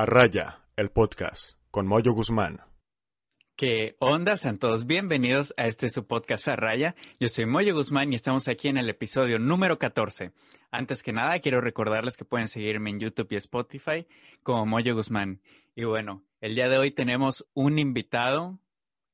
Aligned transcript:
A 0.00 0.06
Raya, 0.06 0.60
el 0.76 0.90
podcast, 0.90 1.54
con 1.72 1.88
Moyo 1.88 2.12
Guzmán. 2.12 2.60
¿Qué 3.56 3.96
onda, 3.98 4.36
santos? 4.36 4.86
Bienvenidos 4.86 5.52
a 5.56 5.66
este 5.66 5.90
su 5.90 6.06
podcast 6.06 6.46
a 6.46 6.54
Raya. 6.54 6.94
Yo 7.18 7.28
soy 7.28 7.46
Moyo 7.46 7.74
Guzmán 7.74 8.12
y 8.12 8.14
estamos 8.14 8.46
aquí 8.46 8.68
en 8.68 8.78
el 8.78 8.88
episodio 8.88 9.40
número 9.40 9.76
14. 9.76 10.30
Antes 10.70 11.02
que 11.02 11.12
nada, 11.12 11.40
quiero 11.40 11.60
recordarles 11.60 12.16
que 12.16 12.24
pueden 12.24 12.46
seguirme 12.46 12.90
en 12.90 13.00
YouTube 13.00 13.26
y 13.32 13.34
Spotify 13.38 14.06
como 14.44 14.66
Moyo 14.66 14.94
Guzmán. 14.94 15.40
Y 15.74 15.82
bueno, 15.82 16.22
el 16.40 16.54
día 16.54 16.68
de 16.68 16.78
hoy 16.78 16.92
tenemos 16.92 17.44
un 17.54 17.80
invitado, 17.80 18.60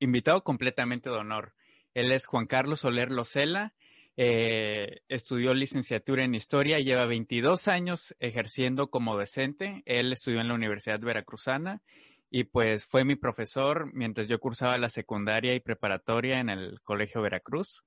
invitado 0.01 0.45
completamente 0.45 1.09
de 1.09 1.17
honor. 1.17 1.55
Él 1.95 2.13
es 2.13 2.27
Juan 2.27 2.45
Carlos 2.45 2.81
Soler 2.81 3.11
Locela. 3.11 3.73
Eh, 4.17 5.01
estudió 5.09 5.55
licenciatura 5.55 6.25
en 6.25 6.35
historia, 6.35 6.79
lleva 6.79 7.07
22 7.07 7.69
años 7.69 8.15
ejerciendo 8.21 8.91
como 8.91 9.17
docente. 9.17 9.83
Él 9.87 10.13
estudió 10.13 10.41
en 10.41 10.49
la 10.49 10.55
Universidad 10.55 11.01
Veracruzana 11.01 11.83
y 12.31 12.45
pues 12.45 12.85
fue 12.85 13.05
mi 13.05 13.17
profesor 13.17 13.93
mientras 13.93 14.29
yo 14.29 14.39
cursaba 14.39 14.79
la 14.79 14.89
secundaria 14.89 15.55
y 15.55 15.61
preparatoria 15.61 16.41
en 16.41 16.49
el 16.49 16.81
Colegio 16.83 17.23
Veracruz, 17.23 17.85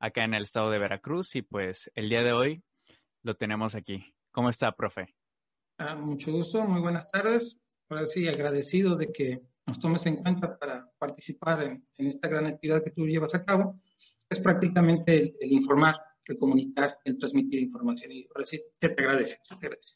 acá 0.00 0.24
en 0.24 0.34
el 0.34 0.44
estado 0.44 0.70
de 0.70 0.78
Veracruz 0.78 1.34
y 1.36 1.42
pues 1.42 1.90
el 1.94 2.08
día 2.08 2.22
de 2.22 2.32
hoy 2.32 2.62
lo 3.22 3.34
tenemos 3.34 3.74
aquí. 3.74 4.14
¿Cómo 4.30 4.50
está, 4.50 4.72
profe? 4.72 5.14
Ah, 5.78 5.94
mucho 5.94 6.32
gusto, 6.32 6.64
muy 6.64 6.80
buenas 6.80 7.08
tardes. 7.08 7.56
Ahora 7.88 8.06
sí, 8.06 8.28
agradecido 8.28 8.96
de 8.96 9.10
que 9.12 9.40
nos 9.66 9.78
tomes 9.78 10.06
en 10.06 10.16
cuenta 10.16 10.58
para 10.58 10.90
participar 10.98 11.62
en, 11.62 11.84
esta 11.96 12.28
gran 12.28 12.46
actividad 12.46 12.82
que 12.82 12.90
tú 12.90 13.06
llevas 13.06 13.34
a 13.34 13.44
cabo. 13.44 13.80
Es 14.28 14.40
prácticamente 14.40 15.34
el, 15.40 15.52
informar, 15.52 15.96
el 16.24 16.38
comunicar, 16.38 16.98
el 17.04 17.18
transmitir 17.18 17.60
información. 17.62 18.12
Y 18.12 18.26
ahora 18.34 18.46
sí, 18.46 18.60
agradece, 18.80 19.36
te 19.48 19.66
agradece. 19.66 19.94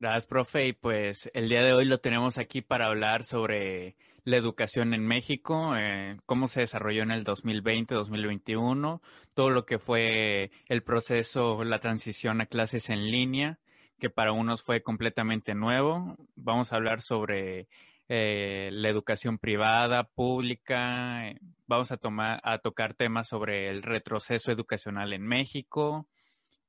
Gracias, 0.00 0.26
profe. 0.26 0.68
Y 0.68 0.72
pues 0.72 1.30
el 1.34 1.48
día 1.48 1.62
de 1.62 1.72
hoy 1.72 1.84
lo 1.84 1.98
tenemos 1.98 2.38
aquí 2.38 2.62
para 2.62 2.86
hablar 2.86 3.24
sobre 3.24 3.96
la 4.24 4.36
educación 4.36 4.94
en 4.94 5.06
México, 5.06 5.76
eh, 5.76 6.18
cómo 6.26 6.48
se 6.48 6.60
desarrolló 6.60 7.02
en 7.02 7.10
el 7.10 7.24
2020-2021, 7.24 9.00
todo 9.34 9.50
lo 9.50 9.66
que 9.66 9.78
fue 9.78 10.50
el 10.68 10.82
proceso, 10.82 11.62
la 11.62 11.78
transición 11.78 12.40
a 12.40 12.46
clases 12.46 12.88
en 12.88 13.10
línea, 13.10 13.58
que 13.98 14.10
para 14.10 14.32
unos 14.32 14.62
fue 14.62 14.82
completamente 14.82 15.54
nuevo. 15.54 16.16
Vamos 16.36 16.72
a 16.72 16.76
hablar 16.76 17.02
sobre 17.02 17.68
eh, 18.08 18.68
la 18.72 18.88
educación 18.88 19.38
privada, 19.38 20.04
pública. 20.04 21.28
Eh, 21.28 21.38
vamos 21.66 21.90
a, 21.90 21.96
tomar, 21.96 22.40
a 22.44 22.58
tocar 22.58 22.94
temas 22.94 23.28
sobre 23.28 23.70
el 23.70 23.82
retroceso 23.82 24.52
educacional 24.52 25.12
en 25.12 25.26
México. 25.26 26.08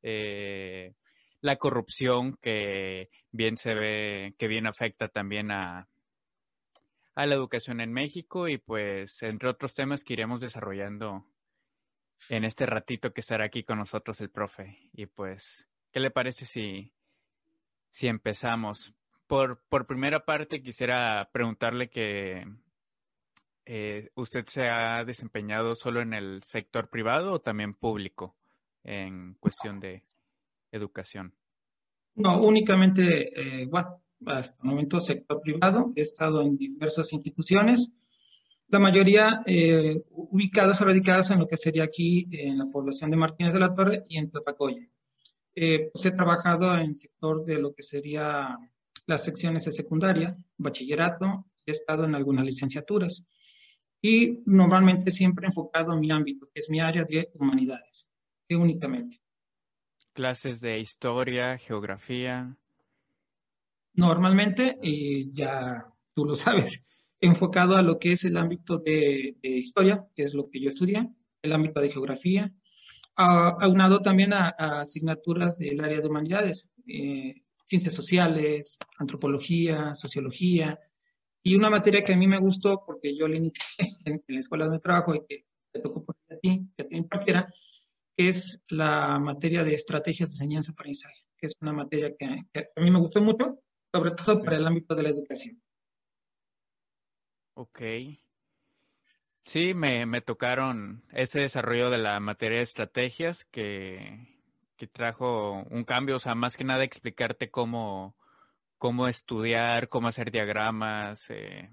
Eh, 0.02 0.94
la 1.42 1.58
corrupción 1.58 2.38
que 2.42 3.10
bien 3.32 3.58
se 3.58 3.74
ve, 3.74 4.36
que 4.38 4.48
bien 4.48 4.66
afecta 4.66 5.10
también 5.10 5.52
a, 5.52 5.88
a 7.16 7.26
la 7.26 7.36
educación 7.36 7.82
en 7.82 7.92
México 7.92 8.48
y 8.48 8.58
pues 8.58 9.22
entre 9.22 9.50
otros 9.50 9.76
temas 9.76 10.04
que 10.04 10.14
iremos 10.14 10.42
desarrollando 10.42 11.26
en 12.30 12.46
este 12.46 12.66
ratito 12.66 13.14
que 13.14 13.22
estará 13.22 13.46
aquí 13.46 13.64
con 13.64 13.78
nosotros 13.78 14.20
el 14.22 14.30
profe. 14.30 14.90
Y 14.94 15.06
pues, 15.06 15.68
¿qué 15.92 16.00
le 16.00 16.12
parece 16.12 16.46
si, 16.46 16.94
si 17.90 18.08
empezamos? 18.08 18.95
Por, 19.28 19.60
por 19.70 19.88
primera 19.88 20.26
parte, 20.26 20.62
quisiera 20.62 21.30
preguntarle 21.32 21.90
que 21.90 22.46
eh, 23.66 24.10
usted 24.16 24.46
se 24.48 24.70
ha 24.70 25.04
desempeñado 25.04 25.74
solo 25.76 26.02
en 26.02 26.14
el 26.14 26.44
sector 26.44 26.90
privado 26.90 27.34
o 27.34 27.42
también 27.42 27.74
público 27.74 28.36
en 28.84 29.36
cuestión 29.40 29.80
de 29.80 30.04
educación? 30.72 31.34
No, 32.16 32.42
únicamente, 32.42 33.62
eh, 33.62 33.70
hasta 34.26 34.58
el 34.64 34.70
momento 34.70 35.00
sector 35.00 35.42
privado. 35.42 35.92
He 35.96 36.02
estado 36.02 36.42
en 36.42 36.58
diversas 36.58 37.12
instituciones, 37.14 37.92
la 38.68 38.80
mayoría 38.80 39.42
eh, 39.46 40.04
ubicadas 40.12 40.82
o 40.82 40.86
radicadas 40.86 41.30
en 41.32 41.40
lo 41.40 41.48
que 41.48 41.58
sería 41.58 41.84
aquí 41.84 42.28
en 42.32 42.58
la 42.58 42.66
población 42.66 43.12
de 43.12 43.18
Martínez 43.18 43.54
de 43.54 43.60
la 43.60 43.76
Torre 43.76 44.06
y 44.08 44.18
en 44.18 44.30
Tlapacoya. 44.30 44.88
Eh, 45.56 45.90
pues 45.94 46.06
he 46.06 46.12
trabajado 46.12 46.74
en 46.76 46.92
el 46.92 46.98
sector 46.98 47.44
de 47.44 47.60
lo 47.60 47.74
que 47.74 47.84
sería 47.84 48.58
las 49.08 49.24
secciones 49.24 49.66
de 49.66 49.72
secundaria, 49.72 50.38
bachillerato, 50.58 51.46
he 51.66 51.72
estado 51.72 52.06
en 52.06 52.16
algunas 52.16 52.46
licenciaturas. 52.46 53.28
Y 54.02 54.44
normalmente 54.46 55.12
siempre 55.12 55.48
enfocado 55.48 55.94
en 55.94 56.00
mi 56.00 56.12
ámbito, 56.12 56.48
que 56.54 56.62
es 56.62 56.70
mi 56.70 56.80
área 56.80 57.04
de 57.04 57.30
humanidades, 57.34 58.12
únicamente. 58.50 59.20
Clases 60.14 60.62
de 60.62 60.80
historia, 60.80 61.58
geografía? 61.58 62.58
Normalmente, 63.94 64.78
y 64.82 65.32
ya 65.34 65.86
tú 66.14 66.26
lo 66.26 66.36
sabes, 66.36 66.86
enfocado 67.20 67.76
a 67.76 67.82
lo 67.82 67.98
que 67.98 68.14
es 68.14 68.24
el 68.26 68.38
ámbito 68.38 68.78
de, 68.78 69.36
historia, 69.42 70.06
que 70.16 70.24
es 70.24 70.34
lo 70.34 70.50
que 70.50 70.60
yo 70.60 70.70
estudié, 70.70 71.10
el 71.42 71.54
ámbito 71.54 71.82
de 71.82 71.90
geografía, 71.90 72.54
aunado 73.16 74.02
también 74.02 74.34
a, 74.34 74.50
asignaturas 74.50 75.58
del 75.58 75.84
área 75.84 76.02
de 76.02 76.08
humanidades, 76.08 76.70
eh, 76.88 77.45
ciencias 77.68 77.94
sociales, 77.94 78.78
antropología, 78.98 79.96
sociología, 79.96 80.80
y 81.44 81.56
una 81.56 81.70
materia 81.70 82.02
que 82.02 82.14
a 82.14 82.18
mí 82.18 82.28
me 82.28 82.40
gustó 82.40 82.84
porque 82.86 83.16
yo 83.16 83.28
la 83.28 83.38
inicié 83.38 83.62
en, 84.06 84.24
la 84.28 84.40
escuela 84.40 84.70
de 84.70 84.80
trabajo 84.80 85.14
y 85.14 85.26
que 85.28 85.46
te 85.72 85.80
tocó 85.80 86.04
por 86.04 86.16
a 86.30 86.38
ti, 86.38 86.68
que 86.76 86.84
te 86.86 86.98
impartiera, 86.98 87.48
es 88.18 88.64
la 88.70 89.20
materia 89.20 89.64
de 89.64 89.76
estrategias 89.76 90.30
de 90.30 90.36
enseñanza-aprendizaje, 90.36 91.26
que 91.38 91.48
es 91.48 91.54
una 91.62 91.74
materia 91.74 92.16
que, 92.18 92.26
a 92.26 92.82
mí 92.82 92.90
me 92.90 93.00
gustó 93.00 93.22
mucho, 93.22 93.60
sobre 93.94 94.12
todo 94.12 94.42
para 94.42 94.58
el 94.58 94.66
ámbito 94.66 94.96
de 94.96 95.04
la 95.04 95.10
educación. 95.10 95.62
Ok. 97.54 97.82
Sí, 99.44 99.74
me, 99.76 100.06
me 100.08 100.22
tocaron 100.22 101.04
ese 101.14 101.42
desarrollo 101.42 101.92
de 101.92 102.00
la 102.00 102.20
materia 102.20 102.58
de 102.58 102.64
estrategias 102.64 103.46
que, 103.46 104.35
que, 104.78 104.88
trajo 104.88 105.64
un 105.70 105.84
cambio, 105.84 106.18
o 106.18 106.20
sea, 106.20 106.36
más 106.36 106.58
que 106.58 106.64
nada 106.64 106.84
explicarte 106.84 107.50
cómo, 107.50 108.16
cómo 108.78 109.08
estudiar, 109.08 109.90
cómo 109.90 110.08
hacer 110.08 110.32
diagramas, 110.32 111.26
eh, 111.30 111.72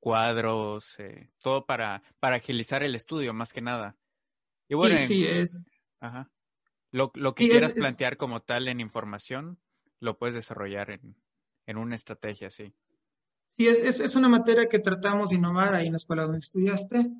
cuadros, 0.00 0.94
eh, 0.98 1.30
todo 1.42 1.66
para, 1.66 2.02
para 2.20 2.36
agilizar 2.36 2.82
el 2.82 2.94
estudio, 2.94 3.32
más 3.32 3.52
que 3.52 3.60
nada. 3.60 3.96
Y 4.68 4.74
bueno, 4.74 5.00
sí, 5.02 5.26
es. 5.26 5.62
Ajá. 6.00 6.30
Lo, 6.90 7.10
que 7.10 7.48
quieras 7.48 7.72
plantear 7.72 8.16
como 8.16 8.40
tal 8.40 8.68
en 8.68 8.80
información, 8.80 9.58
lo 9.98 10.16
puedes 10.16 10.34
desarrollar 10.34 10.90
en, 10.90 11.16
en 11.66 11.76
una 11.76 11.96
estrategia, 11.96 12.50
sí. 12.50 12.72
Sí, 13.56 13.68
es, 13.68 14.00
es, 14.00 14.14
una 14.14 14.28
materia 14.28 14.68
que 14.68 14.78
tratamos 14.78 15.30
de 15.30 15.36
innovar 15.36 15.74
ahí 15.74 15.86
en 15.86 15.92
la 15.92 15.96
escuela 15.96 16.24
donde 16.24 16.38
estudiaste 16.38 17.10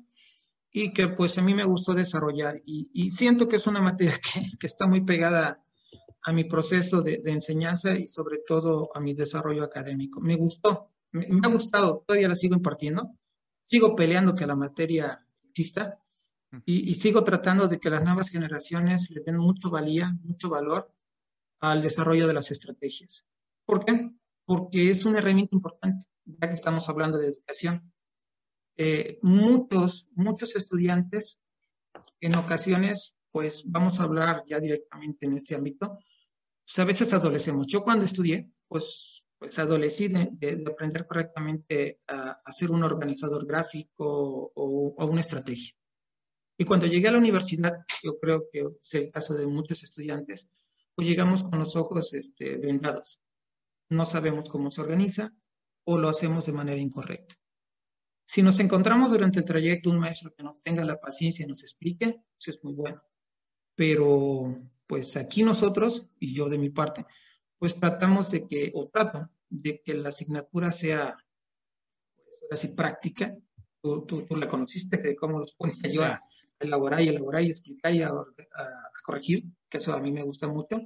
y 0.77 0.91
que 0.91 1.07
pues 1.07 1.37
a 1.37 1.41
mí 1.41 1.53
me 1.53 1.63
gustó 1.63 1.93
desarrollar 1.93 2.61
y, 2.65 2.89
y 2.93 3.09
siento 3.09 3.47
que 3.47 3.55
es 3.55 3.65
una 3.65 3.81
materia 3.81 4.13
que, 4.33 4.41
que, 4.59 4.67
está 4.67 4.87
muy 4.87 5.05
pegada 5.05 5.63
a 6.21 6.33
mi 6.33 6.43
proceso 6.43 7.01
de, 7.01 7.21
de, 7.23 7.31
enseñanza 7.31 7.97
y 7.97 8.07
sobre 8.07 8.39
todo 8.45 8.89
a 8.93 8.99
mi 8.99 9.13
desarrollo 9.13 9.63
académico. 9.63 10.19
Me 10.19 10.35
gustó, 10.35 10.91
me, 11.11 11.27
me, 11.27 11.47
ha 11.47 11.49
gustado, 11.49 12.03
todavía 12.05 12.27
la 12.27 12.35
sigo 12.35 12.55
impartiendo, 12.55 13.09
sigo 13.63 13.95
peleando 13.95 14.35
que 14.35 14.45
la 14.45 14.57
materia 14.57 15.25
exista, 15.43 15.97
y, 16.65 16.93
sigo 16.95 17.23
tratando 17.23 17.67
de 17.67 17.79
que 17.79 17.89
las 17.89 18.03
nuevas 18.03 18.29
generaciones 18.29 19.09
le 19.09 19.21
den 19.21 19.37
mucho 19.37 19.69
valía, 19.69 20.17
mucho 20.23 20.49
valor 20.49 20.91
al 21.59 21.81
desarrollo 21.81 22.27
de 22.27 22.33
las 22.33 22.51
estrategias. 22.51 23.25
¿Por 23.65 23.83
qué? 23.83 24.11
Porque 24.45 24.89
es 24.89 25.05
una 25.05 25.19
herramienta 25.19 25.55
importante, 25.55 26.05
ya 26.25 26.47
que 26.47 26.53
estamos 26.53 26.87
hablando 26.87 27.17
de 27.17 27.27
educación. 27.27 27.91
Eh, 28.77 29.19
muchos, 29.21 30.07
muchos 30.15 30.55
estudiantes 30.55 31.39
en 32.19 32.35
ocasiones, 32.35 33.15
pues 33.31 33.63
vamos 33.65 33.99
a 33.99 34.03
hablar 34.03 34.43
ya 34.47 34.59
directamente 34.59 35.25
en 35.25 35.37
este 35.37 35.55
ámbito, 35.55 35.99
pues 36.65 36.79
a 36.79 36.85
veces 36.85 37.13
adolecemos. 37.13 37.67
Yo 37.67 37.83
cuando 37.83 38.05
estudié, 38.05 38.49
pues, 38.67 39.23
pues 39.37 39.57
adolecí 39.59 40.07
de, 40.07 40.63
aprender 40.67 41.05
correctamente 41.05 42.01
a, 42.07 42.41
a, 42.43 42.51
ser 42.51 42.71
un 42.71 42.83
organizador 42.83 43.45
gráfico 43.45 44.51
o, 44.55 44.95
o 44.97 45.05
una 45.05 45.21
estrategia. 45.21 45.73
Y 46.57 46.65
cuando 46.65 46.87
llegué 46.87 47.09
a 47.09 47.11
la 47.11 47.17
universidad, 47.17 47.73
yo 48.01 48.17
creo 48.17 48.45
que 48.51 48.59
es 48.81 48.93
el 48.93 49.11
caso 49.11 49.33
de 49.33 49.45
muchos 49.45 49.83
estudiantes, 49.83 50.49
pues 50.95 51.07
llegamos 51.07 51.43
con 51.43 51.59
los 51.59 51.75
ojos 51.75 52.13
este, 52.13 52.57
vendados. 52.57 53.21
No 53.89 54.05
sabemos 54.05 54.49
cómo 54.49 54.71
se 54.71 54.81
organiza 54.81 55.33
o 55.83 55.99
lo 55.99 56.09
hacemos 56.09 56.45
de 56.45 56.53
manera 56.53 56.81
incorrecta. 56.81 57.35
Si 58.25 58.41
nos 58.41 58.59
encontramos 58.59 59.11
durante 59.11 59.39
el 59.39 59.45
trayecto 59.45 59.89
un 59.89 59.99
maestro 59.99 60.33
que 60.35 60.43
nos 60.43 60.59
tenga 60.59 60.83
la 60.83 60.99
paciencia 60.99 61.45
y 61.45 61.47
nos 61.47 61.61
explique, 61.61 62.23
eso 62.39 62.51
es 62.51 62.63
muy 62.63 62.73
bueno. 62.73 63.01
Pero 63.75 64.57
pues 64.87 65.15
aquí 65.17 65.43
nosotros, 65.43 66.07
y 66.19 66.33
yo 66.33 66.49
de 66.49 66.57
mi 66.57 66.69
parte, 66.69 67.05
pues 67.57 67.75
tratamos 67.75 68.31
de 68.31 68.47
que, 68.47 68.71
o 68.73 68.89
trato 68.89 69.29
de 69.49 69.81
que 69.83 69.93
la 69.93 70.09
asignatura 70.09 70.71
sea 70.71 71.17
pues, 72.15 72.59
así 72.59 72.69
práctica. 72.69 73.35
Tú, 73.81 74.05
tú, 74.05 74.23
tú 74.23 74.35
la 74.35 74.47
conociste, 74.47 74.97
de 74.97 75.15
cómo 75.15 75.39
los 75.39 75.53
pone 75.53 75.75
yo 75.91 76.03
a, 76.03 76.19
elaborar 76.59 77.01
y 77.01 77.09
elaborar 77.09 77.43
y 77.43 77.49
explicar 77.49 77.93
y 77.93 78.01
a, 78.01 78.11
corregir, 79.03 79.45
que 79.69 79.77
eso 79.77 79.93
a 79.93 80.01
mí 80.01 80.11
me 80.11 80.23
gusta 80.23 80.47
mucho. 80.47 80.81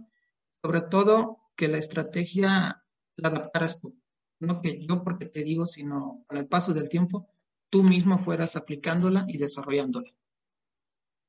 Sobre 0.62 0.82
todo 0.82 1.38
que 1.56 1.68
la 1.68 1.78
estrategia 1.78 2.84
la 3.16 3.30
adaptaras 3.30 3.80
tú. 3.80 3.98
No 4.40 4.62
que 4.62 4.86
yo 4.86 5.04
porque 5.04 5.26
te 5.26 5.44
digo, 5.44 5.68
sino 5.68 6.24
con 6.28 6.38
el 6.38 6.48
paso 6.48 6.74
del 6.74 6.90
tiempo, 6.90 7.30
tú 7.70 7.84
mismo 7.84 8.18
fueras 8.18 8.56
aplicándola 8.56 9.26
y 9.28 9.38
desarrollándola. 9.38 10.12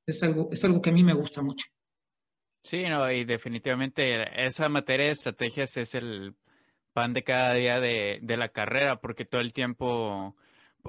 Es 0.07 0.23
algo, 0.23 0.49
es 0.51 0.65
algo 0.65 0.81
que 0.81 0.91
a 0.91 0.93
mí 0.93 1.03
me 1.03 1.15
gusta 1.15 1.43
mucho. 1.43 1.67
Sí, 2.63 2.85
no, 2.85 3.11
y 3.11 3.25
definitivamente 3.25 4.45
esa 4.45 4.69
materia 4.69 5.07
de 5.07 5.13
estrategias 5.13 5.77
es 5.77 5.95
el 5.95 6.35
pan 6.93 7.15
de 7.15 7.23
cada 7.23 7.55
día 7.55 7.81
de, 7.81 8.19
de 8.23 8.37
la 8.37 8.49
carrera, 8.49 9.01
porque 9.01 9.25
todo 9.25 9.41
el 9.41 9.53
tiempo, 9.53 10.37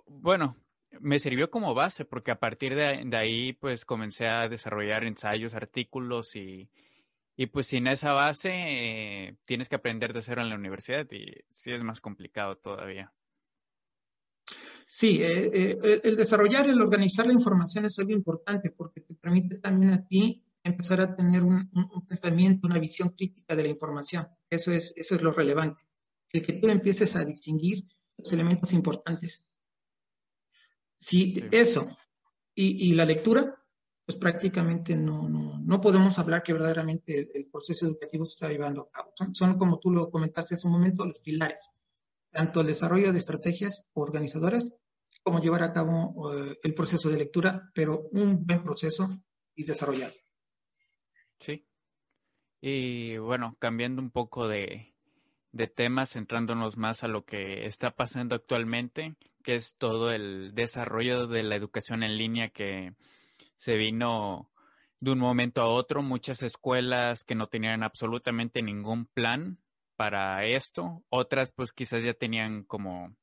bueno, 0.05 0.57
me 0.99 1.19
sirvió 1.19 1.49
como 1.49 1.73
base, 1.73 2.03
porque 2.03 2.31
a 2.31 2.39
partir 2.39 2.75
de, 2.75 3.03
de 3.05 3.17
ahí, 3.17 3.53
pues 3.53 3.85
comencé 3.85 4.27
a 4.27 4.49
desarrollar 4.49 5.05
ensayos, 5.05 5.53
artículos 5.53 6.35
y, 6.35 6.69
y 7.35 7.47
pues 7.47 7.67
sin 7.67 7.87
esa 7.87 8.13
base 8.13 8.51
eh, 8.53 9.37
tienes 9.45 9.69
que 9.69 9.75
aprender 9.75 10.13
de 10.13 10.21
cero 10.21 10.41
en 10.41 10.49
la 10.49 10.55
universidad 10.55 11.07
y 11.11 11.25
sí 11.51 11.71
es 11.71 11.83
más 11.83 12.01
complicado 12.01 12.57
todavía. 12.57 13.13
Sí, 14.85 15.23
eh, 15.23 15.49
eh, 15.53 16.01
el 16.03 16.17
desarrollar, 16.17 16.69
el 16.69 16.81
organizar 16.81 17.25
la 17.25 17.33
información 17.33 17.85
es 17.85 17.97
algo 17.99 18.11
importante 18.11 18.71
porque 18.71 19.01
te 19.01 19.15
permite 19.15 19.59
también 19.59 19.93
a 19.93 20.05
ti 20.05 20.43
empezar 20.63 20.99
a 21.01 21.15
tener 21.15 21.43
un, 21.43 21.69
pensamiento, 22.07 22.67
una 22.67 22.77
visión 22.77 23.09
crítica 23.09 23.55
de 23.55 23.63
la 23.63 23.69
información. 23.69 24.27
Eso 24.49 24.71
es, 24.71 24.93
eso 24.97 25.15
es 25.15 25.21
lo 25.21 25.31
relevante. 25.31 25.83
El 26.29 26.45
que 26.45 26.53
tú 26.53 26.67
empieces 26.67 27.15
a 27.15 27.25
distinguir 27.25 27.85
los 28.17 28.31
elementos 28.33 28.73
importantes. 28.73 29.45
Si 30.99 31.43
eso 31.51 31.97
y, 32.53 32.93
la 32.93 33.05
lectura, 33.05 33.60
pues 34.11 34.33
prácticamente 34.33 34.97
no, 34.97 35.29
no, 35.29 35.57
no, 35.59 35.79
podemos 35.79 36.19
hablar 36.19 36.43
que 36.43 36.51
verdaderamente 36.51 37.29
el, 37.33 37.49
proceso 37.49 37.85
educativo 37.85 38.25
se 38.25 38.33
está 38.33 38.49
llevando 38.49 38.81
a 38.81 38.91
cabo. 38.91 39.13
Son, 39.31 39.57
como 39.57 39.79
tú 39.79 39.89
lo 39.91 40.09
comentaste 40.09 40.55
hace 40.55 40.67
un 40.67 40.73
momento, 40.73 41.05
los 41.05 41.19
pilares. 41.19 41.69
Tanto 42.29 42.61
el 42.61 42.67
desarrollo 42.67 43.13
de 43.13 43.19
estrategias 43.19 43.87
organizadoras 43.93 44.69
cómo 45.23 45.39
llevar 45.39 45.63
a 45.63 45.71
cabo 45.71 46.33
eh, 46.33 46.57
el 46.63 46.73
proceso 46.73 47.09
de 47.09 47.17
lectura, 47.17 47.69
pero 47.73 48.09
un 48.11 48.45
buen 48.45 48.63
proceso 48.63 49.07
y 49.55 49.63
desarrollado. 49.63 50.13
Sí. 51.39 51.65
Y 52.59 53.17
bueno, 53.17 53.55
cambiando 53.59 54.01
un 54.01 54.11
poco 54.11 54.47
de, 54.47 54.93
de 55.51 55.67
temas, 55.67 56.11
centrándonos 56.11 56.75
más 56.75 57.03
a 57.03 57.07
lo 57.07 57.23
que 57.23 57.65
está 57.65 57.91
pasando 57.91 58.35
actualmente, 58.35 59.15
que 59.43 59.55
es 59.55 59.75
todo 59.77 60.11
el 60.11 60.53
desarrollo 60.53 61.27
de 61.27 61.43
la 61.43 61.55
educación 61.55 62.03
en 62.03 62.17
línea 62.17 62.49
que 62.49 62.93
se 63.61 63.77
vino 63.77 64.49
de 64.99 65.11
un 65.11 65.19
momento 65.19 65.61
a 65.61 65.67
otro. 65.67 66.01
Muchas 66.01 66.41
escuelas 66.41 67.23
que 67.23 67.35
no 67.35 67.47
tenían 67.47 67.83
absolutamente 67.83 68.63
ningún 68.63 69.05
plan 69.05 69.59
para 69.95 70.43
esto, 70.45 71.03
otras 71.09 71.51
pues 71.51 71.71
quizás 71.71 72.03
ya 72.03 72.15
tenían 72.15 72.63
como 72.63 73.15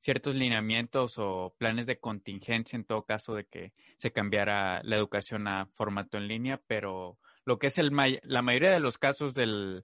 ciertos 0.00 0.34
lineamientos 0.34 1.14
o 1.16 1.54
planes 1.56 1.86
de 1.86 1.98
contingencia 1.98 2.76
en 2.76 2.84
todo 2.84 3.06
caso 3.06 3.34
de 3.34 3.46
que 3.46 3.72
se 3.96 4.12
cambiara 4.12 4.82
la 4.82 4.96
educación 4.96 5.48
a 5.48 5.66
formato 5.76 6.18
en 6.18 6.28
línea, 6.28 6.60
pero 6.66 7.18
lo 7.46 7.58
que 7.58 7.68
es 7.68 7.78
el 7.78 7.90
la 8.22 8.42
mayoría 8.42 8.72
de 8.72 8.80
los 8.80 8.98
casos 8.98 9.32
del, 9.32 9.82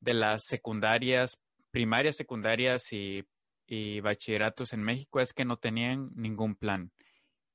de 0.00 0.14
las 0.14 0.44
secundarias, 0.44 1.38
primarias, 1.70 2.16
secundarias 2.16 2.90
y, 2.94 3.24
y 3.66 4.00
bachilleratos 4.00 4.72
en 4.72 4.82
México 4.82 5.20
es 5.20 5.34
que 5.34 5.44
no 5.44 5.58
tenían 5.58 6.12
ningún 6.14 6.54
plan 6.54 6.92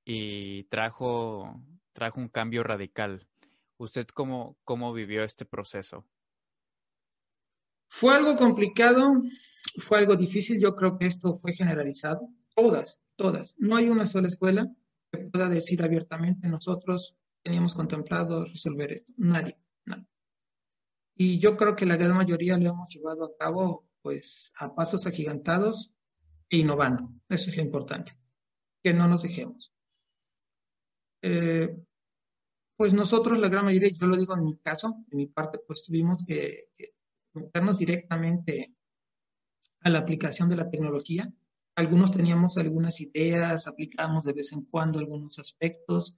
y 0.06 0.64
trajo, 0.66 1.62
trajo 1.94 2.20
un 2.20 2.30
cambio 2.30 2.64
radical. 2.64 3.28
¿Usted 3.78 4.08
cómo, 4.08 4.58
cómo 4.64 4.94
vivió 4.94 5.24
este 5.24 5.46
proceso? 5.46 6.06
Fue 7.90 8.16
algo 8.16 8.36
complicado, 8.36 9.22
fue 9.78 10.00
algo 10.00 10.16
difícil. 10.16 10.60
Yo 10.60 10.76
creo 10.76 10.98
que 10.98 11.08
esto 11.08 11.36
fue 11.36 11.54
generalizado. 11.54 12.30
Todas, 12.56 13.02
todas. 13.16 13.56
No 13.58 13.76
hay 13.76 13.90
una 13.90 14.08
sola 14.08 14.28
escuela 14.28 14.72
que 15.12 15.20
pueda 15.20 15.50
decir 15.50 15.84
abiertamente 15.84 16.48
nosotros 16.48 17.18
teníamos 17.44 17.74
contemplado 17.74 18.46
resolver 18.46 18.94
esto. 18.94 19.14
Nadie, 19.18 19.58
nadie. 19.86 20.08
Y 21.16 21.40
yo 21.40 21.58
creo 21.58 21.76
que 21.76 21.86
la 21.86 21.98
gran 21.98 22.16
mayoría 22.16 22.58
lo 22.58 22.70
hemos 22.70 22.88
llevado 22.90 23.26
a 23.26 23.38
cabo 23.38 23.88
pues 24.02 24.52
a 24.58 24.74
pasos 24.74 25.06
agigantados 25.06 25.92
e 26.50 26.58
innovando. 26.58 27.12
Eso 27.30 27.50
es 27.50 27.58
lo 27.58 27.64
importante. 27.64 28.14
Que 28.84 28.94
no 28.94 29.08
nos 29.08 29.24
dejemos. 29.24 29.74
Eh, 31.22 31.76
pues 32.76 32.94
nosotros, 32.94 33.40
la 33.40 33.50
gran 33.50 33.66
mayoría, 33.66 33.90
yo 33.90 34.08
lo 34.08 34.18
digo 34.18 34.36
en 34.36 34.44
mi 34.44 34.58
caso, 34.58 35.06
en 35.12 35.18
mi 35.18 35.28
parte, 35.28 35.60
pues 35.66 35.84
tuvimos 35.84 36.26
que, 36.26 36.70
que 36.74 36.94
meternos 37.34 37.78
directamente 37.78 38.74
a 39.82 39.90
la 39.90 40.00
aplicación 40.00 40.50
de 40.50 40.56
la 40.56 40.70
tecnología. 40.70 41.32
Algunos 41.76 42.12
teníamos 42.12 42.58
algunas 42.58 43.00
ideas, 43.02 43.68
aplicamos 43.68 44.26
de 44.26 44.34
vez 44.34 44.52
en 44.52 44.64
cuando 44.64 45.00
algunos 45.00 45.40
aspectos, 45.40 46.18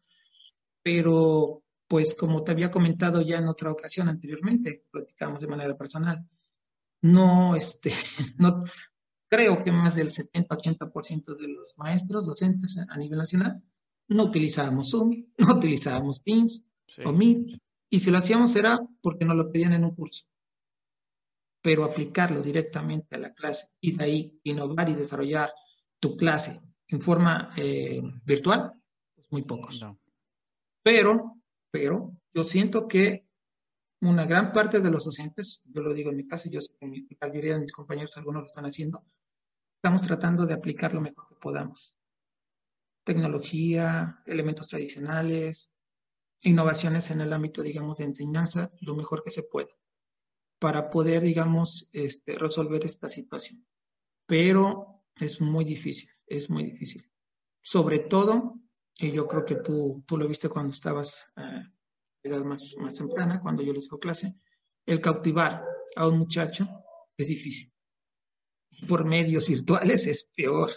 pero 0.81 1.63
pues 1.88 2.15
como 2.15 2.44
te 2.44 2.51
había 2.51 2.71
comentado 2.71 3.21
ya 3.21 3.38
en 3.38 3.47
otra 3.47 3.71
ocasión 3.71 4.09
anteriormente, 4.09 4.85
platicamos 4.89 5.41
de 5.41 5.47
manera 5.47 5.77
personal, 5.77 6.27
no, 7.01 7.55
este, 7.55 7.91
no, 8.38 8.63
creo 9.29 9.63
que 9.63 9.71
más 9.71 9.95
del 9.95 10.11
70-80% 10.11 11.38
de 11.38 11.47
los 11.50 11.77
maestros, 11.77 12.25
docentes 12.25 12.77
a 12.77 12.97
nivel 12.97 13.19
nacional, 13.19 13.61
no 14.09 14.23
utilizábamos 14.23 14.91
Zoom, 14.91 15.25
no 15.38 15.55
utilizábamos 15.55 16.21
Teams 16.21 16.63
o 17.03 17.11
Meet, 17.11 17.59
y 17.89 18.00
si 18.00 18.11
lo 18.11 18.17
hacíamos 18.17 18.55
era 18.55 18.79
porque 19.01 19.25
nos 19.25 19.35
lo 19.35 19.51
pedían 19.51 19.73
en 19.73 19.83
un 19.83 19.95
curso 19.95 20.25
pero 21.63 21.85
aplicarlo 21.85 22.44
directamente 22.44 23.15
a 23.15 23.19
la 23.19 23.33
clase 23.33 23.69
y 23.79 23.95
de 23.95 24.03
ahí 24.03 24.39
innovar 24.44 24.89
y 24.89 24.95
desarrollar 24.95 25.51
tu 25.97 26.17
clase 26.17 26.61
en 26.89 27.01
forma 27.01 27.51
eh, 27.55 28.01
virtual, 28.25 28.73
pues 29.15 29.27
muy 29.31 29.44
pocos. 29.44 29.83
Pero, 30.83 31.38
pero 31.71 32.17
yo 32.33 32.44
siento 32.44 32.85
que 32.85 33.25
una 34.01 34.25
gran 34.25 34.51
parte 34.51 34.81
de 34.81 34.91
los 34.91 35.05
docentes, 35.05 35.61
yo 35.63 35.81
lo 35.81 35.94
digo 35.94 36.09
en 36.09 36.17
mi 36.17 36.27
caso, 36.27 36.50
yo 36.50 36.59
sé 36.59 36.73
que 36.77 36.85
la 37.21 37.27
mayoría 37.29 37.53
de 37.53 37.61
mis 37.61 37.71
compañeros, 37.71 38.17
algunos 38.17 38.41
lo 38.41 38.47
están 38.47 38.65
haciendo, 38.65 39.05
estamos 39.77 40.01
tratando 40.01 40.45
de 40.45 40.55
aplicar 40.55 40.94
lo 40.94 41.00
mejor 41.00 41.29
que 41.29 41.35
podamos. 41.35 41.95
Tecnología, 43.03 44.21
elementos 44.25 44.67
tradicionales, 44.67 45.71
innovaciones 46.41 47.11
en 47.11 47.21
el 47.21 47.33
ámbito, 47.33 47.61
digamos, 47.61 47.97
de 47.97 48.05
enseñanza, 48.05 48.71
lo 48.81 48.95
mejor 48.95 49.23
que 49.23 49.31
se 49.31 49.44
pueda 49.44 49.69
para 50.63 50.89
poder, 50.89 51.21
digamos, 51.21 51.89
este, 51.91 52.38
resolver 52.38 52.85
esta 52.85 53.09
situación. 53.09 53.67
Pero 54.25 55.03
es 55.17 55.41
muy 55.41 55.65
difícil, 55.65 56.10
es 56.25 56.50
muy 56.50 56.63
difícil. 56.63 57.12
Sobre 57.62 58.00
todo, 58.00 58.62
y 58.98 59.12
yo 59.12 59.27
creo 59.27 59.43
que 59.43 59.55
tú, 59.55 60.05
tú 60.07 60.17
lo 60.17 60.25
viste 60.25 60.48
cuando 60.48 60.72
estabas 60.72 61.27
eh, 61.36 61.63
edad 62.24 62.45
más, 62.45 62.63
más 62.77 62.93
temprana, 62.93 63.41
cuando 63.41 63.62
yo 63.62 63.74
les 63.74 63.89
hago 63.89 64.00
clase, 64.00 64.39
el 64.86 65.01
cautivar 65.01 65.65
a 65.98 66.07
un 66.07 66.19
muchacho 66.19 66.65
es 67.17 67.27
difícil. 67.27 67.74
Por 68.88 69.03
medios 69.03 69.50
virtuales 69.50 70.07
es 70.07 70.31
peor, 70.33 70.72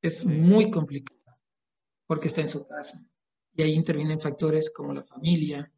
es 0.00 0.24
muy 0.24 0.70
complicado, 0.70 1.21
porque 2.06 2.28
está 2.28 2.40
en 2.40 2.48
su 2.48 2.66
casa. 2.66 3.04
Y 3.54 3.62
ahí 3.62 3.72
intervienen 3.72 4.20
factores 4.20 4.70
como 4.70 4.92
la 4.94 5.04
familia, 5.04 5.72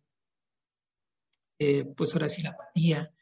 eh, 1.58 1.84
pues 1.96 2.12
ahora 2.12 2.28
sí 2.28 2.42
la 2.42 2.50
apatía, 2.50 3.12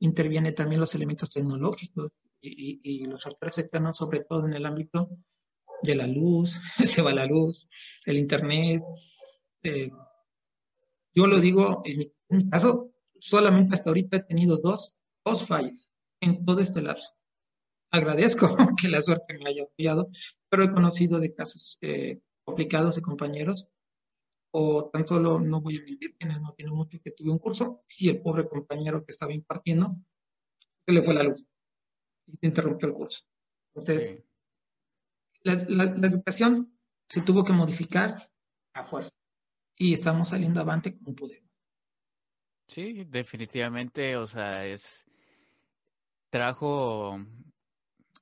interviene 0.00 0.52
también 0.52 0.80
los 0.80 0.94
elementos 0.94 1.30
tecnológicos 1.30 2.12
y, 2.40 3.06
los 3.06 3.22
factores 3.22 3.58
externos, 3.58 3.96
sobre 3.96 4.20
todo 4.20 4.46
en 4.46 4.54
el 4.54 4.66
ámbito 4.66 5.10
de 5.82 5.94
la 5.94 6.06
luz, 6.06 6.58
se 6.84 7.02
va 7.02 7.12
la 7.12 7.26
luz, 7.26 7.68
el 8.04 8.18
internet. 8.18 8.82
Eh, 9.62 9.90
yo 11.14 11.26
lo 11.26 11.40
digo, 11.40 11.82
en 11.84 11.98
mi, 11.98 12.50
caso, 12.50 12.92
solamente 13.18 13.74
hasta 13.74 13.90
ahorita 13.90 14.18
he 14.18 14.22
tenido 14.24 14.58
dos, 14.58 14.98
dos 15.24 15.46
fallos 15.46 15.88
en 16.20 16.44
todo 16.44 16.60
este 16.60 16.82
lapso. 16.82 17.10
Agradezco 17.90 18.56
que 18.80 18.88
la 18.88 19.00
suerte 19.00 19.38
me 19.38 19.50
haya 19.50 19.62
apoyado, 19.64 20.08
pero 20.48 20.64
he 20.64 20.70
conocido 20.70 21.20
de 21.20 21.34
casos 21.34 21.78
eh, 21.80 22.20
complicados 22.44 22.96
de 22.96 23.02
compañeros 23.02 23.68
o 24.52 24.88
tan 24.90 25.06
solo, 25.06 25.40
no 25.40 25.60
voy 25.60 25.78
a 25.78 25.82
mentir, 25.82 26.14
no 26.40 26.54
tiene 26.54 26.70
mucho 26.70 27.00
que 27.02 27.10
tuve 27.10 27.30
un 27.30 27.38
curso 27.38 27.82
y 27.98 28.08
el 28.08 28.22
pobre 28.22 28.48
compañero 28.48 29.04
que 29.04 29.10
estaba 29.10 29.32
impartiendo 29.32 29.96
se 30.86 30.92
le 30.92 31.02
fue 31.02 31.14
la 31.14 31.24
luz 31.24 31.44
y 32.26 32.36
se 32.36 32.46
interrumpió 32.46 32.88
el 32.88 32.94
curso. 32.94 33.24
Entonces, 33.74 34.22
la, 35.42 35.84
educación 36.06 36.78
se 37.08 37.22
tuvo 37.22 37.44
que 37.44 37.52
modificar 37.52 38.30
a 38.74 38.84
fuerza 38.84 39.10
y 39.76 39.92
estamos 39.92 40.28
saliendo 40.28 40.60
avante 40.60 40.96
como 40.96 41.14
podemos. 41.14 41.50
Sí, 42.68 43.04
definitivamente, 43.04 44.16
o 44.16 44.26
sea, 44.26 44.64
es 44.66 45.04
trajo, 46.30 47.18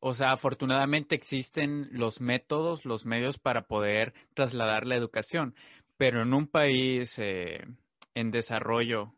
o 0.04 0.14
sea, 0.14 0.32
afortunadamente 0.32 1.14
existen 1.14 1.88
los 1.92 2.20
métodos, 2.20 2.84
los 2.84 3.06
medios 3.06 3.38
para 3.38 3.68
poder 3.68 4.14
trasladar 4.34 4.84
la 4.84 4.96
educación, 4.96 5.54
pero 5.96 6.22
en 6.22 6.34
un 6.34 6.48
país 6.48 7.16
eh, 7.18 7.64
en 8.12 8.32
desarrollo, 8.32 9.14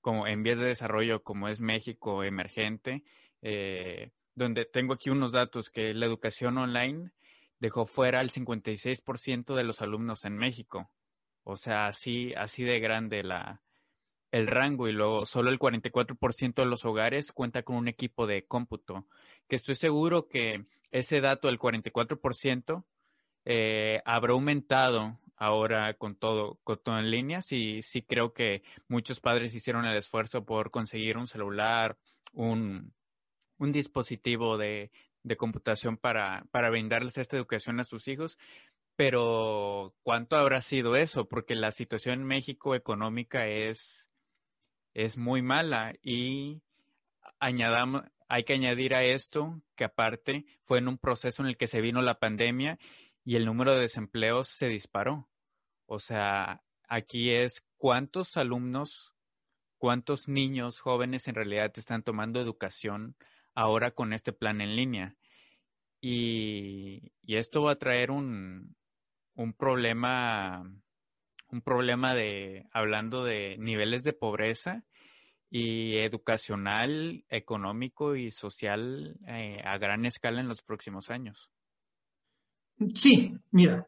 como 0.00 0.26
en 0.26 0.42
vías 0.42 0.58
de 0.58 0.66
desarrollo 0.66 1.22
como 1.22 1.46
es 1.46 1.60
México 1.60 2.24
emergente, 2.24 3.04
eh, 3.42 4.10
donde 4.34 4.64
tengo 4.64 4.94
aquí 4.94 5.08
unos 5.08 5.30
datos 5.30 5.70
que 5.70 5.94
la 5.94 6.06
educación 6.06 6.58
online 6.58 7.12
dejó 7.60 7.86
fuera 7.86 8.18
al 8.18 8.30
56% 8.30 9.54
de 9.54 9.62
los 9.62 9.82
alumnos 9.82 10.24
en 10.24 10.36
México. 10.36 10.90
O 11.44 11.54
sea, 11.54 11.86
así, 11.86 12.34
así 12.34 12.64
de 12.64 12.80
grande 12.80 13.22
la, 13.22 13.62
el 14.34 14.48
rango 14.48 14.88
y 14.88 14.92
luego 14.92 15.26
solo 15.26 15.50
el 15.50 15.60
44% 15.60 16.54
de 16.56 16.66
los 16.66 16.84
hogares 16.84 17.30
cuenta 17.30 17.62
con 17.62 17.76
un 17.76 17.86
equipo 17.86 18.26
de 18.26 18.44
cómputo, 18.44 19.06
que 19.48 19.54
estoy 19.54 19.76
seguro 19.76 20.26
que 20.26 20.64
ese 20.90 21.20
dato 21.20 21.46
del 21.46 21.60
44% 21.60 22.84
eh, 23.44 24.02
habrá 24.04 24.32
aumentado 24.32 25.20
ahora 25.36 25.94
con 25.94 26.16
todo, 26.16 26.58
con 26.64 26.82
todo 26.82 26.98
en 26.98 27.12
línea. 27.12 27.42
Sí, 27.42 27.80
sí 27.82 28.02
creo 28.02 28.32
que 28.32 28.64
muchos 28.88 29.20
padres 29.20 29.54
hicieron 29.54 29.84
el 29.86 29.96
esfuerzo 29.96 30.44
por 30.44 30.72
conseguir 30.72 31.16
un 31.16 31.28
celular, 31.28 31.96
un, 32.32 32.92
un 33.58 33.70
dispositivo 33.70 34.58
de, 34.58 34.90
de 35.22 35.36
computación 35.36 35.96
para, 35.96 36.44
para 36.50 36.70
brindarles 36.70 37.18
esta 37.18 37.36
educación 37.36 37.78
a 37.78 37.84
sus 37.84 38.08
hijos. 38.08 38.36
Pero, 38.96 39.94
¿cuánto 40.02 40.36
habrá 40.36 40.60
sido 40.60 40.96
eso? 40.96 41.28
Porque 41.28 41.54
la 41.54 41.70
situación 41.70 42.20
en 42.20 42.26
México 42.26 42.74
económica 42.74 43.46
es, 43.46 44.03
es 44.94 45.18
muy 45.18 45.42
mala 45.42 45.94
y 46.02 46.62
añadamos, 47.38 48.02
hay 48.28 48.44
que 48.44 48.54
añadir 48.54 48.94
a 48.94 49.04
esto 49.04 49.60
que 49.76 49.84
aparte 49.84 50.46
fue 50.64 50.78
en 50.78 50.88
un 50.88 50.98
proceso 50.98 51.42
en 51.42 51.48
el 51.48 51.56
que 51.56 51.66
se 51.66 51.80
vino 51.80 52.00
la 52.00 52.18
pandemia 52.18 52.78
y 53.24 53.36
el 53.36 53.44
número 53.44 53.74
de 53.74 53.82
desempleos 53.82 54.48
se 54.48 54.68
disparó. 54.68 55.28
O 55.86 55.98
sea, 55.98 56.62
aquí 56.88 57.30
es 57.30 57.66
cuántos 57.76 58.36
alumnos, 58.36 59.14
cuántos 59.78 60.28
niños 60.28 60.80
jóvenes 60.80 61.28
en 61.28 61.34
realidad 61.34 61.72
están 61.76 62.02
tomando 62.02 62.40
educación 62.40 63.16
ahora 63.54 63.92
con 63.92 64.12
este 64.12 64.32
plan 64.32 64.60
en 64.60 64.76
línea. 64.76 65.16
Y, 66.00 67.12
esto 67.26 67.62
va 67.62 67.72
a 67.72 67.78
traer 67.78 68.10
un, 68.10 68.76
un 69.34 69.52
problema, 69.54 70.70
un 71.54 71.62
problema 71.62 72.14
de, 72.14 72.66
hablando 72.72 73.24
de 73.24 73.56
niveles 73.58 74.02
de 74.02 74.12
pobreza 74.12 74.82
y 75.48 75.98
educacional, 75.98 77.24
económico 77.28 78.16
y 78.16 78.32
social 78.32 79.16
eh, 79.28 79.60
a 79.64 79.78
gran 79.78 80.04
escala 80.04 80.40
en 80.40 80.48
los 80.48 80.62
próximos 80.62 81.10
años. 81.10 81.48
Sí, 82.92 83.32
mira, 83.52 83.86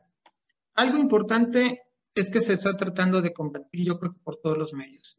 algo 0.75 0.97
importante 0.97 1.83
es 2.15 2.31
que 2.31 2.41
se 2.41 2.53
está 2.53 2.77
tratando 2.77 3.21
de 3.21 3.33
combatir, 3.33 3.85
yo 3.85 3.99
creo 3.99 4.13
que 4.13 4.21
por 4.21 4.37
todos 4.37 4.57
los 4.57 4.73
medios. 4.73 5.19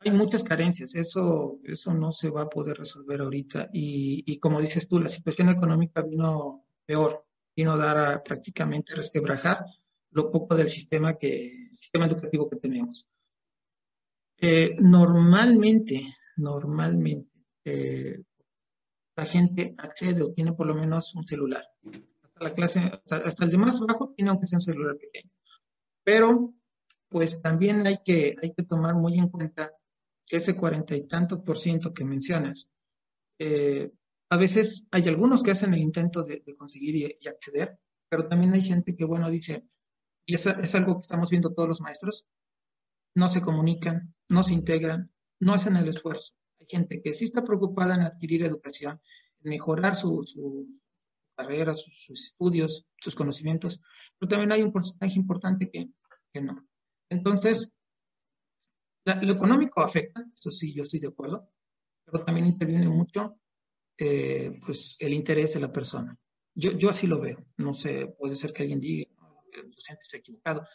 Hay 0.00 0.10
muchas 0.10 0.44
carencias, 0.44 0.94
eso, 0.94 1.58
eso 1.64 1.94
no 1.94 2.12
se 2.12 2.28
va 2.28 2.42
a 2.42 2.50
poder 2.50 2.76
resolver 2.76 3.22
ahorita. 3.22 3.70
Y, 3.72 4.38
como 4.40 4.60
dices 4.60 4.88
tú, 4.88 5.00
la 5.00 5.08
situación 5.08 5.48
económica 5.48 6.02
vino 6.02 6.64
peor, 6.84 7.24
vino 7.56 7.72
a 7.72 7.76
dar 7.76 7.98
a 7.98 8.22
prácticamente 8.22 8.94
resquebrajar 8.94 9.64
lo 10.12 10.30
poco 10.30 10.56
del 10.56 10.68
sistema, 10.68 11.18
que, 11.18 11.68
sistema 11.72 12.06
educativo 12.06 12.48
que 12.48 12.56
tenemos. 12.56 13.06
Eh, 14.38 14.76
normalmente, 14.80 16.14
normalmente, 16.36 17.30
eh, 17.64 18.22
la 19.16 19.24
gente 19.24 19.74
accede 19.78 20.22
o 20.22 20.32
tiene 20.32 20.52
por 20.52 20.66
lo 20.66 20.74
menos 20.74 21.14
un 21.14 21.26
celular 21.26 21.64
la 22.42 22.54
clase, 22.54 22.80
hasta, 23.10 23.44
el 23.44 23.50
de 23.50 23.56
más 23.56 23.80
bajo 23.80 24.12
tiene 24.14 24.30
aunque 24.30 24.46
sea 24.46 24.58
un 24.58 24.62
celular 24.62 24.96
pequeño. 24.98 25.30
Pero, 26.04 26.54
pues 27.08 27.40
también 27.40 27.86
hay 27.86 27.98
que, 28.04 28.34
hay 28.42 28.52
que 28.52 28.64
tomar 28.64 28.94
muy 28.94 29.18
en 29.18 29.28
cuenta 29.28 29.72
que 30.26 30.36
ese 30.36 30.56
cuarenta 30.56 30.96
y 30.96 31.06
tantos 31.06 31.40
por 31.40 31.58
ciento 31.58 31.94
que 31.94 32.04
mencionas, 32.04 32.68
eh, 33.38 33.92
a 34.30 34.36
veces 34.36 34.86
hay 34.90 35.06
algunos 35.08 35.42
que 35.42 35.50
hacen 35.50 35.74
el 35.74 35.80
intento 35.80 36.22
de, 36.24 36.42
conseguir 36.56 36.96
y, 36.96 37.28
acceder, 37.28 37.78
pero 38.08 38.26
también 38.28 38.54
hay 38.54 38.62
gente 38.62 38.96
que, 38.96 39.04
bueno, 39.04 39.30
dice, 39.30 39.64
y 40.26 40.34
es, 40.34 40.46
es 40.46 40.74
algo 40.74 40.94
que 40.94 41.02
estamos 41.02 41.30
viendo 41.30 41.52
todos 41.52 41.68
los 41.68 41.80
maestros, 41.80 42.26
no 43.14 43.28
se 43.28 43.42
comunican, 43.42 44.14
no 44.28 44.42
se 44.42 44.54
integran, 44.54 45.12
no 45.40 45.52
hacen 45.54 45.76
el 45.76 45.88
esfuerzo. 45.88 46.34
Hay 46.60 46.66
gente 46.68 47.02
que 47.02 47.12
sí 47.12 47.24
está 47.24 47.44
preocupada 47.44 47.94
en 47.94 48.02
adquirir 48.02 48.44
educación, 48.44 49.00
en 49.42 49.50
mejorar 49.50 49.96
su, 49.96 50.24
carrera, 51.36 51.76
sus, 51.76 52.10
estudios, 52.10 52.86
sus 53.00 53.14
conocimientos, 53.14 53.80
pero 54.18 54.30
también 54.30 54.52
hay 54.52 54.62
un 54.62 54.72
porcentaje 54.72 55.18
importante 55.18 55.70
que, 55.70 55.90
no. 56.40 56.66
Entonces, 57.10 57.70
lo 59.04 59.32
económico 59.32 59.80
afecta, 59.80 60.24
eso 60.34 60.50
sí, 60.50 60.72
yo 60.72 60.84
estoy 60.84 61.00
de 61.00 61.08
acuerdo, 61.08 61.50
pero 62.04 62.24
también 62.24 62.46
interviene 62.46 62.88
mucho 62.88 63.38
eh, 63.98 64.58
pues, 64.64 64.96
el 64.98 65.12
interés 65.12 65.54
de 65.54 65.60
la 65.60 65.72
persona. 65.72 66.16
Yo, 66.54 66.72
yo 66.72 66.90
así 66.90 67.06
lo 67.06 67.20
veo. 67.20 67.44
No 67.56 67.74
sé, 67.74 68.06
puede 68.18 68.36
ser 68.36 68.52
que 68.52 68.62
alguien 68.62 68.80
diga, 68.80 69.11
el 69.52 69.70
docente 69.70 70.02
está 70.02 70.16
equivocado. 70.18 70.66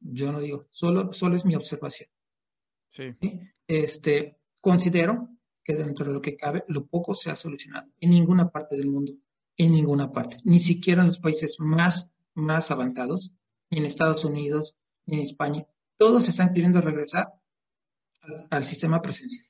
Yo 0.00 0.32
no 0.32 0.40
digo, 0.40 0.68
solo, 0.70 1.12
solo 1.12 1.36
es 1.36 1.44
mi 1.44 1.54
observación. 1.54 2.08
Sí. 2.90 3.16
Este, 3.66 4.38
considero 4.60 5.28
que 5.64 5.74
dentro 5.74 6.06
de 6.06 6.12
lo 6.12 6.20
que 6.20 6.36
cabe, 6.36 6.64
lo 6.68 6.86
poco 6.86 7.14
se 7.14 7.30
ha 7.30 7.36
solucionado 7.36 7.90
en 8.00 8.10
ninguna 8.10 8.50
parte 8.50 8.76
del 8.76 8.88
mundo 8.88 9.12
en 9.56 9.72
ninguna 9.72 10.12
parte, 10.12 10.38
ni 10.44 10.58
siquiera 10.58 11.02
en 11.02 11.08
los 11.08 11.18
países 11.18 11.56
más, 11.58 12.10
más 12.34 12.70
avanzados, 12.70 13.32
ni 13.70 13.78
en 13.78 13.84
Estados 13.84 14.24
Unidos, 14.24 14.76
ni 15.06 15.16
en 15.16 15.22
España. 15.22 15.66
Todos 15.96 16.28
están 16.28 16.52
queriendo 16.52 16.80
regresar 16.80 17.32
al, 18.50 18.64
sistema 18.64 19.02
presencial. 19.02 19.46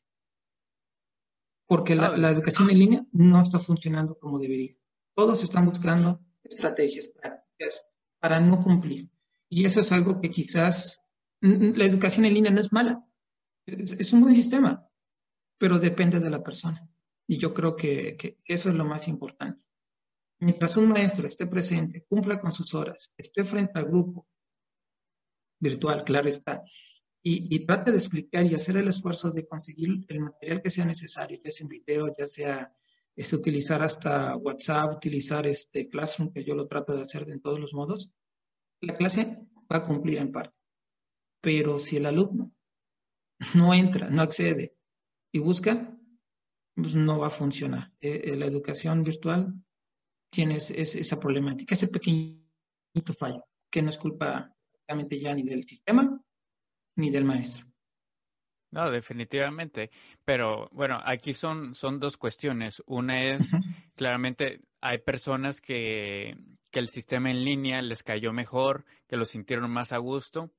Porque 1.67 1.95
la, 1.95 2.17
la, 2.17 2.31
educación 2.31 2.71
en 2.71 2.79
línea 2.79 3.07
no 3.13 3.43
está 3.43 3.59
funcionando 3.59 4.19
como 4.19 4.39
debería. 4.39 4.75
Todos 5.15 5.43
están 5.43 5.67
buscando 5.67 6.21
estrategias 6.43 7.09
prácticas 7.09 7.87
para 8.23 8.39
no 8.39 8.61
cumplir. 8.61 9.11
Y 9.49 9.65
eso 9.67 9.81
es 9.81 9.91
algo 9.91 10.21
que 10.21 10.31
quizás 10.31 11.03
la 11.41 11.85
educación 11.85 12.25
en 12.25 12.35
línea 12.35 12.53
no 12.53 12.61
es 12.61 12.73
mala. 12.73 13.05
Es, 13.67 14.13
un 14.13 14.21
buen 14.23 14.37
sistema, 14.37 14.89
pero 15.59 15.81
depende 15.81 16.21
de 16.21 16.31
la 16.31 16.43
persona. 16.43 16.89
Y 17.27 17.39
yo 17.39 17.53
creo 17.53 17.75
que, 17.75 18.17
que 18.17 18.39
eso 18.45 18.69
es 18.69 18.77
lo 18.77 18.85
más 18.85 19.09
importante. 19.09 19.61
Mientras 20.39 20.77
un 20.77 20.89
maestro 20.89 21.27
esté 21.27 21.47
presente, 21.47 22.05
cumpla 22.09 22.41
con 22.41 22.53
sus 22.53 22.75
horas, 22.75 23.13
esté 23.17 23.45
frente 23.45 23.79
al 23.79 23.87
grupo 23.87 24.29
virtual, 25.61 26.05
claro 26.05 26.29
está, 26.29 26.65
y, 27.25 27.67
trate 27.67 27.93
de 27.93 27.99
explicar 27.99 28.45
y 28.47 28.55
hacer 28.55 28.77
el 28.77 28.89
esfuerzo 28.89 29.31
de 29.31 29.47
conseguir 29.47 30.05
el 30.09 30.21
material 30.21 30.61
que 30.61 30.71
sea 30.71 30.85
necesario, 30.85 31.41
ya 31.43 31.53
sea 31.53 31.65
en 31.65 31.69
video, 31.69 32.15
ya 32.19 32.27
sea 32.27 32.75
es 33.17 33.33
utilizar 33.33 33.83
hasta 33.83 34.37
WhatsApp, 34.37 34.97
utilizar 34.97 35.47
este 35.47 35.89
Classroom, 35.89 36.33
que 36.33 36.45
yo 36.45 36.55
lo 36.55 36.67
trato 36.67 36.95
de 36.95 37.03
hacer 37.03 37.29
en 37.31 37.41
todos 37.41 37.61
los 37.61 37.73
modos, 37.75 38.13
la 38.81 38.97
clase 38.97 39.39
va 39.71 39.79
a 39.79 39.85
cumplir 39.85 40.19
en 40.19 40.33
parte. 40.33 40.57
Pero 41.41 41.79
si 41.79 41.97
el 41.97 42.07
alumno 42.07 42.53
no 43.55 43.75
entra, 43.75 44.09
no 44.11 44.23
accede 44.23 44.75
y 45.33 45.39
busca, 45.39 45.97
pues 46.75 46.95
no 46.95 47.19
va 47.19 47.29
a 47.29 47.31
funcionar. 47.31 47.93
Eh, 48.01 48.23
eh, 48.25 48.37
la 48.37 48.47
educación 48.47 49.03
virtual 49.05 49.55
tienes 50.31 50.71
esa 50.71 51.21
problemática, 51.21 51.75
ese 51.75 51.89
pequeñito 51.89 53.13
fallo, 53.19 53.45
que 53.71 53.83
no 53.83 53.91
es 53.91 53.99
culpa 53.99 54.55
realmente 54.87 55.21
ya 55.21 55.35
ni 55.35 55.43
del 55.43 55.67
sistema 55.67 56.23
ni 56.97 57.11
del 57.11 57.25
maestro. 57.25 57.72
No, 58.73 58.91
definitivamente. 58.91 59.91
Pero 60.25 60.69
bueno, 60.73 60.99
aquí 61.05 61.35
son, 61.35 61.75
son 61.75 62.01
dos 62.01 62.17
cuestiones. 62.17 62.83
Una 62.87 63.23
es, 63.23 63.53
claramente, 63.95 64.63
hay 64.81 64.99
personas 64.99 65.61
que, 65.61 66.37
que 66.71 66.81
el 66.81 66.89
sistema 66.89 67.31
en 67.31 67.45
línea 67.45 67.83
les 67.83 68.03
cayó 68.03 68.33
mejor, 68.33 68.85
que 69.07 69.17
lo 69.17 69.27
sintieron 69.27 69.71
más 69.71 69.93
a 69.93 69.99
gusto, 69.99 70.51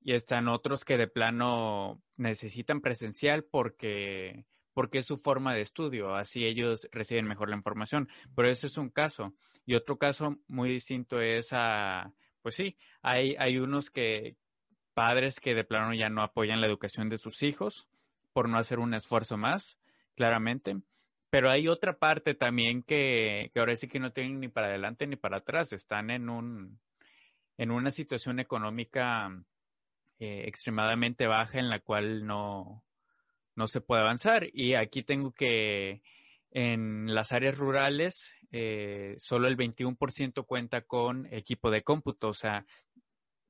y 0.00 0.12
están 0.12 0.46
otros 0.46 0.84
que 0.84 0.98
de 0.98 1.08
plano 1.08 2.00
necesitan 2.16 2.80
presencial 2.80 3.44
porque 3.44 4.44
porque 4.74 4.98
es 4.98 5.06
su 5.06 5.18
forma 5.18 5.54
de 5.54 5.62
estudio, 5.62 6.14
así 6.14 6.44
ellos 6.44 6.86
reciben 6.92 7.26
mejor 7.26 7.50
la 7.50 7.56
información. 7.56 8.08
Pero 8.36 8.48
eso 8.48 8.68
es 8.68 8.78
un 8.78 8.90
caso. 8.90 9.34
Y 9.66 9.74
otro 9.74 9.98
caso 9.98 10.36
muy 10.46 10.70
distinto 10.70 11.20
es 11.20 11.48
a, 11.50 12.14
pues 12.42 12.54
sí, 12.54 12.76
hay, 13.02 13.34
hay 13.40 13.58
unos 13.58 13.90
que, 13.90 14.36
padres 14.98 15.38
que 15.38 15.54
de 15.54 15.62
plano 15.62 15.94
ya 15.94 16.08
no 16.08 16.22
apoyan 16.22 16.60
la 16.60 16.66
educación 16.66 17.08
de 17.08 17.18
sus 17.18 17.44
hijos 17.44 17.86
por 18.32 18.48
no 18.48 18.58
hacer 18.58 18.80
un 18.80 18.94
esfuerzo 18.94 19.36
más, 19.36 19.78
claramente. 20.16 20.76
Pero 21.30 21.52
hay 21.52 21.68
otra 21.68 22.00
parte 22.00 22.34
también 22.34 22.82
que, 22.82 23.52
que 23.54 23.60
ahora 23.60 23.76
sí 23.76 23.86
que 23.86 24.00
no 24.00 24.10
tienen 24.10 24.40
ni 24.40 24.48
para 24.48 24.66
adelante 24.66 25.06
ni 25.06 25.14
para 25.14 25.36
atrás, 25.36 25.72
están 25.72 26.10
en 26.10 26.28
un, 26.28 26.80
en 27.58 27.70
una 27.70 27.92
situación 27.92 28.40
económica 28.40 29.30
eh, 30.18 30.42
extremadamente 30.48 31.28
baja 31.28 31.60
en 31.60 31.70
la 31.70 31.78
cual 31.78 32.26
no, 32.26 32.82
no 33.54 33.68
se 33.68 33.80
puede 33.80 34.02
avanzar. 34.02 34.48
Y 34.52 34.74
aquí 34.74 35.04
tengo 35.04 35.30
que 35.30 36.02
en 36.50 37.14
las 37.14 37.30
áreas 37.30 37.56
rurales 37.56 38.34
eh, 38.50 39.14
solo 39.18 39.46
el 39.46 39.56
21% 39.56 40.44
cuenta 40.44 40.80
con 40.80 41.32
equipo 41.32 41.70
de 41.70 41.84
cómputo. 41.84 42.30
O 42.30 42.34
sea, 42.34 42.66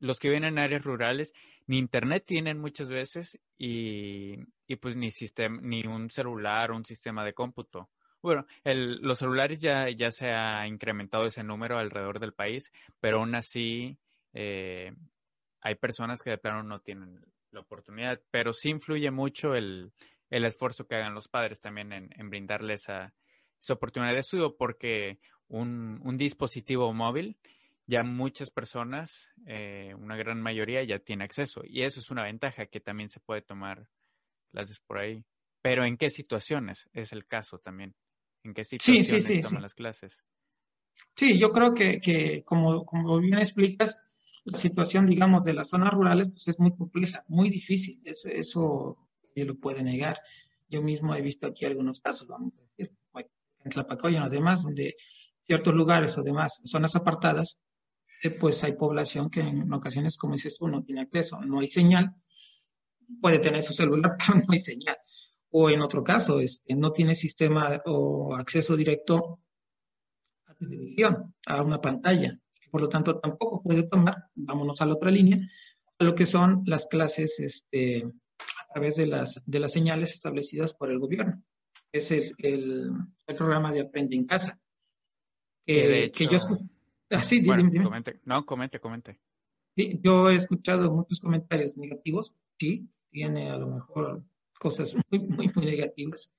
los 0.01 0.19
que 0.19 0.31
vienen 0.31 0.55
en 0.55 0.59
áreas 0.59 0.85
rurales 0.85 1.33
ni 1.67 1.79
internet 1.79 2.25
tienen 2.27 2.59
muchas 2.59 2.89
veces 2.89 3.39
y, 3.59 4.37
pues 4.81 4.97
ni 4.97 5.11
sistema, 5.11 5.61
ni 5.63 5.87
un 5.87 6.11
celular 6.11 6.73
un 6.73 6.85
sistema 6.85 7.25
de 7.25 7.35
cómputo. 7.35 7.91
Bueno, 8.23 8.47
los 8.65 9.19
celulares 9.19 9.61
ya, 9.61 9.89
ya 9.91 10.11
se 10.11 10.33
ha 10.33 10.67
incrementado 10.67 11.27
ese 11.27 11.45
número 11.45 11.79
alrededor 11.79 12.19
del 12.19 12.33
país, 12.33 12.73
pero 13.01 13.19
aún 13.19 13.35
así 13.35 13.97
eh, 14.33 14.93
hay 15.61 15.75
personas 15.77 16.23
que 16.23 16.31
de 16.31 16.39
plano 16.39 16.63
no 16.63 16.81
tienen 16.81 17.21
la 17.53 17.61
oportunidad, 17.61 18.21
pero 18.31 18.53
sí 18.53 18.71
influye 18.71 19.11
mucho 19.11 19.55
el, 19.55 19.93
esfuerzo 20.31 20.87
que 20.87 20.97
hagan 20.97 21.15
los 21.15 21.29
padres 21.29 21.61
también 21.61 21.93
en, 21.93 22.31
brindarles 22.31 22.83
esa, 22.83 23.15
esa, 23.61 23.75
oportunidad 23.75 24.15
de 24.15 24.21
estudio, 24.21 24.57
porque 24.57 25.19
un, 25.49 26.01
un 26.03 26.17
dispositivo 26.17 26.93
móvil 26.93 27.37
ya 27.89 28.03
muchas 28.03 28.51
personas, 28.51 29.33
eh, 29.47 29.95
una 29.99 30.15
gran 30.15 30.43
mayoría 30.43 30.85
ya 30.85 30.99
tiene 30.99 31.25
acceso 31.25 31.63
y 31.65 31.83
eso 31.85 32.01
es 32.01 32.11
una 32.11 32.25
ventaja 32.25 32.67
que 32.67 32.81
también 32.81 33.09
se 33.09 33.19
puede 33.19 33.41
tomar 33.41 33.89
clases 34.53 34.79
por 34.79 34.99
ahí. 34.99 35.25
Pero 35.63 35.85
¿en 35.87 35.97
qué 35.97 36.11
situaciones 36.11 36.87
es 36.93 37.13
el 37.13 37.27
caso 37.27 37.59
también? 37.59 37.95
¿En 38.45 38.53
qué 38.53 38.65
situaciones 38.65 39.25
sí, 39.25 39.41
toman 39.41 39.63
las 39.63 39.75
clases? 39.75 40.23
Sí, 41.17 41.39
yo 41.39 41.51
creo 41.51 41.73
que, 41.73 41.99
que 41.99 42.45
como, 42.45 42.85
como 42.85 43.19
bien 43.21 43.39
explicas, 43.39 43.99
la 44.45 44.59
situación, 44.59 45.07
digamos, 45.07 45.45
de 45.45 45.55
las 45.55 45.71
zonas 45.71 45.93
rurales 45.93 46.29
pues 46.29 46.47
es 46.47 46.61
muy 46.61 46.77
compleja, 46.77 47.25
muy 47.27 47.49
difícil. 47.49 48.03
Eso, 48.05 48.29
eso 48.29 49.09
yo 49.35 49.47
lo 49.47 49.55
puede 49.59 49.83
negar. 49.83 50.21
Yo 50.69 50.83
mismo 50.83 51.15
he 51.15 51.23
visto 51.23 51.47
aquí 51.47 51.65
algunos 51.65 52.01
casos, 52.01 52.29
vamos 52.29 52.53
a 52.59 52.61
decir, 52.61 52.95
en 53.65 53.71
Tlapacoya 53.71 54.27
y 54.27 54.31
demás, 54.31 54.63
donde 54.63 54.95
ciertos 55.47 55.73
lugares 55.75 56.19
o 56.19 56.23
demás, 56.23 56.61
zonas 56.65 56.95
apartadas, 56.95 57.63
eh, 58.23 58.31
pues 58.31 58.65
hay 58.65 58.73
población 58.73 59.31
que 59.31 59.41
en 59.41 59.73
ocasiones, 59.73 60.17
como 60.17 60.35
dices 60.35 60.57
tú, 60.57 60.69
no 60.69 60.83
tiene 60.83 61.03
acceso, 61.03 61.41
no 61.41 61.61
hay 61.61 61.71
señal, 61.71 62.15
puede 63.21 63.39
tener 63.39 63.63
su 63.63 63.73
celular, 63.73 64.17
pero 64.27 64.39
no 64.39 64.53
hay 64.53 64.59
señal. 64.59 64.97
O 65.51 65.71
en 65.71 65.81
otro 65.81 66.05
caso, 66.05 66.41
este, 66.41 66.75
no 66.75 66.93
tiene 66.93 67.15
sistema 67.15 67.81
o 67.87 68.35
acceso 68.35 68.77
directo 68.77 69.41
a 70.47 70.55
televisión, 70.55 71.35
a 71.47 71.63
una 71.63 71.81
pantalla, 71.81 72.39
por 72.71 72.83
lo 72.83 72.89
tanto 72.89 73.19
tampoco 73.19 73.63
puede 73.63 73.85
tomar, 73.85 74.17
vámonos 74.35 74.81
a 74.81 74.87
la 74.87 74.95
otra 74.95 75.11
línea, 75.11 75.39
a 75.99 76.05
lo 76.05 76.15
que 76.15 76.27
son 76.27 76.63
las 76.67 76.87
clases 76.87 77.39
este, 77.41 78.05
a 78.05 78.73
través 78.73 78.97
de 78.97 79.07
las, 79.07 79.41
de 79.47 79.61
las 79.61 79.73
señales 79.73 80.13
establecidas 80.13 80.75
por 80.75 80.91
el 80.91 80.99
gobierno. 80.99 81.43
Es 81.93 82.11
el, 82.11 82.35
el, 82.39 82.93
programa 83.27 83.73
de 83.73 83.81
Aprende 83.81 84.17
en 84.17 84.27
Casa. 84.27 84.61
que 85.65 86.29
yo 86.31 86.39
Ah, 87.11 87.23
sí, 87.23 87.41
dime, 87.41 87.83
Comente. 87.83 88.21
No, 88.25 88.45
comente, 88.45 88.81
comente. 88.81 89.19
Sí, 89.77 90.01
yo 90.03 90.29
he 90.29 90.35
escuchado 90.35 90.93
muchos 90.93 91.21
comentarios 91.21 91.77
negativos. 91.77 92.35
Sí, 92.59 92.89
tiene 93.11 93.51
a 93.51 93.57
lo 93.57 93.69
mejor 93.69 94.25
cosas 94.59 94.95
muy, 94.95 95.21
muy, 95.21 95.51
muy 95.55 95.67
negativas. 95.67 96.31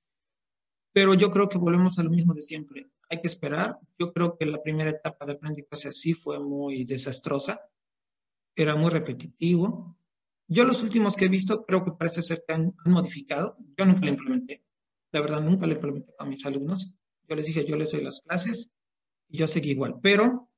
Pero 0.92 1.14
yo 1.14 1.30
creo 1.30 1.48
que 1.48 1.58
volvemos 1.58 1.98
a 1.98 2.02
lo 2.02 2.10
mismo 2.10 2.34
de 2.34 2.42
siempre. 2.42 2.90
Hay 3.08 3.20
que 3.20 3.28
esperar. 3.28 3.78
Yo 3.98 4.12
creo 4.12 4.36
que 4.36 4.46
la 4.46 4.62
primera 4.62 4.90
etapa 4.90 5.24
de 5.26 5.32
aprendizaje 5.32 5.92
sí 5.92 6.14
fue 6.14 6.38
muy 6.38 6.84
desastrosa. 6.84 7.60
Era 8.54 8.76
muy 8.76 8.90
repetitivo. 8.90 9.96
Yo 10.46 10.64
los 10.64 10.82
últimos 10.82 11.16
que 11.16 11.26
he 11.26 11.28
visto 11.28 11.64
creo 11.64 11.84
que 11.84 11.92
parece 11.92 12.22
ser 12.22 12.44
que 12.46 12.54
han, 12.54 12.74
han 12.84 12.92
modificado. 12.92 13.56
Yo 13.76 13.86
nunca 13.86 14.00
lo 14.02 14.10
implementé. 14.10 14.64
La 15.12 15.20
verdad, 15.20 15.40
nunca 15.40 15.66
lo 15.66 15.72
implementé 15.72 16.12
a 16.18 16.24
mis 16.24 16.44
alumnos. 16.44 16.96
Yo 17.28 17.36
les 17.36 17.46
dije, 17.46 17.64
yo 17.64 17.76
les 17.76 17.92
doy 17.92 18.02
las 18.02 18.20
clases 18.20 18.70
y 19.28 19.38
yo 19.38 19.46
seguí 19.46 19.70
igual. 19.70 19.98
Pero 20.02 20.49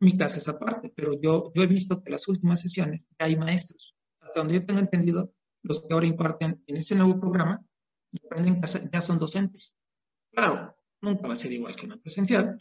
mi 0.00 0.16
caso 0.16 0.38
es 0.38 0.48
aparte, 0.48 0.92
pero 0.94 1.14
yo, 1.20 1.52
yo 1.54 1.62
he 1.62 1.66
visto 1.66 2.02
que 2.02 2.10
las 2.10 2.28
últimas 2.28 2.60
sesiones 2.60 3.06
hay 3.18 3.36
maestros. 3.36 3.94
Hasta 4.20 4.40
donde 4.40 4.54
yo 4.54 4.66
tengo 4.66 4.80
entendido, 4.80 5.32
los 5.62 5.80
que 5.80 5.92
ahora 5.92 6.06
imparten 6.06 6.62
en 6.66 6.76
ese 6.76 6.94
nuevo 6.94 7.18
programa 7.18 7.64
aprenden 8.24 8.60
ya 8.92 9.02
son 9.02 9.18
docentes. 9.18 9.74
Claro, 10.32 10.76
nunca 11.00 11.28
va 11.28 11.34
a 11.34 11.38
ser 11.38 11.52
igual 11.52 11.76
que 11.76 11.86
una 11.86 11.98
presencial, 11.98 12.58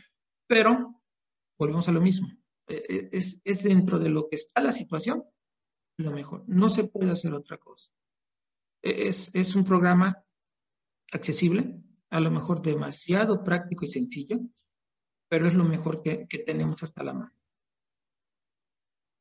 pero 0.47 1.01
volvemos 1.57 1.87
a 1.87 1.91
lo 1.91 2.01
mismo. 2.01 2.27
E, 2.67 2.75
e, 2.75 3.09
es, 3.11 3.41
es 3.43 3.63
dentro 3.63 3.99
de 3.99 4.09
lo 4.09 4.27
que 4.27 4.37
está 4.37 4.61
la 4.61 4.73
situación 4.73 5.23
lo 5.97 6.11
mejor. 6.11 6.43
No 6.47 6.69
se 6.69 6.85
puede 6.85 7.11
hacer 7.11 7.33
otra 7.33 7.57
cosa. 7.57 7.91
E, 8.81 9.07
es, 9.07 9.33
es 9.35 9.55
un 9.55 9.63
programa 9.63 10.23
accesible, 11.11 11.81
a 12.09 12.19
lo 12.19 12.31
mejor 12.31 12.61
demasiado 12.61 13.43
práctico 13.43 13.85
y 13.85 13.89
sencillo, 13.89 14.39
pero 15.27 15.47
es 15.47 15.53
lo 15.53 15.63
mejor 15.63 16.01
que, 16.01 16.27
tenemos 16.45 16.83
hasta 16.83 17.03
la 17.03 17.13
mano. 17.13 17.33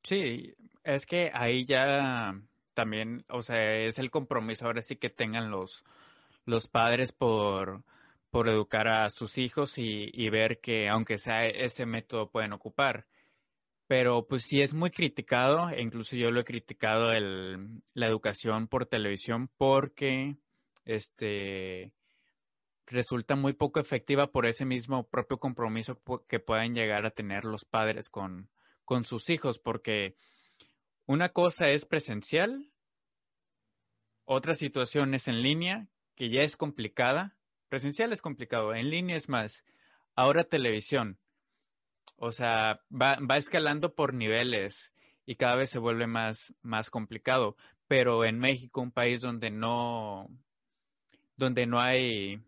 Sí, 0.03 0.55
es 0.83 1.07
que 1.07 1.31
ahí 1.33 1.65
ya 1.65 2.39
también, 2.75 3.25
o 3.29 3.43
sea, 3.43 3.77
es 3.77 3.99
el 3.99 4.11
compromiso 4.11 4.67
ahora 4.67 4.83
sí 4.83 4.97
que 4.97 5.11
tengan 5.11 5.51
los, 5.51 5.85
los 6.45 6.69
padres 6.69 7.13
por, 7.13 7.85
por 8.31 8.49
educar 8.49 8.89
a 8.89 9.09
sus 9.11 9.39
hijos 9.39 9.79
y, 9.79 10.29
ver 10.29 10.61
que 10.61 10.89
aunque 10.89 11.19
sea 11.19 11.47
ese 11.47 11.87
método 11.87 12.31
pueden 12.31 12.53
ocupar. 12.53 13.07
Pero 13.87 14.27
pues 14.27 14.45
sí 14.45 14.63
es 14.63 14.75
muy 14.75 14.91
criticado, 14.91 15.69
e 15.71 15.83
incluso 15.83 16.17
yo 16.17 16.31
lo 16.31 16.41
he 16.41 16.45
criticado 16.45 17.13
el, 17.13 17.83
la 17.93 18.07
educación 18.07 18.67
por 18.67 18.87
televisión 18.87 19.51
porque 19.59 20.37
este 20.85 21.93
resulta 22.87 23.37
muy 23.37 23.53
poco 23.53 23.81
efectiva 23.81 24.31
por 24.31 24.47
ese 24.47 24.65
mismo 24.65 25.09
propio 25.09 25.39
compromiso 25.39 26.01
que 26.29 26.41
puedan 26.41 26.75
llegar 26.75 27.07
a 27.07 27.11
tener 27.11 27.45
los 27.45 27.65
padres 27.65 28.09
con, 28.09 28.51
con 28.85 29.05
sus 29.05 29.31
hijos, 29.31 29.59
porque 29.59 30.17
una 31.07 31.31
cosa 31.31 31.69
es 31.69 31.87
presencial, 31.87 32.71
otra 34.25 34.55
situación 34.55 35.15
es 35.15 35.29
en 35.29 35.43
línea, 35.43 35.89
que 36.15 36.31
ya 36.31 36.43
es 36.43 36.57
complicada. 36.57 37.37
Presencial 37.69 38.13
es 38.13 38.23
complicado, 38.23 38.75
en 38.75 38.91
línea 38.91 39.17
es 39.17 39.29
más. 39.29 39.65
Ahora 40.15 40.45
televisión. 40.45 41.19
O 42.17 42.33
sea, 42.33 42.81
va, 42.91 43.19
va 43.19 43.37
escalando 43.37 43.95
por 43.95 44.15
niveles 44.15 44.93
y 45.27 45.37
cada 45.37 45.57
vez 45.57 45.71
se 45.71 45.79
vuelve 45.79 46.07
más, 46.07 46.55
más 46.63 46.89
complicado. 46.89 47.57
Pero 47.87 48.25
en 48.25 48.39
México, 48.39 48.81
un 48.81 48.93
país 48.93 49.21
donde 49.21 49.51
no, 49.51 50.31
donde 51.37 51.67
no 51.67 51.81
hay 51.81 52.41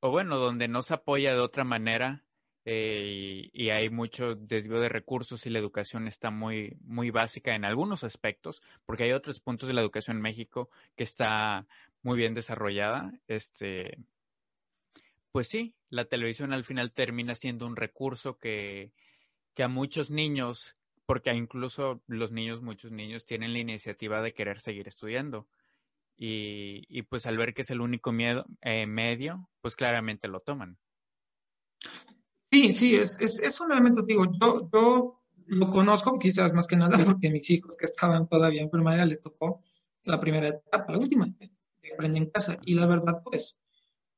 o 0.00 0.10
bueno, 0.10 0.38
donde 0.38 0.68
no 0.68 0.82
se 0.82 0.94
apoya 0.94 1.32
de 1.34 1.40
otra 1.40 1.64
manera 1.64 2.24
eh, 2.64 3.50
y, 3.52 3.70
hay 3.70 3.88
mucho 3.88 4.34
desvío 4.34 4.80
de 4.80 4.88
recursos 4.88 5.46
y 5.46 5.50
la 5.50 5.58
educación 5.58 6.06
está 6.06 6.30
muy, 6.30 6.76
muy 6.82 7.10
básica 7.10 7.54
en 7.54 7.64
algunos 7.64 8.04
aspectos, 8.04 8.62
porque 8.84 9.04
hay 9.04 9.12
otros 9.12 9.40
puntos 9.40 9.66
de 9.68 9.74
la 9.74 9.80
educación 9.80 10.18
en 10.18 10.22
México 10.22 10.70
que 10.96 11.04
está 11.04 11.66
muy 12.02 12.18
bien 12.18 12.34
desarrollada. 12.34 13.12
Este, 13.28 13.98
pues 15.32 15.48
sí, 15.48 15.74
la 15.88 16.04
televisión 16.04 16.52
al 16.52 16.64
final 16.64 16.92
termina 16.92 17.34
siendo 17.34 17.66
un 17.66 17.76
recurso 17.76 18.38
que, 18.38 18.92
que 19.54 19.62
a 19.62 19.68
muchos 19.68 20.10
niños, 20.10 20.76
porque 21.06 21.32
incluso 21.32 22.02
los 22.06 22.30
niños, 22.30 22.62
muchos 22.62 22.92
niños 22.92 23.24
tienen 23.24 23.52
la 23.52 23.58
iniciativa 23.60 24.20
de 24.22 24.34
querer 24.34 24.60
seguir 24.60 24.86
estudiando 24.86 25.46
y, 26.22 27.02
pues 27.04 27.24
al 27.24 27.38
ver 27.38 27.54
que 27.54 27.62
es 27.62 27.70
el 27.70 27.80
único 27.80 28.12
miedo, 28.12 28.44
eh, 28.60 28.86
medio, 28.86 29.48
pues 29.62 29.74
claramente 29.74 30.28
lo 30.28 30.40
toman. 30.40 30.78
Sí, 32.52 32.74
sí, 32.74 32.96
es, 32.96 33.16
es, 33.20 33.38
es 33.40 33.58
un 33.60 33.72
elemento, 33.72 34.02
digo, 34.02 34.26
yo, 34.38 34.68
yo 34.70 35.22
lo 35.46 35.70
conozco 35.70 36.18
quizás 36.18 36.52
más 36.52 36.66
que 36.66 36.76
nada 36.76 36.98
porque 37.06 37.30
mis 37.30 37.48
hijos 37.48 37.74
que 37.74 37.86
estaban 37.86 38.28
todavía 38.28 38.60
en 38.60 38.68
primaria 38.68 39.06
le 39.06 39.16
tocó 39.16 39.62
la 40.04 40.20
primera 40.20 40.48
etapa, 40.48 40.92
la 40.92 40.98
última, 40.98 41.26
de 41.26 41.92
aprender 41.94 42.24
en 42.24 42.30
casa, 42.30 42.58
y 42.66 42.74
la 42.74 42.86
verdad, 42.86 43.22
pues, 43.24 43.58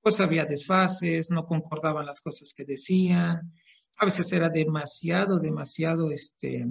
pues 0.00 0.18
había 0.18 0.44
desfases, 0.44 1.30
no 1.30 1.44
concordaban 1.44 2.06
las 2.06 2.20
cosas 2.20 2.52
que 2.52 2.64
decían, 2.64 3.52
a 3.96 4.04
veces 4.04 4.32
era 4.32 4.48
demasiado, 4.48 5.38
demasiado, 5.38 6.10
este, 6.10 6.66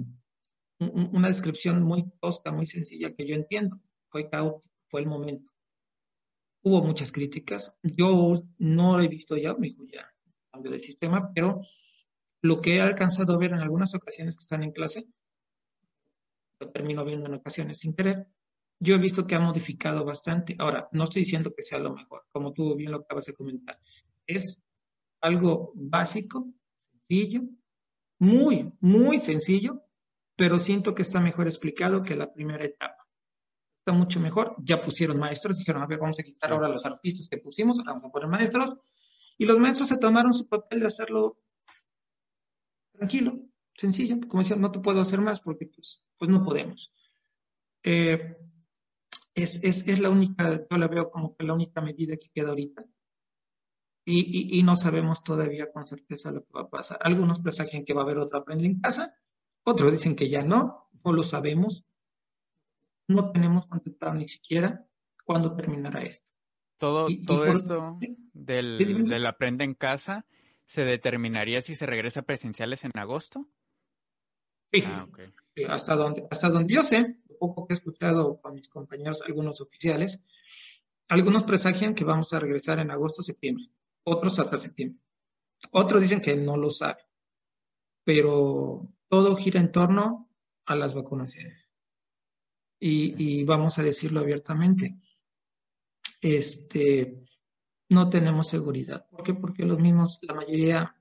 una 0.78 1.28
descripción 1.28 1.82
muy 1.82 2.10
tosca, 2.20 2.52
muy 2.52 2.66
sencilla 2.66 3.14
que 3.14 3.26
yo 3.26 3.34
entiendo, 3.34 3.80
fue 4.10 4.28
caótico 4.28 4.71
fue 4.92 5.00
el 5.00 5.06
momento. 5.06 5.50
Hubo 6.62 6.82
muchas 6.82 7.10
críticas. 7.10 7.74
Yo 7.82 8.38
no 8.58 9.00
he 9.00 9.08
visto 9.08 9.36
ya, 9.36 9.54
me 9.54 9.68
dijo 9.68 9.84
ya, 9.90 10.06
cambio 10.52 10.70
del 10.70 10.82
sistema, 10.82 11.32
pero 11.34 11.62
lo 12.42 12.60
que 12.60 12.76
he 12.76 12.80
alcanzado 12.80 13.32
a 13.32 13.38
ver 13.38 13.52
en 13.52 13.60
algunas 13.60 13.94
ocasiones 13.94 14.36
que 14.36 14.42
están 14.42 14.62
en 14.62 14.70
clase, 14.70 15.06
lo 16.60 16.70
termino 16.70 17.04
viendo 17.06 17.26
en 17.26 17.34
ocasiones 17.34 17.78
sin 17.78 17.94
querer, 17.94 18.28
yo 18.78 18.94
he 18.94 18.98
visto 18.98 19.26
que 19.26 19.34
ha 19.34 19.40
modificado 19.40 20.04
bastante. 20.04 20.56
Ahora, 20.58 20.88
no 20.92 21.04
estoy 21.04 21.22
diciendo 21.22 21.54
que 21.56 21.62
sea 21.62 21.78
lo 21.78 21.94
mejor, 21.94 22.26
como 22.30 22.52
tú 22.52 22.76
bien 22.76 22.90
lo 22.90 22.98
acabas 22.98 23.24
de 23.24 23.32
comentar. 23.32 23.78
Es 24.26 24.62
algo 25.22 25.72
básico, 25.74 26.52
sencillo, 26.90 27.42
muy, 28.18 28.70
muy 28.80 29.18
sencillo, 29.18 29.84
pero 30.36 30.60
siento 30.60 30.94
que 30.94 31.02
está 31.02 31.18
mejor 31.18 31.46
explicado 31.46 32.02
que 32.02 32.14
la 32.14 32.32
primera 32.32 32.64
etapa 32.64 33.01
está 33.82 33.92
mucho 33.92 34.20
mejor. 34.20 34.54
Ya 34.58 34.80
pusieron 34.80 35.18
maestros, 35.18 35.58
dijeron, 35.58 35.82
a 35.82 35.86
ver, 35.86 35.98
vamos 35.98 36.18
a 36.18 36.22
quitar 36.22 36.52
ahora 36.52 36.68
los 36.68 36.86
artistas 36.86 37.28
que 37.28 37.38
pusimos, 37.38 37.78
ahora 37.78 37.92
vamos 37.92 38.04
a 38.04 38.10
poner 38.10 38.28
maestros. 38.28 38.78
Y 39.38 39.44
los 39.44 39.58
maestros 39.58 39.88
se 39.88 39.98
tomaron 39.98 40.32
su 40.32 40.48
papel 40.48 40.80
de 40.80 40.86
hacerlo 40.86 41.40
tranquilo, 42.92 43.40
sencillo. 43.74 44.16
Como 44.28 44.42
decía, 44.42 44.56
no 44.56 44.70
te 44.70 44.78
puedo 44.78 45.00
hacer 45.00 45.20
más 45.20 45.40
porque 45.40 45.66
pues, 45.66 46.04
pues 46.16 46.30
no 46.30 46.44
podemos. 46.44 46.92
Eh, 47.82 48.36
es, 49.34 49.64
es, 49.64 49.88
es, 49.88 49.98
la 49.98 50.10
única, 50.10 50.64
yo 50.70 50.78
la 50.78 50.86
veo 50.86 51.10
como 51.10 51.34
que 51.34 51.44
la 51.44 51.54
única 51.54 51.80
medida 51.80 52.16
que 52.16 52.30
queda 52.32 52.50
ahorita. 52.50 52.84
y, 54.04 54.58
y, 54.58 54.62
no 54.62 54.76
sabemos 54.76 55.22
todavía 55.24 55.72
con 55.72 55.86
certeza 55.86 56.30
lo 56.32 56.44
que 56.44 56.52
va 56.52 56.62
a 56.62 56.70
pasar. 56.70 56.98
Algunos 57.02 57.40
presagian 57.40 57.84
que 57.84 57.94
va 57.94 58.02
a 58.02 58.04
haber 58.04 58.18
otro 58.18 58.38
aprende 58.38 58.66
en 58.66 58.80
casa, 58.80 59.14
otros 59.64 59.92
dicen 59.92 60.16
que 60.16 60.28
ya 60.28 60.44
no, 60.44 60.88
no 61.04 61.12
lo 61.12 61.22
sabemos. 61.22 61.88
No 63.08 63.32
tenemos 63.32 63.66
contemplado 63.66 64.14
ni 64.14 64.28
siquiera 64.28 64.86
cuándo 65.24 65.54
terminará 65.54 66.02
esto. 66.02 66.32
Todo, 66.78 67.08
todo 67.26 67.46
esto 67.46 67.98
del, 68.32 69.06
del 69.08 69.26
aprende 69.26 69.64
en 69.64 69.74
casa 69.74 70.26
se 70.64 70.84
determinaría 70.84 71.60
si 71.60 71.74
se 71.74 71.86
regresa 71.86 72.22
presenciales 72.22 72.84
en 72.84 72.90
agosto. 72.94 73.48
Sí, 74.72 74.82
ah, 74.86 75.06
hasta, 75.68 75.96
donde, 75.96 76.26
hasta 76.30 76.48
donde 76.48 76.74
yo 76.74 76.82
sé, 76.82 77.18
poco 77.38 77.66
que 77.66 77.74
he 77.74 77.76
escuchado 77.76 78.40
con 78.40 78.54
mis 78.54 78.68
compañeros, 78.68 79.22
algunos 79.22 79.60
oficiales, 79.60 80.24
algunos 81.08 81.44
presagian 81.44 81.94
que 81.94 82.04
vamos 82.04 82.32
a 82.32 82.40
regresar 82.40 82.78
en 82.78 82.90
agosto, 82.90 83.22
septiembre 83.22 83.70
otros 84.04 84.38
hasta 84.38 84.58
septiembre. 84.58 85.00
Otros 85.70 86.02
dicen 86.02 86.20
que 86.20 86.36
no 86.36 86.56
lo 86.56 86.70
saben, 86.70 87.04
pero 88.04 88.88
todo 89.08 89.36
gira 89.36 89.60
en 89.60 89.70
torno 89.70 90.28
a 90.66 90.76
las 90.76 90.94
vacunaciones. 90.94 91.61
Y, 92.84 93.44
vamos 93.44 93.78
a 93.78 93.84
decirlo 93.84 94.18
abiertamente, 94.18 94.98
este, 96.20 97.22
no 97.88 98.10
tenemos 98.10 98.48
seguridad. 98.48 99.06
¿Por 99.08 99.22
qué? 99.22 99.34
Porque 99.34 99.64
los 99.64 99.78
mismos, 99.78 100.18
la 100.22 100.34
mayoría, 100.34 100.96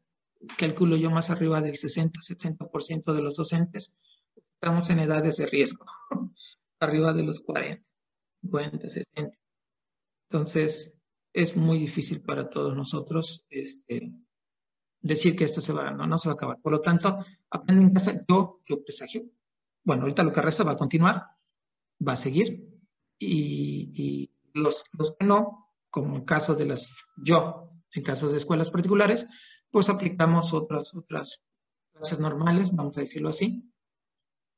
calculo 0.60 0.96
yo 0.96 1.10
más 1.10 1.32
arriba 1.32 1.60
del 1.60 1.78
60-70% 1.78 3.13
de 3.13 3.22
los 3.24 3.36
docentes, 3.36 3.96
estamos 4.54 4.91
en 4.91 5.00
edades 5.00 5.38
de 5.38 5.48
riesgo, 5.48 5.86
arriba 6.80 7.13
de 7.13 7.24
los 7.24 7.39
40, 7.41 7.84
50, 8.41 8.89
60. 8.91 9.38
Entonces, 10.30 11.00
es 11.34 11.58
muy 11.58 11.80
difícil 11.80 12.22
para 12.22 12.48
todos 12.48 12.76
nosotros 12.76 13.48
este, 13.50 14.13
decir 15.02 15.36
que 15.36 15.46
esto 15.46 15.62
se 15.62 15.74
va, 15.74 15.89
no, 15.89 16.06
no 16.06 16.20
se 16.20 16.30
va 16.30 16.34
a 16.34 16.36
acabar. 16.36 16.60
Por 16.62 16.74
lo 16.74 16.80
tanto, 16.80 17.26
aprende 17.50 17.86
en 17.86 17.94
casa, 17.96 18.24
yo, 18.30 18.62
yo 18.67 18.84
presagio, 18.84 19.24
bueno, 19.84 20.04
ahorita 20.04 20.22
lo 20.22 20.32
que 20.32 20.41
resta 20.44 20.63
va 20.63 20.74
a 20.74 20.78
continuar, 20.78 21.40
va 22.06 22.14
a 22.14 22.18
seguir, 22.18 22.68
y, 23.20 24.32
los, 24.54 24.86
los 24.98 25.16
que 25.16 25.26
no, 25.26 25.70
como 25.90 26.18
en 26.18 26.26
caso 26.26 26.56
de 26.56 26.66
las, 26.66 26.90
yo, 27.24 27.72
en 27.94 28.04
casos 28.04 28.32
de 28.32 28.38
escuelas 28.38 28.70
particulares, 28.70 29.28
pues 29.70 29.90
aplicamos 29.90 30.54
otras, 30.54 30.94
otras 30.94 31.42
clases 31.94 32.20
normales, 32.20 32.72
vamos 32.74 32.98
a 32.98 33.02
decirlo 33.02 33.30
así, 33.30 33.72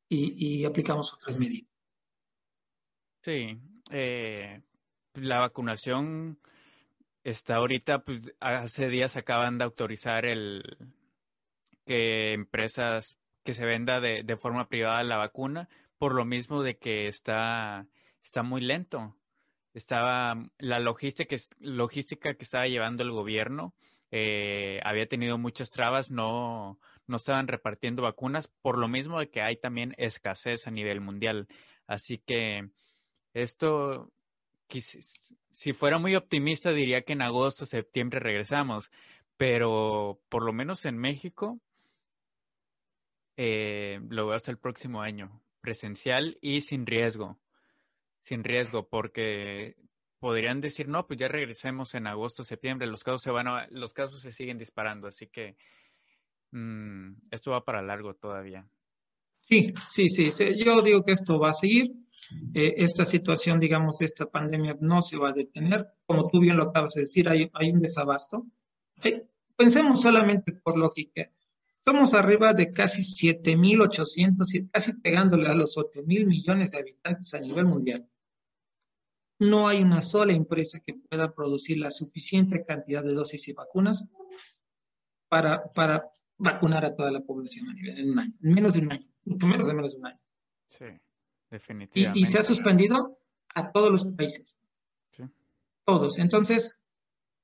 y, 0.10 0.62
y 0.62 0.66
aplicamos 0.66 1.14
otras 1.14 1.38
medidas. 1.38 1.70
Sí, 3.24 3.58
eh, 3.92 4.62
la 5.14 5.40
vacunación 5.40 6.40
Está 7.24 7.56
ahorita, 7.56 8.00
pues 8.00 8.34
hace 8.42 8.90
días 8.90 9.16
acaban 9.16 9.58
de 9.58 9.64
autorizar 9.64 10.26
el 10.26 10.78
que 11.86 12.34
empresas 12.34 13.18
que 13.46 13.54
se 13.54 13.66
venda 13.66 14.02
de, 14.02 14.24
de 14.24 14.38
forma 14.38 14.68
privada 14.68 15.04
la 15.04 15.18
vacuna, 15.18 15.70
por 16.04 16.16
lo 16.16 16.26
mismo 16.26 16.64
de 16.64 16.76
que 16.76 17.08
está, 17.08 17.88
está 18.22 18.44
muy 18.44 18.60
lento. 18.60 19.16
Estaba 19.74 20.36
la 20.58 20.80
logística, 20.80 21.34
logística 21.60 22.34
que 22.34 22.44
estaba 22.44 22.68
llevando 22.68 23.04
el 23.04 23.12
gobierno 23.12 23.74
eh, 24.12 24.82
había 24.84 25.08
tenido 25.08 25.38
muchas 25.38 25.70
trabas, 25.70 26.12
no, 26.12 26.78
no 27.08 27.16
estaban 27.16 27.48
repartiendo 27.48 28.02
vacunas, 28.02 28.50
por 28.50 28.78
lo 28.80 28.90
mismo 28.90 29.18
de 29.18 29.30
que 29.30 29.42
hay 29.42 29.56
también 29.56 29.94
escasez 29.98 30.68
a 30.68 30.72
nivel 30.72 31.00
mundial. 31.00 31.48
Así 31.88 32.18
que 32.18 32.68
esto 33.34 34.12
si 35.52 35.72
fuera 35.72 36.00
muy 36.00 36.18
optimista 36.18 36.74
diría 36.74 37.04
que 37.04 37.14
en 37.14 37.22
agosto, 37.22 37.66
septiembre 37.66 38.20
regresamos, 38.20 38.92
pero 39.38 40.20
por 40.28 40.44
lo 40.44 40.52
menos 40.52 40.84
en 40.84 40.98
México 40.98 41.62
eh, 43.38 44.02
lo 44.10 44.28
veo 44.28 44.36
hasta 44.36 44.52
el 44.52 44.58
próximo 44.58 45.02
año, 45.02 45.42
presencial 45.64 46.38
y 46.42 46.60
sin 46.60 46.86
riesgo, 46.86 47.40
sin 48.22 48.44
riesgo, 48.44 48.90
porque 48.90 49.78
podrían 50.20 50.60
decir, 50.60 50.90
no, 50.90 51.08
pues 51.08 51.18
ya 51.20 51.30
regresemos 51.30 51.96
en 51.96 52.06
agosto, 52.06 52.44
septiembre, 52.44 52.86
los 52.86 53.04
casos 53.04 53.22
se 53.22 53.32
van 53.32 53.48
a, 53.48 53.68
los 53.72 53.94
casos 53.94 54.20
se 54.22 54.34
siguen 54.34 54.58
disparando, 54.58 55.08
así 55.08 55.28
que 55.28 55.56
mm, 56.52 57.14
esto 57.32 57.52
va 57.52 57.64
para 57.64 57.82
largo 57.82 58.14
todavía. 58.14 58.68
Sí, 59.40 59.74
sí, 59.90 60.10
sí, 60.10 60.32
yo 60.58 60.82
digo 60.82 61.04
que 61.04 61.14
esto 61.14 61.40
va 61.40 61.52
a 61.52 61.54
seguir 61.54 61.94
eh, 62.54 62.74
esta 62.78 63.06
situación, 63.06 63.60
digamos, 63.60 64.02
esta 64.02 64.26
pandemia 64.30 64.78
no 64.82 65.02
se 65.02 65.18
va 65.18 65.30
a 65.30 65.34
detener. 65.34 65.88
Como 66.06 66.28
tú 66.28 66.40
bien 66.40 66.58
lo 66.58 66.64
acabas 66.64 66.94
de 66.94 67.02
decir, 67.02 67.28
hay, 67.30 67.50
hay 67.54 67.72
un 67.72 67.82
desabasto. 67.82 68.46
pensemos 69.56 70.02
solamente 70.02 70.54
por 70.54 70.78
lógica. 70.78 71.30
Somos 71.86 72.14
arriba 72.14 72.54
de 72.54 72.72
casi 72.72 73.02
7.800, 73.02 74.70
casi 74.72 74.94
pegándole 74.94 75.50
a 75.50 75.54
los 75.54 75.76
8.000 75.76 76.26
millones 76.26 76.72
de 76.72 76.78
habitantes 76.78 77.34
a 77.34 77.42
nivel 77.42 77.66
mundial. 77.66 78.10
No 79.40 79.68
hay 79.68 79.82
una 79.82 80.02
sola 80.02 80.32
empresa 80.32 80.80
que 80.80 80.94
pueda 80.94 81.36
producir 81.36 81.78
la 81.80 81.92
suficiente 81.92 82.64
cantidad 82.64 83.04
de 83.04 83.14
dosis 83.14 83.50
y 83.50 83.54
vacunas 83.54 84.08
para, 85.28 85.72
para 85.74 86.10
vacunar 86.38 86.86
a 86.86 86.96
toda 86.96 87.12
la 87.12 87.20
población 87.20 87.68
a 87.68 87.74
nivel 87.74 88.00
en 88.00 88.12
un 88.12 88.20
año, 88.20 88.34
en 88.42 88.54
menos 88.54 88.74
de 88.76 88.80
un 88.80 88.92
año, 88.94 89.08
mucho 89.26 89.48
menos 89.48 89.68
de 89.68 89.74
menos 89.74 89.92
de 89.92 89.98
un 89.98 90.06
año. 90.06 90.20
Sí. 90.70 90.86
Y, 92.16 92.26
se 92.26 92.40
ha 92.40 92.44
suspendido 92.44 93.20
a 93.54 93.72
todos 93.74 93.92
los 93.92 94.06
países. 94.14 94.58
Todos. 95.84 96.18
Entonces, 96.18 96.80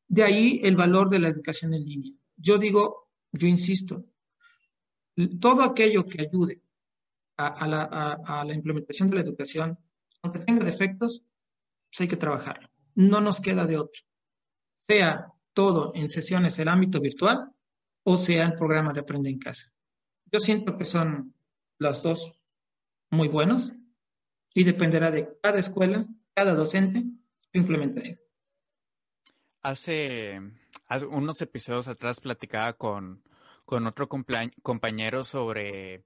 de 0.08 0.24
ahí 0.24 0.62
el 0.64 0.78
valor 0.78 1.10
de 1.10 1.20
la 1.20 1.28
educación 1.28 1.74
en 1.74 1.84
línea. 1.84 2.14
Yo 2.38 2.58
digo, 2.58 3.10
yo 3.34 3.48
insisto, 3.48 4.06
todo 5.40 5.64
aquello 5.64 6.06
que 6.06 6.22
ayude 6.22 6.62
a, 7.38 7.68
la, 7.68 8.54
implementación 8.54 9.10
de 9.10 9.16
la 9.16 9.22
educación, 9.22 9.78
aunque 10.22 10.40
tenga 10.40 10.66
defectos, 10.66 11.26
pues 11.90 12.02
hay 12.02 12.08
que 12.08 12.18
trabajarlo. 12.18 12.70
No 12.96 13.22
nos 13.22 13.40
queda 13.40 13.66
de 13.66 13.78
otro. 13.78 14.02
Sea 14.82 15.32
todo 15.54 15.92
en 15.96 16.10
sesiones 16.10 16.60
el 16.60 16.68
ámbito 16.68 17.00
virtual 17.00 17.52
o 18.04 18.18
sea 18.18 18.46
en 18.46 18.56
programas 18.56 18.94
de 18.94 19.02
aprender 19.02 19.34
en 19.34 19.40
casa. 19.40 19.68
Yo 20.32 20.40
siento 20.40 20.78
que 20.78 20.86
son 20.86 21.34
los 21.80 22.04
dos 22.04 22.40
muy 23.10 23.28
buenos 23.28 23.72
y 24.54 24.64
dependerá 24.64 25.12
de 25.12 25.38
cada 25.42 25.60
escuela, 25.60 26.06
cada 26.34 26.54
docente, 26.56 27.04
su 27.52 27.60
implementación. 27.60 28.20
Hace, 29.62 30.40
unos 31.10 31.42
episodios 31.42 31.88
atrás 31.88 32.20
platicaba 32.20 32.74
con, 32.74 33.24
con 33.70 33.86
otro 33.86 34.10
compañero 34.10 35.24
sobre 35.24 36.02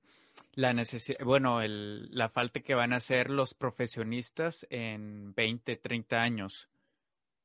la 0.52 0.73
necesidad, 0.73 1.23
bueno, 1.23 1.62
el, 1.62 2.13
la 2.13 2.28
falta 2.28 2.60
que 2.60 2.76
van 2.76 2.91
a 2.91 2.97
hacer 2.97 3.30
los 3.30 3.54
profesionistas 3.54 4.67
en 4.69 5.34
20, 5.34 5.78
30 5.78 6.21
años. 6.21 6.67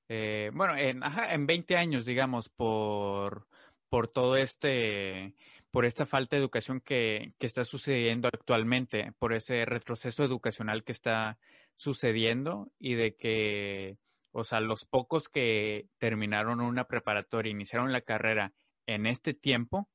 Eh, 0.09 0.51
bueno, 0.53 0.75
en, 0.77 1.05
ajá, 1.05 1.33
en 1.33 1.47
20 1.47 1.77
años, 1.77 2.05
digamos, 2.05 2.49
por, 2.49 3.47
por 3.89 4.09
todo 4.09 4.37
este 4.37 5.37
por 5.71 5.85
esta 5.85 6.05
falta 6.05 6.35
de 6.35 6.43
educación 6.43 6.81
que, 6.81 7.35
está 7.39 7.63
sucediendo 7.63 8.27
actualmente, 8.27 9.13
por 9.21 9.33
ese 9.33 9.65
retroceso 9.67 10.25
educacional 10.25 10.83
que 10.83 10.91
está 10.91 11.39
sucediendo 11.77 12.73
y 12.81 12.95
de 12.95 13.15
que, 13.15 13.99
o 14.33 14.43
sea, 14.43 14.59
los 14.59 14.85
pocos 14.85 15.29
que 15.29 15.87
terminaron 15.99 16.61
una 16.61 16.89
preparatoria, 16.89 17.53
iniciaron 17.53 17.93
la 17.93 18.01
carrera 18.01 18.53
en 18.87 19.07
este 19.07 19.33
tiempo, 19.33 19.89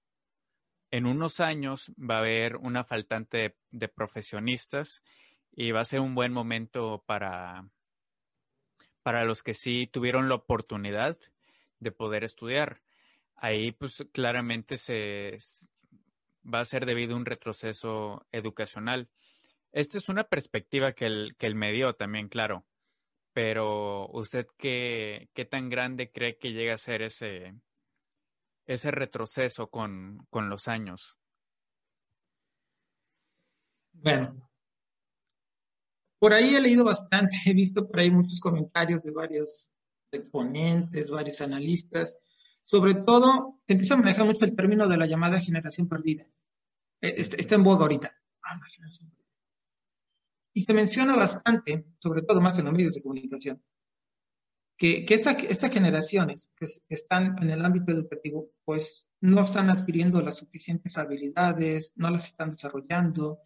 en 0.94 1.08
unos 1.08 1.40
años 1.40 1.92
va 1.98 2.18
a 2.18 2.20
haber 2.20 2.56
una 2.58 2.84
faltante 2.84 3.56
de, 3.72 3.88
profesionistas 3.88 5.02
y 5.52 5.72
va 5.72 5.80
a 5.80 5.86
ser 5.86 6.02
un 6.02 6.14
buen 6.14 6.32
momento 6.32 7.04
para, 7.08 7.68
para 9.02 9.26
los 9.26 9.42
que 9.42 9.56
sí 9.56 9.88
tuvieron 9.88 10.30
la 10.30 10.36
oportunidad 10.36 11.18
de 11.80 11.92
poder 11.92 12.24
estudiar 12.24 12.84
ahí 13.38 13.72
pues 13.72 14.06
claramente 14.14 14.78
se 14.78 15.40
va 16.46 16.60
a 16.60 16.66
ser 16.66 16.86
debido 16.86 17.16
a 17.16 17.18
un 17.18 17.26
retroceso 17.26 18.28
educacional. 18.32 19.10
Esta 19.72 19.98
es 19.98 20.10
una 20.10 20.26
perspectiva 20.26 20.94
que 20.94 21.08
él, 21.08 21.36
que 21.40 21.52
me 21.56 21.72
dio 21.72 21.96
también, 21.96 22.30
claro. 22.30 22.68
Pero 23.34 24.10
usted 24.10 24.46
qué, 24.60 25.28
qué 25.34 25.46
tan 25.46 25.70
grande 25.70 26.12
cree 26.12 26.38
que 26.38 26.52
llega 26.52 26.76
a 26.76 26.78
ser 26.78 27.02
ese, 27.02 27.56
ese 28.66 28.92
retroceso 28.92 29.68
con, 29.68 30.26
con 30.30 30.50
los 30.50 30.68
años? 30.68 31.18
Bueno, 33.94 34.50
por 36.20 36.34
ahí 36.34 36.56
he 36.56 36.62
leído 36.62 36.84
bastante, 36.84 37.38
he 37.46 37.54
visto 37.54 37.88
por 37.88 38.00
ahí 38.00 38.10
muchos 38.10 38.40
comentarios 38.40 39.04
de 39.04 39.12
varios 39.12 39.70
exponentes, 40.12 41.10
varios 41.10 41.42
analistas, 41.42 42.18
sobre 42.62 42.96
todo, 42.96 43.60
se 43.68 43.74
empieza 43.74 43.96
a 43.96 43.98
manejar 43.98 44.26
mucho 44.26 44.46
el 44.46 44.56
término 44.56 44.88
de 44.88 44.98
la 44.98 45.06
llamada 45.06 45.38
generación 45.40 45.90
perdida. 45.90 46.26
E, 47.02 47.16
está, 47.18 47.56
en 47.56 47.64
boga 47.64 47.82
ahorita. 47.82 48.16
Ah, 48.42 48.58
y 50.54 50.62
se 50.62 50.74
menciona 50.74 51.16
bastante, 51.16 51.86
sobre 52.00 52.22
todo 52.22 52.40
más 52.40 52.58
en 52.58 52.66
los 52.66 52.74
medios 52.74 52.94
de 52.94 53.02
comunicación, 53.02 53.62
que, 54.78 55.06
que 55.06 55.14
estas 55.14 55.72
generaciones 55.72 56.52
que, 56.58 56.68
están 56.90 57.38
en 57.42 57.50
el 57.52 57.64
ámbito 57.64 57.92
educativo, 57.92 58.50
pues 58.66 59.08
no 59.22 59.44
están 59.44 59.70
adquiriendo 59.70 60.22
las 60.22 60.38
suficientes 60.38 60.98
habilidades, 60.98 61.94
no 61.96 62.10
las 62.10 62.28
están 62.28 62.52
desarrollando, 62.52 63.40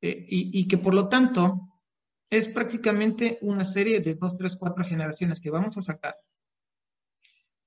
eh, 0.00 0.24
y, 0.28 0.58
y, 0.58 0.68
que 0.68 0.78
por 0.78 0.94
lo 0.94 1.08
tanto 1.08 1.60
es 2.30 2.46
prácticamente 2.46 3.38
una 3.42 3.64
serie 3.64 4.00
de 4.00 4.14
dos, 4.14 4.36
tres, 4.36 4.56
cuatro 4.56 4.84
generaciones 4.84 5.40
que 5.40 5.50
vamos 5.50 5.76
a 5.76 5.82
sacar, 5.82 6.16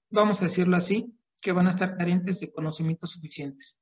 vamos 0.09 0.41
a 0.41 0.45
decirlo 0.45 0.77
así, 0.77 1.17
que 1.41 1.51
van 1.51 1.67
a 1.67 1.71
estar 1.71 1.97
carentes 1.97 2.39
de 2.39 2.51
conocimientos 2.51 3.11
suficientes. 3.11 3.77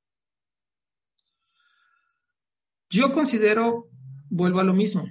Yo 2.89 3.12
considero, 3.12 3.89
vuelvo 4.30 4.60
a 4.60 4.63
lo 4.63 4.74
mismo, 4.74 5.06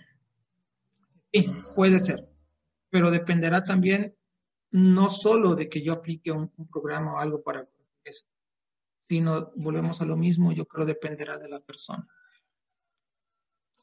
sí, 1.33 1.47
puede 1.77 2.01
ser, 2.01 2.28
pero 2.91 3.11
dependerá 3.11 3.65
también 3.65 4.15
no 4.71 5.09
solo 5.09 5.55
de 5.55 5.69
que 5.69 5.83
yo 5.83 5.93
aplique 5.93 6.31
un, 6.31 6.51
programa 6.71 7.15
o 7.15 7.19
algo 7.19 7.43
para 7.43 7.67
eso, 8.05 8.27
sino 9.05 9.53
volvemos 9.57 10.01
a 10.01 10.05
lo 10.05 10.17
mismo, 10.17 10.53
yo 10.53 10.67
creo 10.67 10.85
dependerá 10.85 11.39
de 11.39 11.49
la 11.49 11.61
persona. 11.61 12.07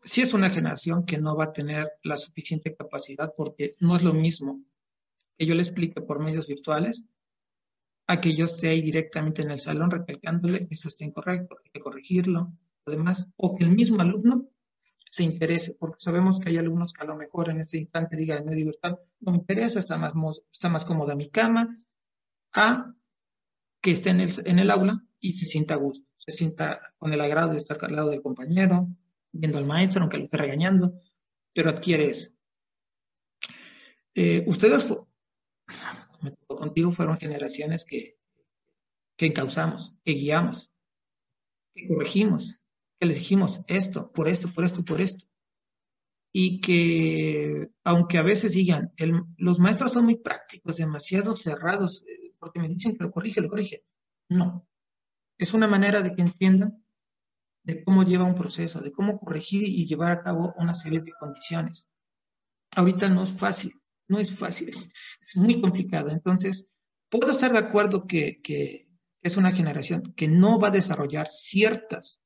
Si 0.03 0.21
es 0.21 0.33
una 0.33 0.51
generación 0.51 1.05
que 1.05 1.17
no 1.17 1.35
va 1.35 1.45
a 1.45 1.53
tener 1.53 1.93
la 2.03 2.17
suficiente 2.17 2.75
capacidad 2.75 3.33
porque 3.35 3.75
no 3.79 3.95
es 3.95 4.03
lo 4.03 4.13
mismo 4.13 4.63
que 5.37 5.47
yo 5.47 5.55
le 5.55 5.63
explique 5.63 6.01
por 6.01 6.19
medios 6.19 6.47
virtuales 6.47 7.03
a 8.07 8.21
que 8.21 8.35
yo 8.35 8.45
esté 8.45 8.69
ahí 8.69 8.81
directamente 8.81 9.41
en 9.41 9.49
el 9.49 9.59
salón 9.59 9.89
recalcándole 9.89 10.67
eso 10.69 10.87
está 10.87 11.05
incorrecto, 11.05 11.57
hay 11.63 11.71
que 11.71 11.79
corregirlo, 11.79 12.53
además, 12.85 13.27
o 13.35 13.55
que 13.55 13.63
el 13.63 13.71
mismo 13.71 13.99
alumno 13.99 14.47
se 15.15 15.23
interese, 15.23 15.78
porque 15.80 15.95
sabemos 15.99 16.41
que 16.41 16.49
hay 16.49 16.58
alumnos 16.58 16.91
que 16.91 17.01
a 17.01 17.08
lo 17.08 17.15
mejor 17.15 17.49
en 17.49 17.58
este 17.62 17.78
instante 17.78 18.17
digan 18.17 18.43
medio 18.43 18.65
virtual, 18.65 18.99
no 19.21 19.32
me 19.32 19.38
interesa, 19.38 19.80
está 19.80 19.97
más, 19.97 20.12
está 20.51 20.67
más 20.67 20.84
cómoda 20.84 21.15
mi 21.15 21.30
cama, 21.30 21.82
a 22.54 22.93
que 23.82 23.91
esté 23.91 24.10
en 24.10 24.19
el, 24.19 24.34
en 24.45 24.60
el 24.60 24.69
aula 24.69 25.01
y 25.21 25.32
se 25.32 25.45
sienta 25.45 25.75
a 25.75 25.78
gusto, 25.78 26.06
se 26.17 26.34
sienta 26.34 26.93
con 26.97 27.13
el 27.13 27.21
agrado 27.21 27.54
de 27.54 27.60
estar 27.60 27.78
al 27.82 27.95
lado 27.95 28.10
del 28.10 28.21
compañero, 28.21 28.89
viendo 29.32 29.58
al 29.58 29.63
maestro, 29.63 30.01
aunque 30.01 30.17
lo 30.17 30.25
esté 30.25 30.36
regañando, 30.36 30.99
pero 31.54 31.69
adquiere 31.69 32.10
eso. 32.10 32.32
Eh, 34.15 34.43
ustedes, 34.47 34.86
contigo, 36.45 36.91
fueron 36.91 37.17
generaciones 37.17 37.86
que, 37.86 38.17
que 39.15 39.28
encauzamos, 39.28 39.95
que 40.04 40.12
guiamos, 40.12 40.73
que 41.73 41.88
corregimos, 41.88 42.64
que 42.99 43.08
les 43.08 43.17
dijimos 43.17 43.62
esto, 43.67 44.12
por 44.12 44.27
esto, 44.27 44.51
por 44.53 44.65
esto, 44.65 44.84
por 44.84 45.01
esto. 45.01 45.25
Y 46.31 46.60
que, 46.60 47.69
aunque 47.84 48.17
a 48.17 48.23
veces 48.23 48.53
digan, 48.53 48.91
los 49.38 49.60
maestros 49.60 49.93
son 49.93 50.05
muy 50.05 50.17
prácticos, 50.17 50.77
demasiado 50.77 51.36
cerrados, 51.36 52.03
eh, 52.08 52.34
porque 52.39 52.60
me 52.60 52.67
dicen 52.67 52.97
que 52.97 53.03
lo 53.03 53.12
corrige, 53.12 53.41
lo 53.41 53.49
corrige. 53.49 53.86
No. 54.29 54.67
Es 55.38 55.53
una 55.53 55.67
manera 55.67 56.01
de 56.01 56.13
que 56.13 56.21
entiendan 56.21 56.84
de 57.63 57.84
cómo 57.84 58.03
lleva 58.03 58.25
un 58.25 58.36
proceso, 58.36 58.81
de 58.81 58.91
cómo 58.91 59.19
corregir 59.19 59.63
y 59.63 59.86
llevar 59.86 60.12
a 60.12 60.21
cabo 60.21 60.53
una 60.58 60.73
serie 60.73 60.99
de 60.99 61.13
condiciones. 61.19 61.89
Ahorita 62.75 63.10
no 63.10 63.23
es 63.23 63.31
fácil, 63.31 63.73
no 64.08 64.19
es 64.19 64.34
fácil, 64.34 64.75
es 65.21 65.38
muy 65.38 65.62
complicado. 65.62 66.10
Entonces, 66.10 66.67
puedo 67.10 67.31
estar 67.31 67.51
de 67.51 67.60
acuerdo 67.60 68.05
que, 68.05 68.41
que 68.41 68.88
es 69.21 69.38
una 69.38 69.51
generación 69.51 70.13
que 70.15 70.27
no 70.27 70.60
va 70.60 70.67
a 70.67 70.71
desarrollar 70.71 71.29
ciertas 71.29 72.21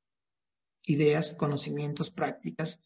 ideas, 0.86 1.34
conocimientos, 1.34 2.10
prácticas, 2.10 2.82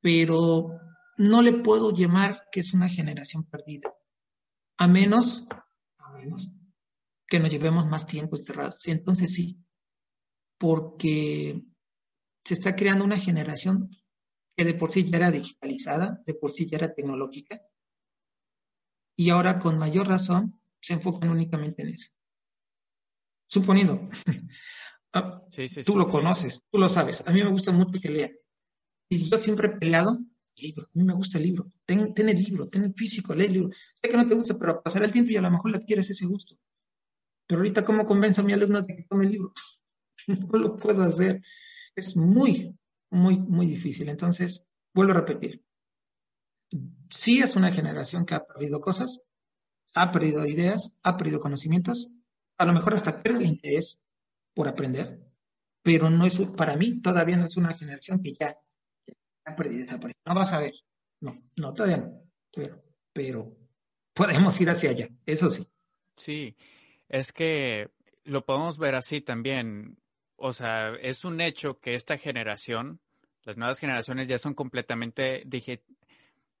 pero 0.00 0.78
no 1.18 1.42
le 1.42 1.52
puedo 1.52 1.92
llamar 1.92 2.44
que 2.52 2.60
es 2.60 2.74
una 2.74 2.88
generación 2.88 3.44
perdida, 3.44 3.94
a 4.78 4.86
menos, 4.86 5.48
que 7.26 7.40
nos 7.40 7.50
llevemos 7.50 7.86
más 7.86 8.06
tiempo 8.06 8.36
encerrados. 8.36 8.86
Entonces 8.86 9.34
sí, 9.34 9.58
porque 10.58 11.62
se 12.44 12.54
está 12.54 12.76
creando 12.76 13.04
una 13.04 13.18
generación 13.18 13.90
que 14.56 14.64
de 14.64 14.74
por 14.74 14.92
sí 14.92 15.08
ya 15.10 15.16
era 15.18 15.30
digitalizada, 15.30 16.22
de 16.24 16.34
por 16.34 16.52
sí 16.52 16.66
ya 16.66 16.78
era 16.78 16.94
tecnológica, 16.94 17.60
y 19.16 19.30
ahora 19.30 19.58
con 19.58 19.78
mayor 19.78 20.08
razón 20.08 20.60
se 20.80 20.92
enfocan 20.92 21.30
únicamente 21.30 21.82
en 21.82 21.88
eso. 21.88 22.10
Suponiendo, 23.48 24.08
Ah, 25.16 25.42
tú 25.84 25.96
lo 25.96 26.08
conoces, 26.08 26.62
tú 26.70 26.78
lo 26.78 26.88
sabes. 26.88 27.22
A 27.26 27.32
mí 27.32 27.42
me 27.42 27.50
gusta 27.50 27.72
mucho 27.72 27.98
que 28.00 28.10
lean. 28.10 28.32
Y 29.08 29.30
yo 29.30 29.38
siempre 29.38 29.68
he 29.68 29.70
peleado, 29.70 30.10
a 30.10 30.88
mí 30.92 31.04
me 31.04 31.14
gusta 31.14 31.38
el 31.38 31.44
libro. 31.44 31.70
Ten, 31.86 32.12
el 32.14 32.42
libro, 32.42 32.68
ten 32.68 32.84
el 32.84 32.94
físico, 32.94 33.34
lee 33.34 33.46
el 33.46 33.52
libro. 33.52 33.70
Sé 33.94 34.10
que 34.10 34.16
no 34.16 34.26
te 34.26 34.34
gusta, 34.34 34.58
pero 34.58 34.82
pasar 34.82 35.04
el 35.04 35.12
tiempo 35.12 35.30
y 35.30 35.36
a 35.36 35.42
lo 35.42 35.50
mejor 35.50 35.70
le 35.70 35.78
adquieres 35.78 36.10
ese 36.10 36.26
gusto. 36.26 36.58
Pero 37.46 37.60
ahorita, 37.60 37.84
¿cómo 37.84 38.04
convenzo 38.04 38.42
a 38.42 38.44
mi 38.44 38.52
alumno 38.52 38.82
de 38.82 38.94
que 38.94 39.02
tome 39.04 39.24
el 39.26 39.32
libro? 39.32 39.52
no 40.26 40.58
lo 40.58 40.76
puedo 40.76 41.02
hacer. 41.02 41.40
Es 41.94 42.14
muy, 42.16 42.76
muy, 43.10 43.38
muy 43.38 43.66
difícil. 43.66 44.08
Entonces, 44.10 44.66
vuelvo 44.92 45.12
a 45.12 45.16
repetir. 45.16 45.64
Sí 47.08 47.40
es 47.40 47.56
una 47.56 47.70
generación 47.70 48.26
que 48.26 48.34
ha 48.34 48.44
perdido 48.44 48.80
cosas, 48.80 49.30
ha 49.94 50.12
perdido 50.12 50.44
ideas, 50.46 50.94
ha 51.04 51.16
perdido 51.16 51.40
conocimientos, 51.40 52.10
a 52.58 52.66
lo 52.66 52.72
mejor 52.72 52.94
hasta 52.94 53.22
pierde 53.22 53.44
el 53.44 53.50
interés 53.50 54.02
por 54.56 54.68
aprender, 54.68 55.20
pero 55.82 56.08
no 56.08 56.24
es, 56.24 56.40
para 56.56 56.76
mí 56.76 57.02
todavía 57.02 57.36
no 57.36 57.44
es 57.44 57.58
una 57.58 57.76
generación 57.76 58.22
que 58.22 58.32
ya, 58.32 58.56
perdido 59.54 59.84
esa 59.84 60.00
No 60.24 60.34
vas 60.34 60.50
a 60.54 60.60
ver, 60.60 60.72
no, 61.20 61.42
no, 61.56 61.74
todavía 61.74 61.98
no, 61.98 62.22
pero, 62.50 62.82
pero 63.12 63.54
podemos 64.14 64.58
ir 64.58 64.70
hacia 64.70 64.90
allá, 64.90 65.08
eso 65.26 65.50
sí. 65.50 65.66
Sí, 66.16 66.56
es 67.10 67.32
que 67.32 67.90
lo 68.24 68.46
podemos 68.46 68.78
ver 68.78 68.94
así 68.94 69.20
también. 69.20 69.98
O 70.36 70.54
sea, 70.54 70.94
es 71.02 71.26
un 71.26 71.42
hecho 71.42 71.78
que 71.78 71.94
esta 71.94 72.16
generación, 72.16 73.00
las 73.44 73.58
nuevas 73.58 73.78
generaciones 73.78 74.26
ya 74.26 74.38
son 74.38 74.54
completamente 74.54 75.44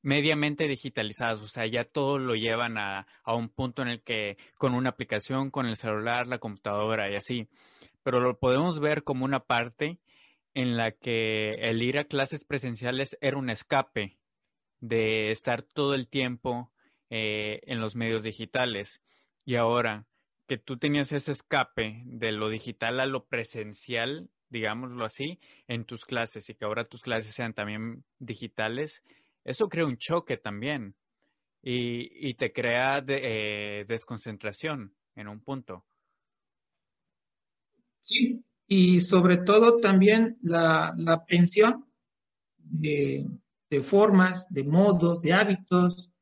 mediamente 0.02 0.68
digitalizadas, 0.68 1.40
o 1.40 1.48
sea, 1.48 1.66
ya 1.66 1.84
todo 1.84 2.18
lo 2.18 2.34
llevan 2.34 2.76
a, 2.76 3.06
a, 3.24 3.34
un 3.34 3.48
punto 3.48 3.80
en 3.80 3.88
el 3.88 4.02
que 4.02 4.36
con 4.58 4.74
una 4.74 4.90
aplicación, 4.90 5.50
con 5.50 5.66
el 5.66 5.76
celular, 5.76 6.26
la 6.26 6.38
computadora 6.38 7.10
y 7.10 7.16
así 7.16 7.48
pero 8.06 8.20
lo 8.20 8.38
podemos 8.38 8.78
ver 8.78 9.02
como 9.02 9.24
una 9.24 9.40
parte 9.40 9.98
en 10.54 10.76
la 10.76 10.92
que 10.92 11.54
el 11.54 11.82
ir 11.82 11.98
a 11.98 12.04
clases 12.04 12.44
presenciales 12.44 13.18
era 13.20 13.36
un 13.36 13.50
escape 13.50 14.16
de 14.78 15.32
estar 15.32 15.64
todo 15.64 15.92
el 15.92 16.06
tiempo 16.06 16.70
eh, 17.10 17.62
en 17.64 17.80
los 17.80 17.96
medios 17.96 18.22
digitales. 18.22 19.02
Y 19.44 19.56
ahora 19.56 20.06
que 20.46 20.56
tú 20.56 20.76
tenías 20.78 21.10
ese 21.10 21.32
escape 21.32 22.04
de 22.04 22.30
lo 22.30 22.48
digital 22.48 23.00
a 23.00 23.06
lo 23.06 23.24
presencial, 23.24 24.30
digámoslo 24.50 25.04
así, 25.04 25.40
en 25.66 25.84
tus 25.84 26.04
clases 26.04 26.48
y 26.48 26.54
que 26.54 26.64
ahora 26.64 26.84
tus 26.84 27.02
clases 27.02 27.34
sean 27.34 27.54
también 27.54 28.04
digitales, 28.20 29.02
eso 29.42 29.68
crea 29.68 29.84
un 29.84 29.98
choque 29.98 30.36
también 30.36 30.94
y, 31.60 32.34
te 32.34 32.52
crea 32.52 33.04
eh, 33.08 33.84
desconcentración 33.88 34.94
en 35.16 35.26
un 35.26 35.40
punto. 35.40 35.84
Sí, 38.06 38.44
y 38.68 39.00
sobre 39.00 39.36
todo 39.38 39.78
también 39.78 40.38
la, 40.40 40.94
la 40.96 41.14
aprehensión 41.14 41.84
de, 42.56 43.26
formas, 43.82 44.46
de 44.48 44.62
modos, 44.62 45.20
de 45.22 45.32
hábitos, 45.32 46.12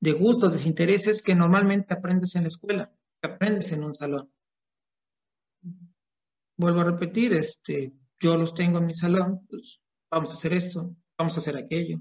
de 0.00 0.12
gustos, 0.12 0.62
de 0.62 0.68
intereses 0.68 1.22
que 1.22 1.34
normalmente 1.34 1.94
aprendes 1.94 2.36
en 2.36 2.42
la 2.42 2.48
escuela, 2.48 2.92
que 3.20 3.28
aprendes 3.28 3.72
en 3.72 3.82
un 3.82 3.96
salón. 3.96 4.30
Vuelvo 6.56 6.80
a 6.80 6.84
repetir, 6.84 7.32
este, 7.32 7.92
yo 8.20 8.36
los 8.36 8.54
tengo 8.54 8.78
en 8.78 8.86
mi 8.86 8.94
salón, 8.94 9.44
pues 9.48 9.80
vamos 10.08 10.30
a 10.30 10.34
hacer 10.34 10.52
esto, 10.52 10.94
vamos 11.18 11.36
a 11.36 11.40
hacer 11.40 11.56
aquello, 11.56 12.00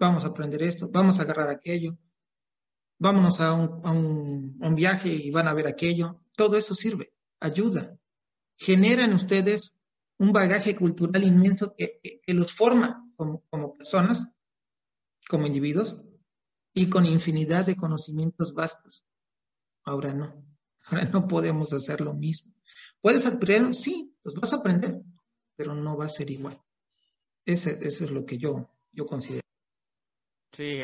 vamos 0.00 0.24
a 0.24 0.28
aprender 0.28 0.64
esto, 0.64 0.90
vamos 0.90 1.20
a 1.20 1.22
agarrar 1.22 1.48
aquello, 1.48 1.96
vámonos 2.98 3.40
a 3.40 3.52
un, 3.52 3.80
a 3.86 3.92
un, 3.92 4.58
a 4.60 4.66
un 4.66 4.74
viaje 4.74 5.10
y 5.14 5.30
van 5.30 5.46
a 5.46 5.54
ver 5.54 5.68
aquello. 5.68 6.20
Todo 6.36 6.56
eso 6.56 6.74
sirve, 6.74 7.12
ayuda, 7.38 7.96
generan 8.56 9.12
ustedes 9.12 9.74
un 10.18 10.32
bagaje 10.32 10.76
cultural 10.76 11.24
inmenso 11.24 11.74
que, 11.76 12.00
los 12.28 12.52
forma 12.52 13.08
como, 13.16 13.74
personas, 13.74 14.30
como 15.28 15.46
individuos, 15.46 15.96
y 16.72 16.88
con 16.88 17.06
infinidad 17.06 17.66
de 17.66 17.76
conocimientos 17.76 18.54
vastos. 18.54 19.06
Ahora 19.84 20.12
no, 20.12 20.44
ahora 20.86 21.04
no 21.06 21.28
podemos 21.28 21.72
hacer 21.72 22.00
lo 22.00 22.14
mismo. 22.14 22.52
¿Puedes 23.00 23.26
aprender? 23.26 23.74
Sí, 23.74 24.16
los 24.24 24.34
vas 24.34 24.52
a 24.52 24.56
aprender, 24.56 25.00
pero 25.56 25.74
no 25.74 25.96
va 25.96 26.06
a 26.06 26.08
ser 26.08 26.30
igual. 26.30 26.60
Ese, 27.44 27.78
eso 27.86 28.04
es 28.04 28.10
lo 28.10 28.24
que 28.24 28.38
yo, 28.38 28.70
yo 28.92 29.06
considero. 29.06 29.42
Sí, 30.52 30.80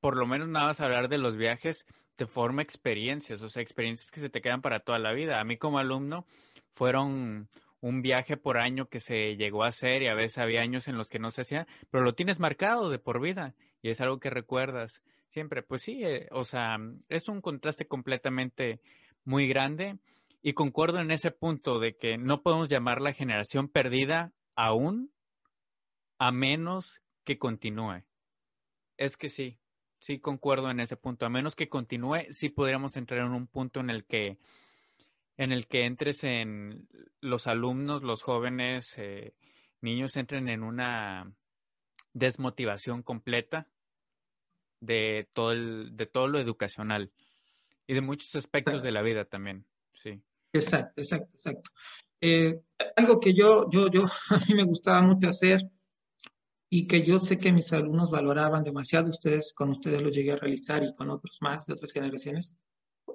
por 0.00 0.16
lo 0.16 0.26
menos 0.26 0.48
nada 0.48 0.66
más 0.66 0.80
hablar 0.80 1.08
de 1.08 1.18
los 1.18 1.36
viajes 1.36 1.86
te 2.16 2.26
forma 2.26 2.60
experiencias, 2.60 3.40
o 3.40 3.48
sea, 3.48 3.62
experiencias 3.62 4.10
que 4.10 4.20
se 4.20 4.28
te 4.28 4.42
quedan 4.42 4.60
para 4.60 4.80
toda 4.80 4.98
la 4.98 5.12
vida. 5.12 5.40
A 5.40 5.44
mí 5.44 5.56
como 5.56 5.78
alumno, 5.78 6.26
fueron 6.72 7.48
un 7.80 8.02
viaje 8.02 8.36
por 8.36 8.58
año 8.58 8.88
que 8.88 9.00
se 9.00 9.36
llegó 9.36 9.64
a 9.64 9.68
hacer 9.68 10.02
y 10.02 10.08
a 10.08 10.14
veces 10.14 10.38
había 10.38 10.60
años 10.60 10.88
en 10.88 10.96
los 10.96 11.08
que 11.08 11.18
no 11.18 11.30
se 11.30 11.42
hacía, 11.42 11.66
pero 11.90 12.04
lo 12.04 12.14
tienes 12.14 12.38
marcado 12.38 12.90
de 12.90 12.98
por 12.98 13.20
vida 13.20 13.54
y 13.82 13.90
es 13.90 14.00
algo 14.00 14.20
que 14.20 14.30
recuerdas. 14.30 15.02
siempre, 15.30 15.62
pues 15.62 15.82
sí, 15.82 16.02
eh, 16.04 16.26
o 16.32 16.44
sea, 16.44 16.76
es 17.08 17.28
un 17.28 17.40
contraste 17.40 17.86
completamente 17.86 18.80
muy 19.24 19.46
grande 19.46 19.98
y 20.42 20.54
concuerdo 20.54 21.00
en 21.00 21.10
ese 21.10 21.30
punto 21.30 21.78
de 21.78 21.96
que 21.96 22.18
no 22.18 22.42
podemos 22.42 22.68
llamar 22.68 23.00
la 23.00 23.12
generación 23.12 23.68
perdida 23.68 24.32
aún 24.56 25.12
a 26.18 26.32
menos 26.32 27.00
que 27.24 27.38
continúe. 27.38 28.02
Es 28.96 29.16
que 29.16 29.28
sí, 29.28 29.58
sí 30.00 30.18
concuerdo 30.18 30.70
en 30.70 30.80
ese 30.80 30.96
punto. 30.96 31.26
A 31.26 31.30
menos 31.30 31.54
que 31.54 31.68
continúe, 31.68 32.26
sí 32.30 32.48
podríamos 32.48 32.96
entrar 32.96 33.20
en 33.20 33.32
un 33.32 33.46
punto 33.46 33.80
en 33.80 33.90
el 33.90 34.04
que 34.04 34.38
en 35.40 35.52
el 35.52 35.66
que 35.66 35.86
entres 35.86 36.22
en 36.22 36.86
los 37.22 37.46
alumnos, 37.46 38.02
los 38.02 38.22
jóvenes, 38.22 38.92
eh, 38.98 39.32
niños 39.80 40.14
entren 40.16 40.50
en 40.50 40.62
una 40.62 41.32
desmotivación 42.12 43.02
completa 43.02 43.66
de 44.80 45.30
todo 45.32 45.52
el, 45.52 45.96
de 45.96 46.04
todo 46.04 46.28
lo 46.28 46.40
educacional 46.40 47.10
y 47.86 47.94
de 47.94 48.02
muchos 48.02 48.34
aspectos 48.34 48.82
de 48.82 48.92
la 48.92 49.00
vida 49.00 49.24
también, 49.24 49.64
sí. 49.94 50.22
Exacto, 50.52 51.00
exacto, 51.00 51.30
exacto. 51.32 51.70
Eh, 52.20 52.60
algo 52.96 53.18
que 53.18 53.32
yo, 53.32 53.70
yo, 53.70 53.88
yo, 53.90 54.04
a 54.28 54.38
mí 54.46 54.54
me 54.54 54.64
gustaba 54.64 55.00
mucho 55.00 55.30
hacer 55.30 55.62
y 56.68 56.86
que 56.86 57.02
yo 57.02 57.18
sé 57.18 57.38
que 57.38 57.50
mis 57.50 57.72
alumnos 57.72 58.10
valoraban 58.10 58.62
demasiado, 58.62 59.08
ustedes, 59.08 59.54
con 59.54 59.70
ustedes 59.70 60.02
lo 60.02 60.10
llegué 60.10 60.32
a 60.32 60.36
realizar 60.36 60.84
y 60.84 60.94
con 60.94 61.08
otros 61.08 61.38
más 61.40 61.64
de 61.64 61.72
otras 61.72 61.92
generaciones. 61.92 62.58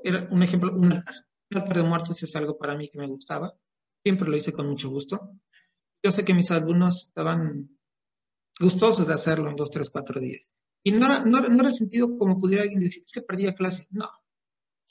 Era 0.04 0.28
un 0.32 0.42
ejemplo, 0.42 0.74
un 0.74 0.92
altar. 0.92 1.26
Un 1.52 1.58
altar 1.58 1.78
de 1.78 1.84
muertos 1.84 2.24
es 2.24 2.36
algo 2.36 2.58
para 2.58 2.76
mí 2.76 2.90
que 2.90 2.98
me 2.98 3.08
gustaba. 3.08 3.54
Siempre 4.04 4.30
lo 4.30 4.38
hice 4.38 4.54
con 4.54 4.68
mucho 4.68 4.90
gusto. 4.90 5.32
Yo 6.04 6.12
sé 6.12 6.24
que 6.24 6.34
mis 6.34 6.52
alumnos 6.52 7.04
estaban 7.04 7.78
gustosos 8.60 9.08
de 9.08 9.14
hacerlo 9.14 9.50
en 9.50 9.56
dos, 9.56 9.70
tres, 9.70 9.90
cuatro 9.90 10.20
días. 10.20 10.52
Y 10.84 10.92
no, 10.92 11.08
no, 11.26 11.42
no 11.42 11.60
era 11.60 11.70
el 11.70 11.76
sentido 11.76 12.18
como 12.18 12.40
pudiera 12.40 12.64
alguien 12.64 12.80
decir, 12.80 13.04
es 13.04 13.12
que 13.12 13.22
perdía 13.22 13.56
clase. 13.56 13.88
No. 13.90 14.10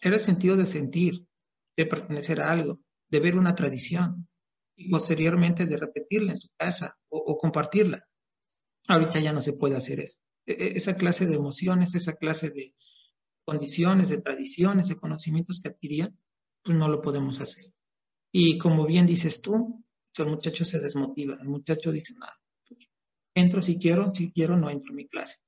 Era 0.01 0.17
el 0.17 0.23
sentido 0.23 0.57
de 0.57 0.67
sentir, 0.67 1.27
de 1.77 1.87
pertenecer 1.87 2.41
a 2.41 2.51
algo, 2.51 2.81
de 3.09 3.21
ver 3.21 3.37
una 3.37 3.55
tradición 3.55 4.29
y 4.77 4.91
posteriormente 4.91 5.67
de 5.67 5.77
repetirla 5.77 6.33
en 6.33 6.39
su 6.39 6.49
casa 6.57 6.99
o 7.09 7.39
compartirla. 7.39 8.05
Ahorita 8.89 9.21
ya 9.21 9.33
no 9.33 9.41
se 9.41 9.55
puede 9.55 9.77
hacer 9.77 10.01
eso. 10.01 10.19
E, 10.47 10.53
e, 10.53 10.77
esa 10.77 10.97
clase 10.97 11.27
de 11.27 11.35
emociones, 11.35 11.95
esa 11.95 12.15
clase 12.15 12.51
de 12.51 12.75
condiciones, 13.45 14.09
de 14.09 14.21
tradiciones, 14.21 14.89
de 14.89 14.97
conocimientos 14.97 15.61
que 15.61 15.69
adquirían, 15.71 16.19
pues 16.65 16.77
no 16.77 16.89
lo 16.89 17.01
podemos 17.01 17.41
hacer. 17.41 17.73
Y 18.33 18.59
como 18.59 18.87
bien 18.87 19.07
dices 19.07 19.41
tú, 19.41 19.85
el 20.17 20.27
muchacho 20.27 20.65
se 20.65 20.81
desmotiva, 20.81 21.37
el 21.41 21.49
muchacho 21.49 21.93
dice, 21.93 22.15
no, 22.15 22.27
entro 23.35 23.63
si 23.63 23.79
quiero, 23.79 24.13
si 24.15 24.33
quiero 24.33 24.57
no 24.57 24.71
entro 24.71 24.91
en 24.91 24.97
mi 24.97 25.09
clase. 25.09 25.39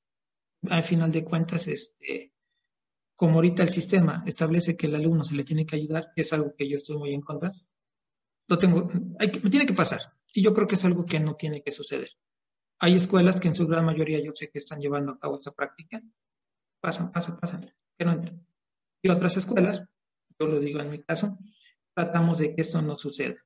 Al 0.68 0.82
final 0.82 1.12
de 1.12 1.24
cuentas, 1.24 1.68
este, 1.68 2.32
como 3.14 3.36
ahorita 3.36 3.62
el 3.62 3.68
sistema 3.68 4.22
establece 4.26 4.76
que 4.76 4.86
el 4.86 4.94
alumno 4.96 5.24
se 5.24 5.36
le 5.36 5.44
tiene 5.44 5.64
que 5.64 5.76
ayudar, 5.76 6.08
es 6.16 6.32
algo 6.32 6.54
que 6.56 6.68
yo 6.68 6.78
estoy 6.78 6.98
muy 6.98 7.12
en 7.12 7.22
contra, 7.22 7.52
lo 8.48 8.58
tengo, 8.58 8.90
hay 9.18 9.28
me 9.42 9.50
tiene 9.50 9.66
que 9.66 9.74
pasar. 9.74 10.00
Y 10.32 10.42
yo 10.42 10.52
creo 10.52 10.66
que 10.66 10.74
es 10.74 10.84
algo 10.84 11.06
que 11.06 11.18
no 11.18 11.34
tiene 11.34 11.62
que 11.62 11.70
suceder. 11.70 12.10
Hay 12.78 12.94
escuelas 12.94 13.40
que 13.40 13.48
en 13.48 13.54
su 13.54 13.66
gran 13.66 13.86
mayoría 13.86 14.22
yo 14.22 14.32
sé 14.34 14.50
que 14.50 14.58
están 14.58 14.80
llevando 14.80 15.12
a 15.12 15.18
cabo 15.18 15.38
esa 15.38 15.52
práctica. 15.52 16.02
Pasan, 16.80 17.10
pasan, 17.10 17.38
pasan, 17.38 17.74
que 17.96 18.04
no 18.04 18.12
entren. 18.12 18.46
Y 19.02 19.08
otras 19.08 19.36
escuelas, 19.38 19.82
yo 20.38 20.46
lo 20.46 20.60
digo 20.60 20.80
en 20.80 20.90
mi 20.90 21.02
caso, 21.02 21.38
tratamos 21.94 22.38
de 22.38 22.54
que 22.54 22.62
esto 22.62 22.82
no 22.82 22.96
suceda, 22.96 23.36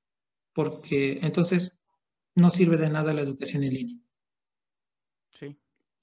porque 0.53 1.19
entonces 1.23 1.81
no 2.35 2.51
sirve 2.51 2.77
de 2.77 2.91
nada 2.91 3.15
la 3.15 3.23
educación 3.23 3.65
en 3.65 3.75
línea. 3.75 3.97
Sí, 5.31 5.57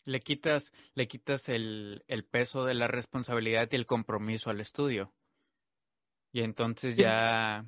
le 0.05 0.19
quitas, 0.19 0.71
le 0.93 1.07
quitas 1.07 1.49
el, 1.49 2.03
el 2.07 2.25
peso 2.25 2.65
de 2.65 2.73
la 2.73 2.87
responsabilidad 2.87 3.67
y 3.71 3.75
el 3.75 3.85
compromiso 3.85 4.49
al 4.49 4.61
estudio. 4.61 5.13
Y 6.31 6.41
entonces 6.41 6.95
ya, 6.95 7.65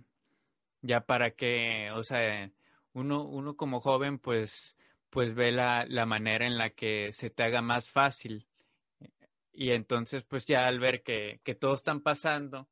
ya 0.82 1.02
para 1.02 1.32
qué, 1.32 1.92
o 1.94 2.04
sea, 2.04 2.52
uno, 2.94 3.24
uno 3.26 3.56
como 3.56 3.80
joven, 3.80 4.20
pues 4.20 4.76
pues 5.10 5.34
ve 5.34 5.52
la, 5.52 5.86
la 5.88 6.06
manera 6.06 6.46
en 6.46 6.58
la 6.58 6.70
que 6.70 7.12
se 7.14 7.30
te 7.30 7.44
haga 7.44 7.62
más 7.62 7.90
fácil. 7.90 8.46
Y 9.52 9.72
entonces, 9.72 10.24
pues 10.24 10.46
ya 10.46 10.68
al 10.68 10.80
ver 10.80 11.02
que, 11.04 11.42
que 11.44 11.56
todos 11.56 11.80
están 11.80 12.02
pasando, 12.02 12.70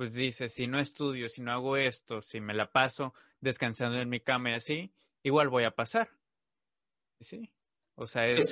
pues 0.00 0.14
dices, 0.14 0.54
si 0.54 0.66
no 0.66 0.78
estudio, 0.78 1.28
si 1.28 1.42
no 1.42 1.52
hago 1.52 1.76
esto, 1.76 2.22
si 2.22 2.40
me 2.40 2.54
la 2.54 2.72
paso 2.72 3.12
descansando 3.42 4.00
en 4.00 4.08
mi 4.08 4.20
cama 4.20 4.48
y 4.48 4.54
así, 4.54 4.92
igual 5.22 5.50
voy 5.50 5.64
a 5.64 5.72
pasar. 5.72 6.08
Sí. 7.20 7.50
O 7.96 8.06
sea, 8.06 8.24
es, 8.26 8.50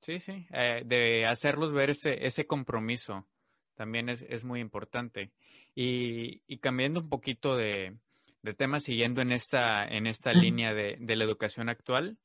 sí, 0.00 0.20
sí, 0.20 0.46
eh, 0.54 0.80
de 0.86 1.26
hacerlos 1.26 1.74
ver 1.74 1.90
ese, 1.90 2.24
ese 2.24 2.46
compromiso 2.46 3.26
también 3.74 4.08
es, 4.08 4.24
es 4.26 4.46
muy 4.46 4.60
importante. 4.60 5.32
Y, 5.74 6.40
y 6.46 6.56
cambiando 6.60 7.00
un 7.00 7.10
poquito 7.10 7.56
de, 7.56 7.98
de 8.40 8.54
tema, 8.54 8.80
siguiendo 8.80 9.20
en 9.20 9.32
esta, 9.32 9.84
en 9.84 10.06
esta 10.06 10.32
línea 10.32 10.72
de, 10.72 10.96
de 10.98 11.16
la 11.16 11.24
educación 11.24 11.68
actual, 11.68 12.16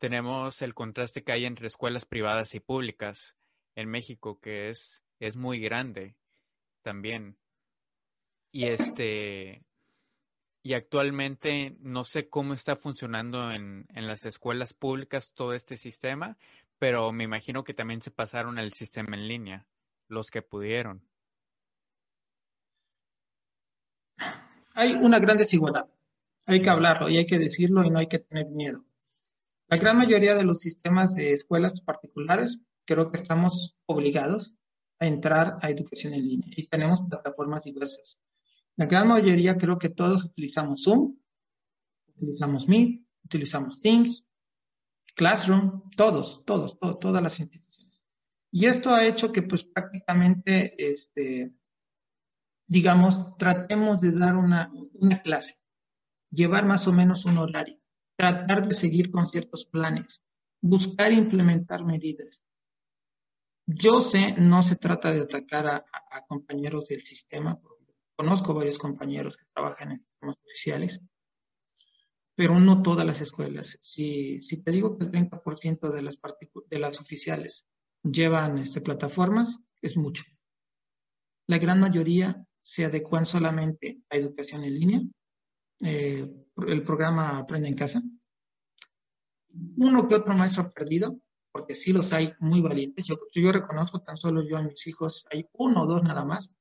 tenemos 0.00 0.62
el 0.62 0.74
contraste 0.74 1.22
que 1.22 1.30
hay 1.30 1.44
entre 1.44 1.68
escuelas 1.68 2.06
privadas 2.06 2.56
y 2.56 2.58
públicas 2.58 3.36
en 3.76 3.88
México, 3.88 4.40
que 4.40 4.68
es, 4.68 5.00
es 5.20 5.36
muy 5.36 5.60
grande 5.60 6.16
también. 6.82 7.36
Y 8.54 8.66
este 8.66 9.64
y 10.62 10.74
actualmente 10.74 11.76
no 11.80 12.04
sé 12.04 12.28
cómo 12.28 12.54
está 12.54 12.76
funcionando 12.76 13.50
en, 13.50 13.84
en 13.92 14.06
las 14.06 14.24
escuelas 14.26 14.74
públicas 14.74 15.32
todo 15.34 15.54
este 15.54 15.76
sistema, 15.76 16.38
pero 16.78 17.10
me 17.10 17.24
imagino 17.24 17.64
que 17.64 17.74
también 17.74 18.00
se 18.00 18.12
pasaron 18.12 18.60
al 18.60 18.72
sistema 18.72 19.16
en 19.16 19.26
línea, 19.26 19.66
los 20.06 20.30
que 20.30 20.40
pudieron. 20.40 21.02
Hay 24.74 24.92
una 24.92 25.18
gran 25.18 25.36
desigualdad. 25.36 25.88
Hay 26.46 26.62
que 26.62 26.70
hablarlo 26.70 27.08
y 27.08 27.16
hay 27.16 27.26
que 27.26 27.40
decirlo 27.40 27.82
y 27.82 27.90
no 27.90 27.98
hay 27.98 28.06
que 28.06 28.20
tener 28.20 28.50
miedo. 28.50 28.84
La 29.66 29.78
gran 29.78 29.98
mayoría 29.98 30.36
de 30.36 30.44
los 30.44 30.60
sistemas 30.60 31.16
de 31.16 31.32
escuelas 31.32 31.80
particulares 31.80 32.60
creo 32.86 33.10
que 33.10 33.16
estamos 33.16 33.76
obligados 33.86 34.54
a 35.00 35.06
entrar 35.06 35.58
a 35.60 35.70
educación 35.70 36.14
en 36.14 36.28
línea 36.28 36.52
y 36.56 36.68
tenemos 36.68 37.02
plataformas 37.10 37.64
diversas. 37.64 38.20
La 38.76 38.86
gran 38.86 39.08
mayoría 39.08 39.56
creo 39.56 39.78
que 39.78 39.88
todos 39.88 40.24
utilizamos 40.24 40.82
Zoom, 40.82 41.16
utilizamos 42.16 42.68
Meet, 42.68 43.02
utilizamos 43.24 43.78
Teams, 43.80 44.24
Classroom, 45.14 45.90
todos, 45.96 46.44
todos, 46.44 46.78
todas 46.78 47.22
las 47.22 47.38
instituciones. 47.38 48.00
Y 48.50 48.66
esto 48.66 48.94
ha 48.94 49.04
hecho 49.06 49.32
que 49.32 49.42
pues 49.42 49.64
prácticamente, 49.64 50.74
este, 50.92 51.54
digamos, 52.66 53.36
tratemos 53.36 54.00
de 54.00 54.12
dar 54.12 54.36
una, 54.36 54.72
clase, 55.22 55.60
llevar 56.30 56.64
más 56.64 56.86
o 56.86 56.92
menos 56.92 57.24
un 57.24 57.38
horario 57.38 57.78
tratar 58.16 58.66
de 58.68 58.74
seguir 58.74 59.10
con 59.10 59.26
ciertos 59.26 59.66
planes, 59.66 60.22
buscar 60.60 61.12
implementar 61.12 61.84
medidas. 61.84 62.44
Yo 63.66 64.00
sé, 64.00 64.34
no 64.38 64.62
se 64.62 64.76
trata 64.76 65.10
de 65.12 65.22
atacar 65.22 65.66
a, 65.66 66.26
compañeros 66.28 66.86
del 66.86 67.02
sistema, 67.02 67.60
conozco 68.16 68.54
varios 68.54 68.78
compañeros 68.78 69.36
que 69.36 69.44
trabajan 69.52 69.92
en 69.92 69.98
sistemas 69.98 70.36
oficiales, 70.44 71.00
pero 72.36 72.58
no 72.58 72.82
todas 72.82 73.06
las 73.06 73.20
escuelas. 73.20 73.78
Si, 73.80 74.40
te 74.64 74.70
digo 74.70 74.96
que 74.96 75.04
el 75.04 75.12
30% 75.12 75.90
de 75.90 76.02
las, 76.02 76.18
de 76.68 76.78
las 76.78 77.00
oficiales 77.00 77.66
llevan 78.02 78.58
este, 78.58 78.80
plataformas, 78.80 79.60
es 79.80 79.96
mucho. 79.96 80.24
La 81.46 81.58
gran 81.58 81.80
mayoría 81.80 82.44
se 82.62 82.84
adecuan 82.84 83.26
solamente 83.26 84.00
a 84.10 84.16
educación 84.16 84.64
en 84.64 84.74
línea 84.74 85.00
eh, 85.80 86.26
el 86.66 86.82
programa 86.82 87.38
Aprende 87.38 87.68
en 87.68 87.74
Casa. 87.74 88.02
Uno 89.76 90.08
que 90.08 90.14
otro 90.14 90.34
maestro 90.34 90.72
perdido, 90.72 91.20
porque 91.52 91.74
sí 91.74 91.92
los 91.92 92.12
hay 92.12 92.32
muy 92.40 92.60
valientes. 92.60 93.04
Yo, 93.04 93.16
yo 93.32 93.52
reconozco, 93.52 94.00
tan 94.02 94.16
solo 94.16 94.42
yo 94.42 94.56
a 94.56 94.62
mis 94.62 94.86
hijos, 94.86 95.26
hay 95.30 95.46
uno 95.52 95.82
o 95.82 95.86
dos 95.86 96.02
nada 96.02 96.24
más 96.24 96.54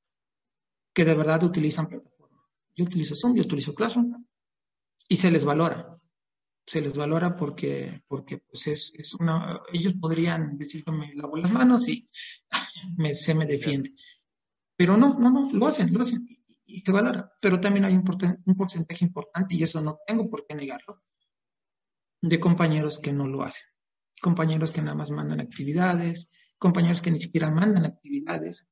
que 0.93 1.05
de 1.05 1.15
verdad 1.15 1.43
utilizan 1.43 1.87
plataforma. 1.87 2.43
Yo 2.75 2.85
utilizo 2.85 3.15
Zoom, 3.15 3.35
yo 3.35 3.43
utilizo 3.43 3.73
Classroom 3.73 4.25
y 5.07 5.17
se 5.17 5.31
les 5.31 5.43
valora. 5.43 5.99
Se 6.65 6.79
les 6.79 6.95
valora 6.95 7.35
porque, 7.35 8.03
porque 8.07 8.37
pues 8.37 8.67
es, 8.67 8.93
es 8.97 9.13
una, 9.15 9.61
ellos 9.73 9.95
podrían 9.99 10.57
decir 10.57 10.83
que 10.83 10.91
me 10.91 11.13
lavo 11.13 11.35
las 11.35 11.51
manos 11.51 11.89
y 11.89 12.09
me, 12.97 13.13
se 13.13 13.35
me 13.35 13.45
defiende. 13.45 13.93
Pero 14.75 14.95
no, 14.95 15.19
no, 15.19 15.29
no, 15.29 15.51
lo 15.51 15.67
hacen, 15.67 15.93
lo 15.93 16.01
hacen 16.01 16.25
y 16.65 16.79
se 16.79 16.91
valora, 16.91 17.31
pero 17.41 17.59
también 17.59 17.85
hay 17.85 17.93
un, 17.93 18.03
un 18.45 18.55
porcentaje 18.55 19.05
importante, 19.05 19.55
y 19.55 19.63
eso 19.63 19.81
no 19.81 19.99
tengo 20.07 20.29
por 20.29 20.45
qué 20.47 20.55
negarlo, 20.55 21.03
de 22.21 22.39
compañeros 22.39 22.99
que 22.99 23.11
no 23.13 23.27
lo 23.27 23.43
hacen. 23.43 23.67
Compañeros 24.21 24.71
que 24.71 24.81
nada 24.81 24.95
más 24.95 25.11
mandan 25.11 25.41
actividades, 25.41 26.29
compañeros 26.57 27.01
que 27.01 27.11
ni 27.11 27.19
siquiera 27.19 27.51
mandan 27.51 27.85
actividades 27.85 28.67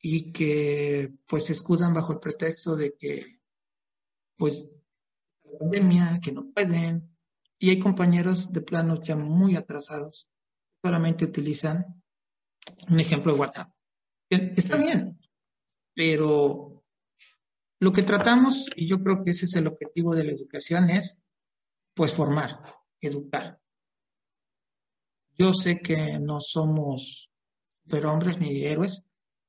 y 0.00 0.32
que 0.32 1.12
pues 1.26 1.46
se 1.46 1.52
escudan 1.52 1.94
bajo 1.94 2.12
el 2.12 2.20
pretexto 2.20 2.76
de 2.76 2.94
que 2.96 3.40
pues 4.36 4.70
la 5.44 5.58
pandemia, 5.58 6.20
que 6.22 6.32
no 6.32 6.50
pueden, 6.52 7.16
y 7.58 7.70
hay 7.70 7.78
compañeros 7.78 8.52
de 8.52 8.60
planos 8.60 9.00
ya 9.02 9.16
muy 9.16 9.56
atrasados, 9.56 10.30
solamente 10.82 11.24
utilizan 11.24 12.02
un 12.88 13.00
ejemplo 13.00 13.32
de 13.32 13.40
WhatsApp. 13.40 13.72
Está 14.30 14.76
bien, 14.76 15.18
pero 15.94 16.84
lo 17.80 17.92
que 17.92 18.02
tratamos, 18.02 18.68
y 18.76 18.86
yo 18.86 19.02
creo 19.02 19.24
que 19.24 19.32
ese 19.32 19.46
es 19.46 19.56
el 19.56 19.66
objetivo 19.66 20.14
de 20.14 20.24
la 20.24 20.32
educación, 20.32 20.90
es 20.90 21.18
pues 21.94 22.12
formar, 22.12 22.62
educar. 23.00 23.60
Yo 25.36 25.52
sé 25.52 25.80
que 25.80 26.18
no 26.20 26.40
somos 26.40 27.30
superhombres 27.82 28.38
ni 28.38 28.64
héroes, 28.64 29.07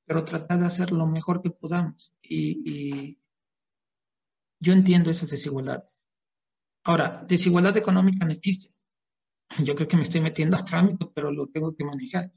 pero 0.09 0.25
tratar 0.25 0.59
de 0.59 0.65
hacer 0.65 0.91
lo 0.91 1.05
mejor 1.05 1.39
que 1.39 1.51
podamos. 1.51 2.11
Y, 2.23 3.19
yo 4.59 4.73
entiendo 4.73 5.11
esas 5.11 5.29
desigualdades. 5.29 6.03
Ahora, 6.83 7.23
desigualdad 7.27 7.77
económica 7.77 8.25
no 8.25 8.31
existe. 8.31 8.73
Yo 9.63 9.75
creo 9.75 9.87
que 9.87 9.97
me 9.97 10.01
estoy 10.01 10.19
metiendo 10.21 10.57
a 10.57 10.65
trámite, 10.65 11.05
pero 11.13 11.31
lo 11.31 11.45
tengo 11.47 11.75
que 11.75 11.85
manejar. 11.85 12.31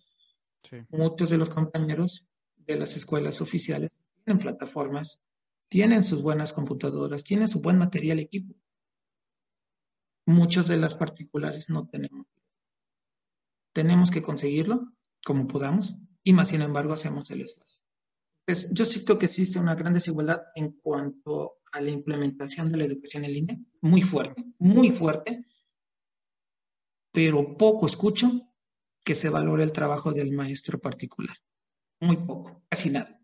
Muchos 0.91 1.31
de 1.31 1.39
los 1.39 1.49
compañeros 1.49 2.27
de 2.57 2.77
las 2.77 2.95
escuelas 2.95 3.41
oficiales 3.41 3.91
tienen 4.23 4.43
plataformas, 4.43 5.23
tienen 5.69 6.05
sus 6.05 6.21
buenas 6.21 6.53
computadoras, 6.53 7.25
tienen 7.25 7.49
su 7.49 7.63
buen 7.63 7.79
material 7.79 8.19
equipo. 8.19 8.55
Muchos 10.27 10.69
de 10.69 10.77
las 10.77 10.93
particulares 10.95 11.71
no 11.71 11.89
tenemos. 11.89 12.27
Tenemos 13.73 14.11
que 14.11 14.21
conseguirlo 14.21 14.93
como 15.25 15.49
podamos 15.49 15.97
y 16.25 16.33
más 16.33 16.49
sin 16.49 16.63
embargo 16.63 16.93
hacemos 16.93 17.31
el 17.31 17.43
esfuerzo. 17.43 17.81
Entonces, 18.47 18.71
yo 18.73 18.85
siento 18.85 19.19
que 19.19 19.27
existe 19.27 19.59
una 19.59 19.75
gran 19.75 19.95
desigualdad 19.95 20.43
en 20.55 20.73
cuanto 20.73 21.59
a 21.73 21.81
la 21.81 21.91
implementación 21.91 22.71
de 22.71 22.77
la 22.77 22.85
educación 22.85 23.25
en 23.25 23.33
línea, 23.33 23.59
muy 23.81 24.03
fuerte, 24.03 24.45
muy 24.59 24.91
fuerte, 24.91 25.47
pero 27.13 27.57
poco 27.57 27.87
escucho 27.87 28.31
que 29.05 29.15
se 29.15 29.31
valore 29.31 29.65
el 29.65 29.73
trabajo 29.73 30.13
del 30.13 30.33
maestro 30.33 30.79
particular. 30.79 31.37
Muy 32.01 32.17
poco, 32.17 32.63
casi 32.69 32.91
nada. 32.91 33.19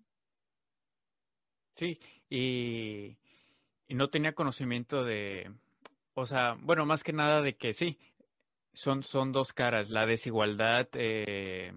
Sí, 1.75 1.99
y, 2.29 3.17
no 3.89 4.11
tenía 4.11 4.35
conocimiento 4.35 5.05
de, 5.05 5.51
o 6.15 6.27
sea, 6.27 6.57
bueno, 6.61 6.85
más 6.87 7.03
que 7.03 7.13
nada 7.13 7.41
de 7.41 7.57
que 7.57 7.73
sí, 7.73 7.99
son, 8.73 9.03
son 9.03 9.33
dos 9.33 9.53
caras, 9.53 9.91
la 9.91 10.07
desigualdad 10.07 10.89
eh, 10.93 11.73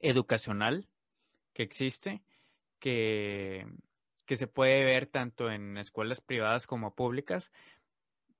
educacional 0.00 0.88
que 1.52 1.62
existe, 1.62 2.22
que, 2.78 3.66
que 4.26 4.36
se 4.36 4.46
puede 4.46 4.84
ver 4.84 5.06
tanto 5.06 5.50
en 5.50 5.76
escuelas 5.76 6.20
privadas 6.20 6.66
como 6.66 6.94
públicas, 6.94 7.50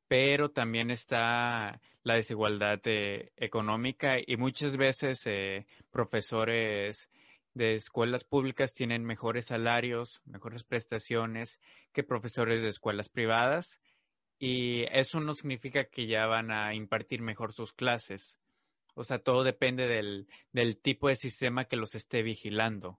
pero 0.09 0.50
también 0.50 0.90
está 0.90 1.80
la 2.02 2.14
desigualdad 2.14 2.80
eh, 2.84 3.32
económica 3.36 4.16
y 4.24 4.36
muchas 4.36 4.76
veces 4.76 5.22
eh, 5.26 5.66
profesores 5.90 7.11
de 7.52 7.74
escuelas 7.74 8.24
públicas 8.24 8.72
tienen 8.72 9.04
mejores 9.04 9.46
salarios, 9.46 10.22
mejores 10.24 10.64
prestaciones 10.64 11.59
que 11.92 12.04
profesores 12.04 12.62
de 12.62 12.68
escuelas 12.68 13.09
privadas 13.09 13.80
y 14.38 14.84
eso 14.96 15.20
no 15.20 15.34
significa 15.34 15.84
que 15.84 16.06
ya 16.06 16.26
van 16.26 16.50
a 16.50 16.74
impartir 16.74 17.20
mejor 17.20 17.52
sus 17.52 17.72
clases. 17.72 18.38
O 18.99 19.05
sea, 19.05 19.18
todo 19.18 19.44
depende 19.44 19.86
del, 19.86 20.26
del 20.53 20.76
tipo 20.76 21.09
de 21.09 21.16
sistema 21.16 21.64
que 21.66 21.76
los 21.76 21.94
esté 21.94 22.22
vigilando 22.22 22.99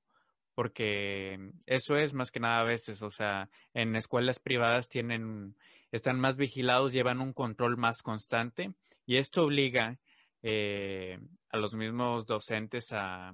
porque 0.60 1.54
eso 1.68 1.96
es 1.96 2.14
más 2.14 2.32
que 2.32 2.42
nada 2.42 2.60
a 2.60 2.66
veces, 2.66 3.02
o 3.02 3.12
sea, 3.12 3.50
en 3.74 3.96
escuelas 3.96 4.40
privadas 4.40 4.90
tienen, 4.90 5.56
están 5.94 6.20
más 6.20 6.36
vigilados, 6.36 6.92
llevan 6.92 7.22
un 7.22 7.32
control 7.32 7.78
más 7.78 8.02
constante 8.02 8.74
y 9.06 9.16
esto 9.16 9.46
obliga 9.46 10.00
eh, 10.44 11.18
a 11.50 11.58
los 11.58 11.76
mismos 11.76 12.26
docentes 12.26 12.92
a, 12.92 13.34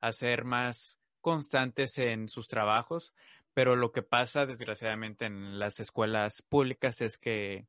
a 0.00 0.10
ser 0.10 0.44
más 0.44 0.98
constantes 1.20 1.96
en 1.98 2.26
sus 2.26 2.48
trabajos, 2.48 3.12
pero 3.54 3.76
lo 3.76 3.92
que 3.92 4.02
pasa 4.02 4.44
desgraciadamente 4.44 5.26
en 5.26 5.60
las 5.60 5.78
escuelas 5.78 6.42
públicas 6.48 7.00
es 7.00 7.16
que 7.16 7.68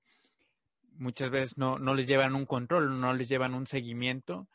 muchas 1.02 1.32
veces 1.32 1.58
no, 1.58 1.80
no 1.80 1.94
les 1.96 2.08
llevan 2.08 2.36
un 2.36 2.46
control, 2.46 3.00
no 3.00 3.14
les 3.14 3.28
llevan 3.28 3.56
un 3.56 3.66
seguimiento 3.68 4.48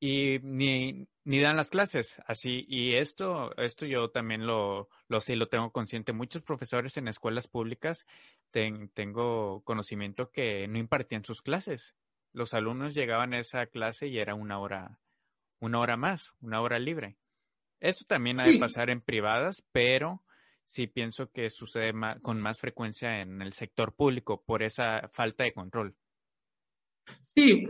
y 0.00 0.38
ni, 0.42 1.06
ni 1.24 1.40
dan 1.40 1.56
las 1.56 1.70
clases. 1.70 2.20
Así 2.26 2.64
y 2.68 2.94
esto 2.94 3.56
esto 3.56 3.86
yo 3.86 4.10
también 4.10 4.46
lo, 4.46 4.88
lo 5.08 5.20
sé 5.20 5.34
y 5.34 5.36
lo 5.36 5.48
tengo 5.48 5.70
consciente. 5.70 6.12
Muchos 6.12 6.42
profesores 6.42 6.96
en 6.96 7.08
escuelas 7.08 7.46
públicas 7.46 8.06
tengo 8.50 9.62
conocimiento 9.64 10.30
que 10.30 10.66
no 10.68 10.78
impartían 10.78 11.24
sus 11.24 11.42
clases. 11.42 11.94
Los 12.32 12.54
alumnos 12.54 12.94
llegaban 12.94 13.32
a 13.32 13.38
esa 13.38 13.66
clase 13.66 14.08
y 14.08 14.18
era 14.18 14.34
una 14.34 14.58
hora 14.58 14.98
una 15.60 15.80
hora 15.80 15.96
más 15.96 16.32
una 16.40 16.60
hora 16.60 16.78
libre. 16.78 17.16
Esto 17.80 18.04
también 18.04 18.40
ha 18.40 18.46
de 18.46 18.58
pasar 18.58 18.90
en 18.90 19.00
privadas 19.00 19.64
pero 19.72 20.22
sí 20.68 20.86
pienso 20.86 21.30
que 21.30 21.50
sucede 21.50 21.92
con 22.22 22.40
más 22.40 22.60
frecuencia 22.60 23.20
en 23.20 23.42
el 23.42 23.52
sector 23.52 23.94
público 23.94 24.42
por 24.44 24.62
esa 24.62 25.08
falta 25.12 25.44
de 25.44 25.52
control 25.52 25.96
Sí, 27.22 27.66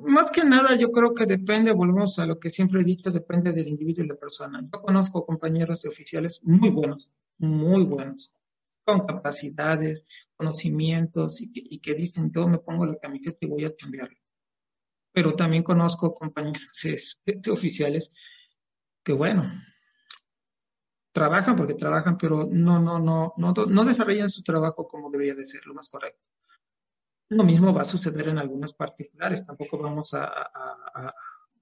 más 0.00 0.30
que 0.30 0.44
nada 0.44 0.76
yo 0.76 0.90
creo 0.90 1.14
que 1.14 1.26
depende, 1.26 1.72
volvemos 1.72 2.18
a 2.18 2.26
lo 2.26 2.38
que 2.38 2.50
siempre 2.50 2.80
he 2.80 2.84
dicho, 2.84 3.10
depende 3.10 3.52
del 3.52 3.68
individuo 3.68 4.04
y 4.04 4.08
la 4.08 4.16
persona. 4.16 4.62
Yo 4.62 4.80
conozco 4.80 5.26
compañeros 5.26 5.82
de 5.82 5.88
oficiales 5.88 6.40
muy 6.42 6.70
buenos, 6.70 7.10
muy 7.38 7.84
buenos, 7.84 8.32
con 8.84 9.06
capacidades, 9.06 10.06
conocimientos 10.36 11.40
y 11.40 11.78
que, 11.78 11.94
dicen 11.94 12.32
yo 12.34 12.46
me 12.46 12.58
pongo 12.58 12.86
la 12.86 12.98
camiseta 12.98 13.38
y 13.40 13.46
voy 13.46 13.64
a 13.64 13.72
cambiarlo. 13.72 14.16
Pero 15.12 15.34
también 15.34 15.62
conozco 15.62 16.14
compañeros 16.14 16.62
de, 17.24 17.50
oficiales 17.50 18.12
que 19.02 19.12
bueno, 19.12 19.44
trabajan 21.16 21.56
porque 21.56 21.72
trabajan, 21.72 22.18
pero 22.18 22.46
no, 22.46 22.78
no, 22.78 22.98
no, 22.98 23.32
no, 23.38 23.54
no 23.54 23.84
desarrollan 23.86 24.28
su 24.28 24.42
trabajo 24.42 24.86
como 24.86 25.10
debería 25.10 25.34
de 25.34 25.46
ser, 25.46 25.66
lo 25.66 25.72
más 25.72 25.88
correcto. 25.88 26.20
Lo 27.30 27.42
mismo 27.42 27.72
va 27.72 27.82
a 27.82 27.86
suceder 27.86 28.28
en 28.28 28.36
algunos 28.36 28.74
particulares, 28.74 29.42
tampoco 29.42 29.78
vamos 29.78 30.12
a, 30.12 30.26
a, 30.26 31.14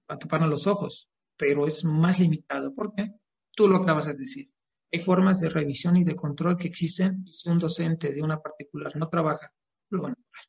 a, 0.09 0.17
taparnos 0.19 0.49
los 0.49 0.67
ojos, 0.67 1.09
pero 1.37 1.65
es 1.67 1.85
más 1.85 2.19
limitado. 2.19 2.75
¿Por 2.75 2.93
qué? 2.93 3.13
Tú 3.55 3.69
lo 3.69 3.77
acabas 3.77 4.07
de 4.07 4.15
decir. 4.15 4.51
Hay 4.91 4.99
formas 4.99 5.39
de 5.39 5.47
revisión 5.47 5.95
y 5.95 6.03
de 6.03 6.17
control 6.17 6.57
que 6.57 6.67
existen 6.67 7.23
y 7.25 7.31
si 7.31 7.49
un 7.49 7.57
docente 7.57 8.11
de 8.11 8.21
una 8.21 8.41
particular 8.41 8.93
no 8.97 9.07
trabaja, 9.07 9.53
lo 9.89 10.01
van 10.01 10.11
a 10.11 10.15
cobrar. 10.15 10.45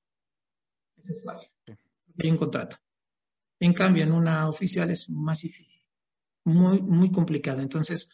es 1.04 1.22
fácil. 1.24 1.48
Hay 2.18 2.28
un 2.28 2.38
contrato. 2.38 2.76
En 3.60 3.72
cambio, 3.72 4.02
en 4.02 4.10
una 4.10 4.48
oficial 4.48 4.90
es 4.90 5.08
más 5.08 5.42
difícil, 5.42 5.86
muy, 6.44 6.82
muy 6.82 7.12
complicado. 7.12 7.60
Entonces, 7.60 8.08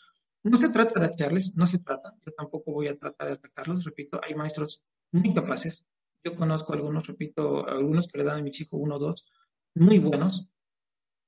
no 0.45 0.57
se 0.57 0.71
trata 0.71 1.01
de 1.01 1.07
atacarles, 1.07 1.55
no 1.57 1.67
se 1.67 1.79
trata, 1.79 2.15
yo 2.25 2.33
tampoco 2.33 2.73
voy 2.73 2.89
a 2.89 2.99
tratar 2.99 3.29
de 3.29 3.35
atacarlos, 3.35 3.85
repito, 3.85 4.21
hay 4.23 4.35
maestros 4.35 4.83
muy 5.13 5.33
capaces, 5.35 5.85
yo 6.25 6.35
conozco 6.35 6.73
algunos, 6.73 7.07
repito, 7.07 7.67
algunos 7.69 8.09
que 8.09 8.19
le 8.19 8.25
dan 8.25 8.39
a 8.39 8.43
mi 8.43 8.51
chico 8.51 8.77
uno 8.77 8.97
o 8.97 8.99
dos, 8.99 9.27
muy 9.75 9.99
buenos. 9.99 10.49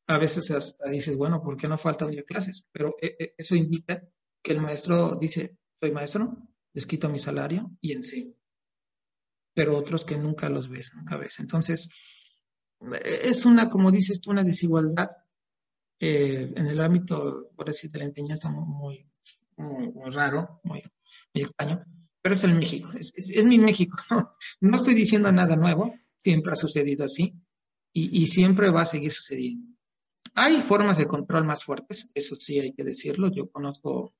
A 0.07 0.19
veces 0.19 0.51
hasta 0.51 0.89
dices, 0.91 1.17
bueno, 1.17 1.43
¿por 1.43 1.57
qué 1.57 1.67
no 1.67 1.79
faltan 1.79 2.13
ya 2.13 2.23
clases? 2.25 2.67
Pero 2.71 2.95
eh, 3.01 3.17
eh, 3.19 3.35
eso 3.39 3.55
indica 3.55 4.07
que 4.43 4.53
el 4.53 4.61
maestro 4.61 5.17
dice, 5.21 5.57
soy 5.81 5.93
maestro, 5.93 6.37
les 6.75 6.87
quito 6.87 7.09
mi 7.09 7.19
salario 7.19 7.71
y 7.81 7.93
enseño. 7.93 8.35
Pero 9.55 9.79
otros 9.79 10.05
que 10.05 10.19
nunca 10.19 10.49
los 10.51 10.69
ves, 10.69 10.93
nunca 10.95 11.17
ves. 11.17 11.41
Entonces, 11.41 11.89
eh, 12.81 13.21
es 13.25 13.47
una, 13.47 13.71
como 13.71 13.91
dices 13.91 14.21
tú, 14.21 14.31
una 14.31 14.45
desigualdad 14.45 15.09
en 15.99 16.67
el 16.67 16.81
ámbito, 16.81 17.51
por 17.57 17.67
decir, 17.67 17.91
de 17.91 17.99
la 18.01 18.05
enseñanza 18.07 18.51
muy, 18.51 19.07
muy, 19.57 19.91
muy 19.93 20.11
raro, 20.11 20.61
muy, 20.65 20.83
muy 21.33 21.43
extraño 21.43 21.85
pero 22.25 22.37
es 22.37 22.45
el 22.45 22.55
México, 22.55 22.91
es, 22.99 23.45
mi 23.45 23.59
México. 23.59 23.99
No, 24.63 24.77
estoy 24.77 24.95
diciendo 24.95 25.31
nada 25.31 25.57
nuevo, 25.57 25.95
siempre 26.23 26.55
ha 26.55 26.57
sucedido 26.57 27.05
así 27.05 27.35
y, 27.93 28.27
siempre 28.29 28.71
va 28.71 28.81
a 28.81 28.87
seguir 28.87 29.13
sucediendo. 29.13 29.69
Hay 30.35 30.63
formas 30.63 30.97
de 30.97 31.05
control 31.05 31.45
más 31.45 31.63
fuertes, 31.63 32.11
eso 32.15 32.37
sí 32.37 32.59
hay 32.59 32.73
que 32.73 32.83
decirlo. 32.83 33.31
Yo 33.31 33.51
conozco 33.51 34.15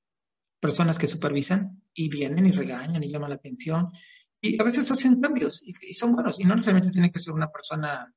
personas 0.59 0.99
que 0.99 1.07
supervisan 1.07 1.81
y 1.95 2.07
vienen 2.07 2.45
y 2.45 2.51
regañan 2.51 3.03
y 3.03 3.09
llaman 3.09 3.31
la 3.31 3.37
atención 3.37 3.91
y 4.39 4.61
a 4.61 4.63
veces 4.63 4.91
hacen 4.91 5.19
cambios 5.19 5.63
y, 5.65 5.73
son 5.95 6.13
buenos 6.13 6.39
y 6.39 6.43
no 6.43 6.55
necesariamente 6.55 6.93
tiene 6.93 7.11
que 7.11 7.17
ser 7.17 7.33
una 7.33 7.51
persona 7.51 8.13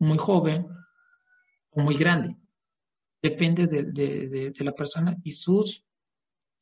muy 0.00 0.18
joven 0.18 0.66
o 1.70 1.80
muy 1.80 1.96
grande. 1.96 2.34
Depende 3.22 3.66
de 3.66 4.64
la 4.64 4.72
persona 4.72 5.16
y 5.24 5.32
sus 5.32 5.84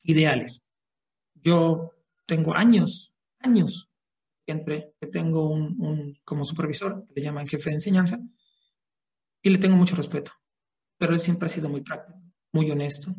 ideales. 0.03 0.63
Yo 1.35 1.93
tengo 2.25 2.55
años, 2.55 3.13
años 3.39 3.87
siempre 4.47 4.93
que 5.01 5.07
tengo 5.07 5.49
un, 5.49 6.17
como 6.23 6.45
supervisor, 6.45 7.05
le 7.13 7.21
llaman 7.21 7.47
jefe 7.47 7.69
de 7.69 7.75
enseñanza, 7.75 8.17
y 9.41 9.49
le 9.49 9.57
tengo 9.57 9.75
mucho 9.75 9.97
respeto. 9.97 10.31
Pero 10.97 11.13
él 11.13 11.19
siempre 11.19 11.47
ha 11.47 11.51
sido 11.51 11.67
muy 11.67 11.81
práctico, 11.81 12.17
muy 12.53 12.71
honesto, 12.71 13.13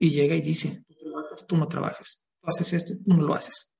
y 0.00 0.10
llega 0.10 0.34
y 0.34 0.42
dice, 0.42 0.84
tú 0.88 0.94
trabajas, 0.96 1.46
tú 1.46 1.56
no 1.56 1.68
trabajas, 1.68 2.26
tú 2.40 2.48
haces 2.48 2.72
esto, 2.72 2.94
tú 2.94 3.14
no 3.14 3.22
lo 3.22 3.34
haces. 3.34 3.72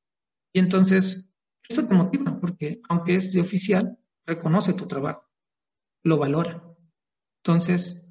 Y 0.53 0.61
entonces, 0.61 1.29
eso 1.69 1.87
te 1.87 1.95
motiva, 1.95 2.39
porque 2.41 2.81
aunque 2.89 3.17
es 3.17 3.33
de 3.33 3.41
oficial, 3.41 3.99
reconoce 4.25 4.73
tu 4.73 4.87
trabajo, 4.87 5.29
lo 6.05 6.17
valora. 6.17 6.63
Entonces, 7.43 8.07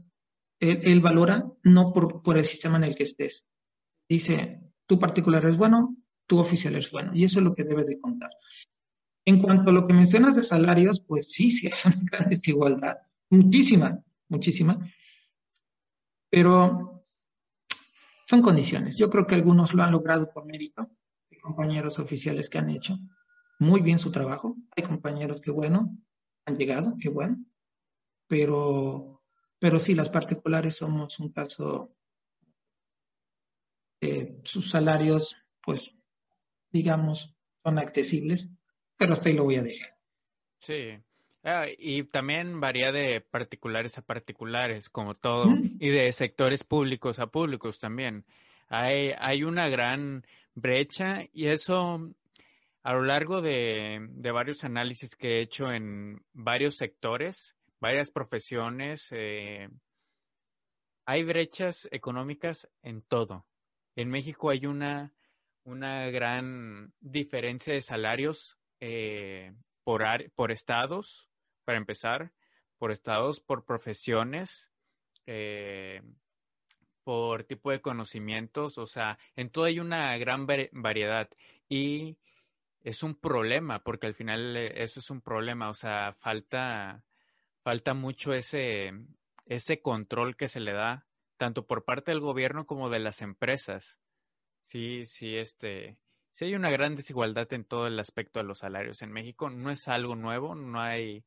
él, 0.59 0.99
valora 1.01 1.45
no 1.63 1.93
por, 1.93 2.37
el 2.37 2.45
sistema 2.45 2.77
en 2.77 2.85
el 2.85 2.95
que 2.95 3.03
estés. 3.03 3.47
Dice, 4.09 4.61
tu 4.85 4.99
particular 4.99 5.45
es 5.45 5.57
bueno, 5.57 5.95
tu 6.25 6.39
oficial 6.39 6.75
es 6.75 6.91
bueno, 6.91 7.11
y 7.13 7.23
eso 7.23 7.39
es 7.39 7.45
lo 7.45 7.53
que 7.53 7.63
debes 7.63 7.85
de 7.85 7.99
contar. 7.99 8.31
En 9.25 9.41
cuanto 9.41 9.69
a 9.69 9.73
lo 9.73 9.87
que 9.87 9.93
mencionas 9.93 10.35
de 10.35 10.43
salarios, 10.43 11.01
pues 11.01 11.31
sí, 11.31 11.51
sí 11.51 11.67
hay 11.67 11.73
una 11.85 12.01
gran 12.11 12.29
desigualdad, 12.29 12.97
muchísima, 13.29 14.01
muchísima, 14.29 14.79
pero 16.29 17.03
son 18.27 18.41
condiciones. 18.41 18.97
Yo 18.97 19.09
creo 19.09 19.25
que 19.25 19.35
algunos 19.35 19.73
lo 19.73 19.83
han 19.83 19.91
logrado 19.91 20.31
por 20.31 20.45
mérito, 20.45 20.89
hay 21.31 21.39
compañeros 21.39 21.99
oficiales 21.99 22.49
que 22.49 22.57
han 22.57 22.69
hecho 22.69 22.97
muy 23.59 23.81
bien 23.81 23.99
su 23.99 24.11
trabajo, 24.11 24.55
hay 24.75 24.83
compañeros 24.83 25.41
que, 25.41 25.51
bueno, 25.51 25.97
han 26.45 26.57
llegado, 26.57 26.95
qué 26.99 27.09
bueno, 27.09 27.43
pero, 28.27 29.16
pero 29.59 29.79
sí, 29.79 29.95
las 29.95 30.09
particulares 30.09 30.77
somos 30.77 31.19
un 31.19 31.31
caso, 31.31 31.95
eh, 34.01 34.39
sus 34.43 34.69
salarios, 34.69 35.37
pues, 35.61 35.95
digamos, 36.71 37.35
son 37.63 37.79
accesibles, 37.79 38.49
pero 38.97 39.13
hasta 39.13 39.29
ahí 39.29 39.35
lo 39.35 39.43
voy 39.43 39.55
a 39.55 39.63
dejar. 39.63 39.97
Sí. 40.59 40.97
Ah, 41.43 41.65
y 41.77 42.03
también 42.03 42.59
varía 42.59 42.91
de 42.91 43.21
particulares 43.21 43.97
a 43.97 44.01
particulares, 44.01 44.89
como 44.89 45.15
todo, 45.15 45.47
y 45.79 45.89
de 45.89 46.11
sectores 46.11 46.63
públicos 46.63 47.19
a 47.19 47.27
públicos 47.27 47.79
también. 47.79 48.25
Hay, 48.67 49.11
hay 49.17 49.43
una 49.43 49.69
gran 49.69 50.25
brecha 50.55 51.25
y 51.31 51.47
eso 51.47 52.11
a 52.87 52.93
lo 52.93 53.03
largo 53.03 53.41
de, 53.41 53.99
varios 54.33 54.63
análisis 54.63 55.17
que 55.17 55.37
he 55.37 55.41
hecho 55.41 55.73
en 55.73 56.23
varios 56.31 56.77
sectores, 56.77 57.53
varias 57.79 58.11
profesiones, 58.11 59.07
eh, 59.11 59.69
hay 61.05 61.23
brechas 61.23 61.87
económicas 61.91 62.69
en 62.81 63.01
todo. 63.01 63.45
En 63.95 64.09
México 64.09 64.49
hay 64.49 64.65
una, 64.65 65.13
una 65.63 66.09
gran 66.09 66.93
diferencia 66.99 67.73
de 67.73 67.81
salarios 67.81 68.57
eh, 68.79 69.53
por, 69.83 70.03
por 70.35 70.51
estados, 70.51 71.29
para 71.65 71.77
empezar, 71.77 72.33
por 72.77 72.91
estados, 72.91 73.39
por 73.39 73.65
profesiones, 73.65 74.71
eh, 75.25 76.01
por 77.03 77.45
tipo 77.45 77.71
de 77.71 77.81
conocimientos, 77.81 78.77
o 78.77 78.85
sea, 78.85 79.17
en 79.35 79.49
todo 79.49 79.65
hay 79.65 79.79
una 79.79 80.17
gran 80.17 80.45
variedad 80.45 81.29
y 81.69 82.17
es 82.81 83.01
un 83.01 83.15
problema, 83.15 83.83
porque 83.83 84.07
al 84.07 84.13
final 84.13 84.55
eso 84.57 84.99
es 84.99 85.09
un 85.09 85.21
problema, 85.21 85.69
o 85.69 85.73
sea, 85.73 86.13
falta, 86.19 87.03
falta 87.67 87.93
mucho 87.93 88.31
ese, 88.31 88.93
ese 89.45 89.81
control 89.81 90.37
que 90.37 90.47
se 90.47 90.61
le 90.61 90.71
da, 90.71 91.05
tanto 91.35 91.67
por 91.67 91.83
parte 91.83 92.11
del 92.11 92.21
gobierno 92.21 92.65
como 92.65 92.89
de 92.89 92.99
las 92.99 93.21
empresas. 93.21 93.99
Sí, 94.67 95.05
sí, 95.05 95.35
este, 95.35 95.97
sí 96.31 96.45
hay 96.45 96.55
una 96.55 96.69
gran 96.69 96.95
desigualdad 96.95 97.51
en 97.51 97.65
todo 97.65 97.85
el 97.87 97.99
aspecto 97.99 98.39
de 98.39 98.45
los 98.45 98.59
salarios 98.59 99.01
en 99.01 99.11
México. 99.11 99.49
No 99.49 99.69
es 99.69 99.89
algo 99.89 100.15
nuevo, 100.15 100.55
no 100.55 100.79
hay, 100.79 101.25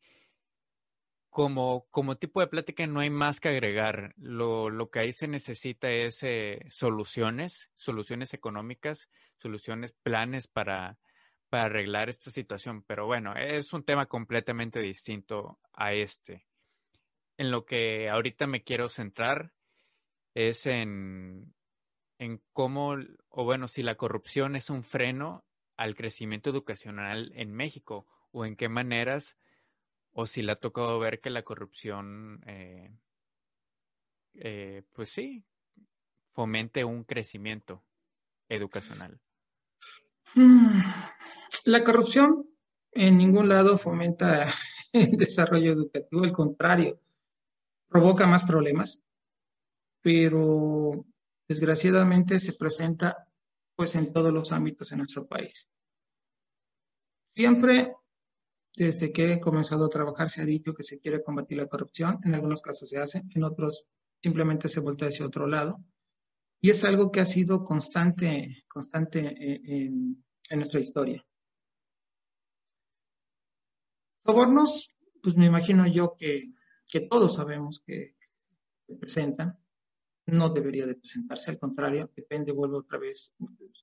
como, 1.28 1.86
como 1.91 2.16
tipo 2.16 2.41
de 2.41 2.47
plática 2.47 2.86
no 2.86 3.01
hay 3.01 3.11
más 3.11 3.38
que 3.38 3.51
agregar. 3.51 4.14
Lo, 4.16 4.70
lo 4.70 4.88
que 4.88 5.01
ahí 5.01 5.12
se 5.12 5.28
necesita 5.28 5.91
es 5.91 6.22
eh, 6.22 6.61
soluciones, 6.70 7.70
soluciones 7.76 8.32
económicas, 8.32 9.11
soluciones, 9.36 9.93
planes 9.93 10.49
para, 10.49 10.99
para 11.51 11.64
arreglar 11.64 12.09
esta 12.09 12.30
situación. 12.30 12.82
Pero 12.86 13.07
bueno, 13.07 13.34
es 13.36 13.72
un 13.72 13.82
tema 13.82 14.07
completamente 14.07 14.80
distinto 14.80 15.59
a 15.74 15.92
este. 15.92 16.46
En 17.36 17.51
lo 17.51 17.66
que 17.66 18.09
ahorita 18.09 18.46
me 18.46 18.62
quiero 18.62 18.88
centrar 18.88 19.53
es 20.34 20.66
en, 20.66 21.53
en 22.18 22.40
cómo, 22.53 22.94
o 23.28 23.44
bueno, 23.44 23.68
si 23.68 23.82
la 23.82 23.96
corrupción 23.96 24.57
es 24.57 24.70
un 24.70 24.84
freno 24.84 25.44
al 25.76 25.94
crecimiento 25.94 26.51
educacional 26.51 27.32
en 27.34 27.53
México, 27.53 28.07
o 28.32 28.44
en 28.44 28.57
qué 28.57 28.68
maneras, 28.68 29.36
o 30.12 30.26
si 30.26 30.42
le 30.42 30.53
ha 30.53 30.57
tocado 30.57 30.98
ver 30.98 31.20
que 31.20 31.30
la 31.30 31.42
corrupción, 31.42 32.42
eh, 32.46 32.92
eh, 34.34 34.82
pues 34.92 35.11
sí, 35.11 35.44
fomente 36.32 36.84
un 36.84 37.05
crecimiento 37.05 37.82
educacional. 38.48 39.20
La 41.65 41.85
corrupción 41.85 42.49
en 42.93 43.19
ningún 43.19 43.49
lado 43.49 43.79
fomenta 43.79 44.53
el 44.93 45.13
desarrollo 45.13 45.73
educativo, 45.73 46.25
al 46.25 46.33
contrario, 46.33 47.01
provoca 47.89 48.27
más 48.27 48.45
problemas, 48.45 49.03
pero 50.01 51.05
desgraciadamente 51.49 52.39
se 52.39 52.55
presenta 52.55 53.29
pues 53.75 53.95
en 53.95 54.13
todos 54.13 54.33
los 54.33 54.53
ámbitos 54.53 54.93
en 54.93 54.99
nuestro 54.99 55.27
país. 55.27 55.69
Siempre 57.29 57.95
desde 58.77 59.13
que 59.13 59.33
he 59.33 59.41
comenzado 59.41 59.87
a 59.87 59.91
trabajar 59.91 60.31
se 60.31 60.43
ha 60.43 60.45
dicho 60.45 60.75
que 60.75 60.83
se 60.83 61.01
quiere 61.01 61.23
combatir 61.23 61.59
la 61.59 61.67
corrupción, 61.67 62.19
en 62.25 62.35
algunos 62.35 62.63
casos 62.63 62.89
se 62.89 62.99
hace, 62.99 63.23
en 63.35 63.45
otros 63.45 63.85
simplemente 64.23 64.69
se 64.69 64.81
voltea 64.81 65.09
hacia 65.09 65.27
otro 65.27 65.47
lado. 65.47 65.83
Y 66.61 66.71
es 66.71 66.85
algo 66.85 67.11
que 67.11 67.21
ha 67.21 67.25
sido 67.25 67.65
constante, 67.65 68.65
constante 68.69 69.21
eh, 69.21 69.87
en 69.87 70.59
nuestra 70.59 70.81
historia. 70.81 71.25
Sobornos, 74.23 74.91
pues 75.23 75.37
me 75.37 75.47
imagino 75.47 75.87
yo 75.87 76.16
que, 76.16 76.53
todos 77.09 77.37
sabemos 77.37 77.83
que 77.87 78.16
presentan, 78.99 79.59
no 80.27 80.51
debería 80.51 80.87
de 80.87 80.97
presentarse, 80.97 81.51
al 81.51 81.59
contrario, 81.59 82.11
depende, 82.14 82.53
vuelvo 82.53 82.79
otra 82.79 82.99
vez, 82.99 83.35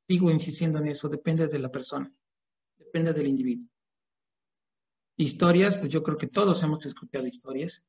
sigo 0.08 0.32
insistiendo 0.32 0.80
en 0.80 0.88
eso, 0.88 1.10
depende 1.10 1.48
de 1.48 1.60
la 1.60 1.72
persona, 1.72 2.14
depende 2.78 3.14
del 3.14 3.28
individuo. 3.28 3.68
Historias, 5.16 5.78
pues 5.78 5.92
yo 5.92 6.04
creo 6.04 6.18
que 6.18 6.28
todos 6.28 6.62
hemos 6.64 6.86
escuchado 6.86 7.26
historias 7.26 7.84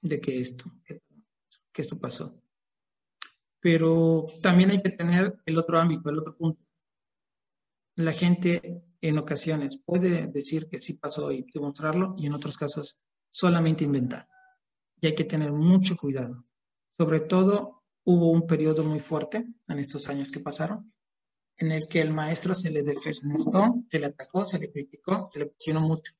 de 0.00 0.20
que 0.20 0.40
esto, 0.40 0.64
que 0.84 1.82
esto 1.82 1.98
pasó. 1.98 2.40
Pero 3.60 4.26
también 4.40 4.70
hay 4.70 4.82
que 4.82 4.90
tener 4.90 5.38
el 5.44 5.58
otro 5.58 5.78
ámbito, 5.78 6.10
el 6.10 6.18
otro 6.18 6.36
punto. 6.36 6.64
La 7.96 8.12
gente 8.12 8.82
en 9.02 9.18
ocasiones 9.18 9.78
puede 9.84 10.28
decir 10.28 10.68
que 10.68 10.80
sí 10.80 10.94
pasó 10.94 11.30
y 11.30 11.44
demostrarlo 11.52 12.14
y 12.16 12.26
en 12.26 12.32
otros 12.32 12.56
casos 12.56 13.04
solamente 13.30 13.84
inventar. 13.84 14.28
Y 15.00 15.08
hay 15.08 15.14
que 15.14 15.24
tener 15.24 15.52
mucho 15.52 15.96
cuidado. 15.96 16.46
Sobre 16.96 17.20
todo 17.20 17.82
hubo 18.04 18.30
un 18.30 18.46
periodo 18.46 18.84
muy 18.84 19.00
fuerte 19.00 19.46
en 19.68 19.78
estos 19.78 20.08
años 20.08 20.30
que 20.30 20.40
pasaron 20.40 20.92
en 21.58 21.70
el 21.70 21.88
que 21.88 22.00
el 22.00 22.12
maestro 22.12 22.54
se 22.54 22.70
le 22.70 22.82
defendió, 22.82 23.84
se 23.88 23.98
le 23.98 24.06
atacó, 24.06 24.44
se 24.44 24.58
le 24.58 24.70
criticó, 24.70 25.28
se 25.32 25.40
le 25.40 25.46
presionó 25.46 25.80
mucho. 25.80 26.12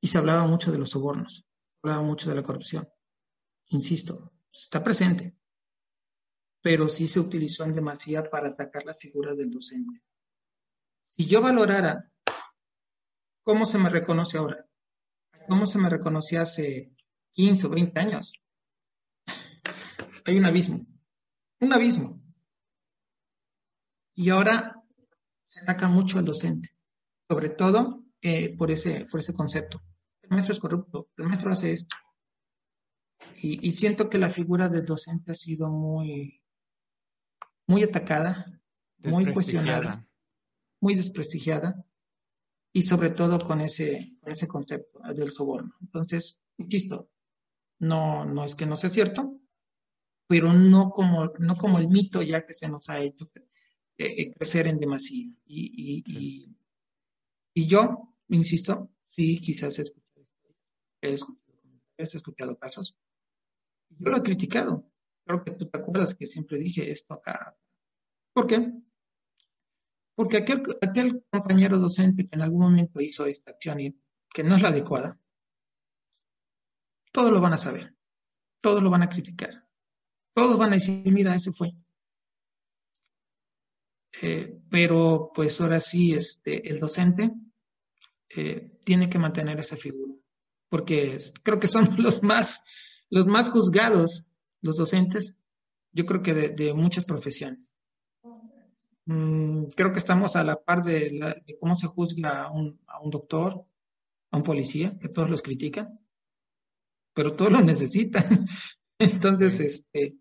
Y 0.00 0.08
se 0.08 0.18
hablaba 0.18 0.46
mucho 0.46 0.70
de 0.70 0.78
los 0.78 0.90
sobornos, 0.90 1.46
hablaba 1.82 2.02
mucho 2.02 2.28
de 2.28 2.36
la 2.36 2.42
corrupción. 2.42 2.88
Insisto, 3.68 4.32
está 4.52 4.82
presente, 4.82 5.36
pero 6.60 6.88
sí 6.88 7.06
se 7.06 7.20
utilizó 7.20 7.64
en 7.64 7.74
demasía 7.74 8.28
para 8.28 8.48
atacar 8.48 8.84
la 8.84 8.94
figura 8.94 9.34
del 9.34 9.50
docente. 9.50 10.02
Si 11.08 11.26
yo 11.26 11.40
valorara 11.40 12.10
cómo 13.42 13.64
se 13.64 13.78
me 13.78 13.88
reconoce 13.88 14.36
ahora, 14.36 14.66
cómo 15.48 15.64
se 15.64 15.78
me 15.78 15.88
reconocía 15.88 16.42
hace 16.42 16.92
15 17.32 17.66
o 17.66 17.70
20 17.70 17.98
años, 17.98 18.32
hay 20.26 20.38
un 20.38 20.44
abismo, 20.44 20.86
un 21.60 21.72
abismo. 21.72 22.22
Y 24.14 24.28
ahora 24.28 24.82
se 25.48 25.62
ataca 25.62 25.88
mucho 25.88 26.18
al 26.18 26.26
docente, 26.26 26.76
sobre 27.26 27.48
todo 27.50 28.04
eh, 28.20 28.54
por, 28.56 28.70
ese, 28.70 29.06
por 29.06 29.20
ese 29.20 29.32
concepto. 29.32 29.82
El 30.22 30.30
maestro 30.30 30.52
es 30.52 30.60
corrupto, 30.60 31.08
el 31.16 31.24
maestro 31.24 31.50
hace 31.50 31.72
esto. 31.72 31.96
Y, 33.36 33.66
y, 33.66 33.72
siento 33.72 34.10
que 34.10 34.18
la 34.18 34.28
figura 34.28 34.68
del 34.68 34.84
docente 34.84 35.32
ha 35.32 35.34
sido 35.34 35.70
muy, 35.70 36.42
muy 37.66 37.82
atacada, 37.82 38.60
muy 38.98 39.32
cuestionada 39.32 40.07
muy 40.80 40.94
desprestigiada 40.94 41.84
y 42.72 42.82
sobre 42.82 43.10
todo 43.10 43.38
con 43.38 43.60
ese, 43.60 44.16
con 44.20 44.32
ese 44.32 44.46
concepto 44.46 45.00
del 45.14 45.32
soborno. 45.32 45.74
Entonces, 45.80 46.40
insisto, 46.58 47.10
no, 47.80 48.24
no 48.24 48.44
es 48.44 48.54
que 48.54 48.66
no 48.66 48.76
sea 48.76 48.90
cierto, 48.90 49.40
pero 50.26 50.52
no 50.52 50.90
como, 50.90 51.32
no 51.38 51.56
como 51.56 51.78
el 51.78 51.88
mito 51.88 52.22
ya 52.22 52.44
que 52.44 52.54
se 52.54 52.68
nos 52.68 52.88
ha 52.90 53.00
hecho 53.00 53.30
eh, 53.96 54.32
crecer 54.32 54.66
en 54.66 54.78
demasía. 54.78 55.32
Y, 55.46 56.04
y, 56.06 56.56
y, 57.54 57.66
yo, 57.66 58.14
insisto, 58.28 58.90
sí, 59.10 59.40
quizás 59.40 59.78
he 59.78 59.82
escuchado, 59.82 60.26
he 61.00 61.12
escuchado, 61.14 61.58
he 61.96 62.02
escuchado 62.02 62.58
casos. 62.58 62.96
Yo 63.90 64.10
lo 64.10 64.18
he 64.18 64.22
criticado. 64.22 64.88
Creo 65.24 65.44
que 65.44 65.52
tú 65.52 65.68
te 65.68 65.78
acuerdas 65.78 66.14
que 66.14 66.26
siempre 66.26 66.58
dije 66.58 66.90
esto 66.90 67.14
acá. 67.14 67.56
¿Por 68.32 68.46
qué? 68.46 68.72
Porque 70.18 70.38
aquel, 70.38 71.22
compañero 71.30 71.78
docente 71.78 72.26
que 72.26 72.34
en 72.34 72.42
algún 72.42 72.62
momento 72.62 73.00
hizo 73.00 73.24
esta 73.26 73.52
acción 73.52 73.78
y 73.78 73.96
que 74.34 74.42
no 74.42 74.56
es 74.56 74.62
la 74.62 74.70
adecuada, 74.70 75.16
todos 77.12 77.30
lo 77.30 77.40
van 77.40 77.52
a 77.52 77.56
saber, 77.56 77.94
todos 78.60 78.82
lo 78.82 78.90
van 78.90 79.04
a 79.04 79.08
criticar. 79.08 79.64
todos 80.34 80.58
van 80.58 80.72
a 80.72 80.74
decir, 80.74 81.12
mira, 81.12 81.36
ese 81.36 81.52
fue. 81.52 81.72
Eh, 84.20 84.58
pero 84.68 85.30
pues 85.32 85.60
ahora 85.60 85.80
sí, 85.80 86.14
este, 86.14 86.68
el 86.68 86.80
docente 86.80 87.30
eh, 88.30 88.76
tiene 88.84 89.08
que 89.08 89.20
mantener 89.20 89.60
esa 89.60 89.76
figura, 89.76 90.14
porque 90.68 91.16
creo 91.44 91.60
que 91.60 91.68
son 91.68 91.94
los 92.02 92.24
más, 92.24 92.64
los 93.08 93.28
más 93.28 93.50
juzgados, 93.50 94.24
los 94.62 94.78
docentes, 94.78 95.36
yo 95.92 96.06
creo 96.06 96.22
que 96.24 96.34
de, 96.34 96.74
muchas 96.74 97.04
profesiones. 97.04 97.72
Mm, 99.08 99.68
creo 99.74 99.90
que 99.90 100.00
estamos 100.00 100.36
a 100.36 100.44
la 100.44 100.62
par 100.62 100.82
de, 100.82 101.42
cómo 101.58 101.74
se 101.74 101.86
juzga 101.86 102.42
a 102.42 102.50
un, 102.50 102.78
a 102.86 103.00
un, 103.00 103.10
doctor, 103.10 103.64
a 104.30 104.36
un 104.36 104.42
policía, 104.42 104.98
que 104.98 105.08
todos 105.08 105.30
los 105.30 105.40
critican, 105.40 105.98
pero 107.14 107.34
todos 107.34 107.50
lo 107.52 107.60
necesitan. 107.62 108.46
Entonces, 108.98 109.60
este, 109.60 110.18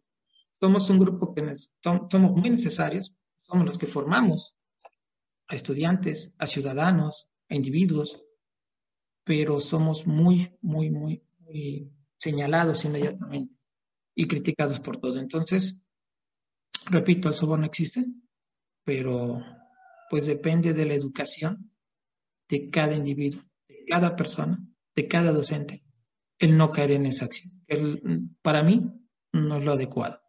somos 0.62 0.90
un 0.90 1.00
grupo 1.00 1.36
que 1.36 1.54
somos 1.84 2.32
muy 2.32 2.50
necesarios, 2.50 3.14
somos 3.42 3.66
los 3.66 3.78
que 3.78 3.88
formamos 3.88 4.56
a 5.50 5.56
estudiantes, 5.56 6.34
a 6.38 6.48
ciudadanos, 6.48 7.28
a 7.50 7.56
individuos, 7.56 8.24
pero 9.26 9.60
somos 9.60 10.08
muy, 10.08 10.56
muy, 10.62 10.90
muy, 10.92 11.22
muy 11.40 11.92
señalados 12.18 12.86
inmediatamente 12.86 13.54
y 14.16 14.28
criticados 14.28 14.80
por 14.80 14.96
todo. 14.96 15.20
Entonces, 15.20 15.82
repito, 16.90 17.28
el 17.28 17.36
soborno 17.36 17.66
existe, 17.66 18.06
pero 18.88 19.44
pues 20.10 20.28
depende 20.28 20.72
de 20.72 20.86
la 20.86 20.94
educación 20.94 21.74
de 22.48 22.70
cada 22.70 22.96
individuo, 22.96 23.44
de 23.68 23.84
cada 23.86 24.16
persona, 24.16 24.60
de 24.96 25.10
cada 25.10 25.34
docente, 25.34 25.84
el 26.40 26.56
no 26.56 26.72
caer 26.72 26.92
en 26.92 27.06
esa 27.06 27.26
acción. 27.26 27.52
El, 27.68 28.30
para 28.42 28.64
mí 28.64 28.90
no 29.34 29.58
es 29.58 29.66
lo 29.66 29.74
adecuado. 29.74 30.22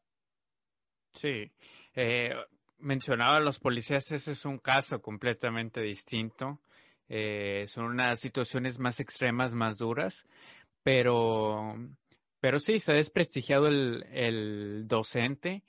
Sí. 1.12 1.52
Eh, 1.94 2.34
mencionaba 2.78 3.36
a 3.36 3.40
los 3.40 3.60
policías, 3.60 4.10
ese 4.10 4.32
es 4.32 4.44
un 4.44 4.58
caso 4.58 5.00
completamente 5.00 5.80
distinto. 5.80 6.60
Eh, 7.08 7.66
son 7.68 7.84
unas 7.84 8.18
situaciones 8.18 8.80
más 8.80 8.98
extremas, 8.98 9.54
más 9.54 9.78
duras, 9.78 10.26
pero, 10.82 11.76
pero 12.40 12.58
sí, 12.58 12.80
se 12.80 12.90
ha 12.90 12.96
desprestigiado 12.96 13.68
el, 13.68 14.04
el 14.10 14.88
docente 14.88 15.62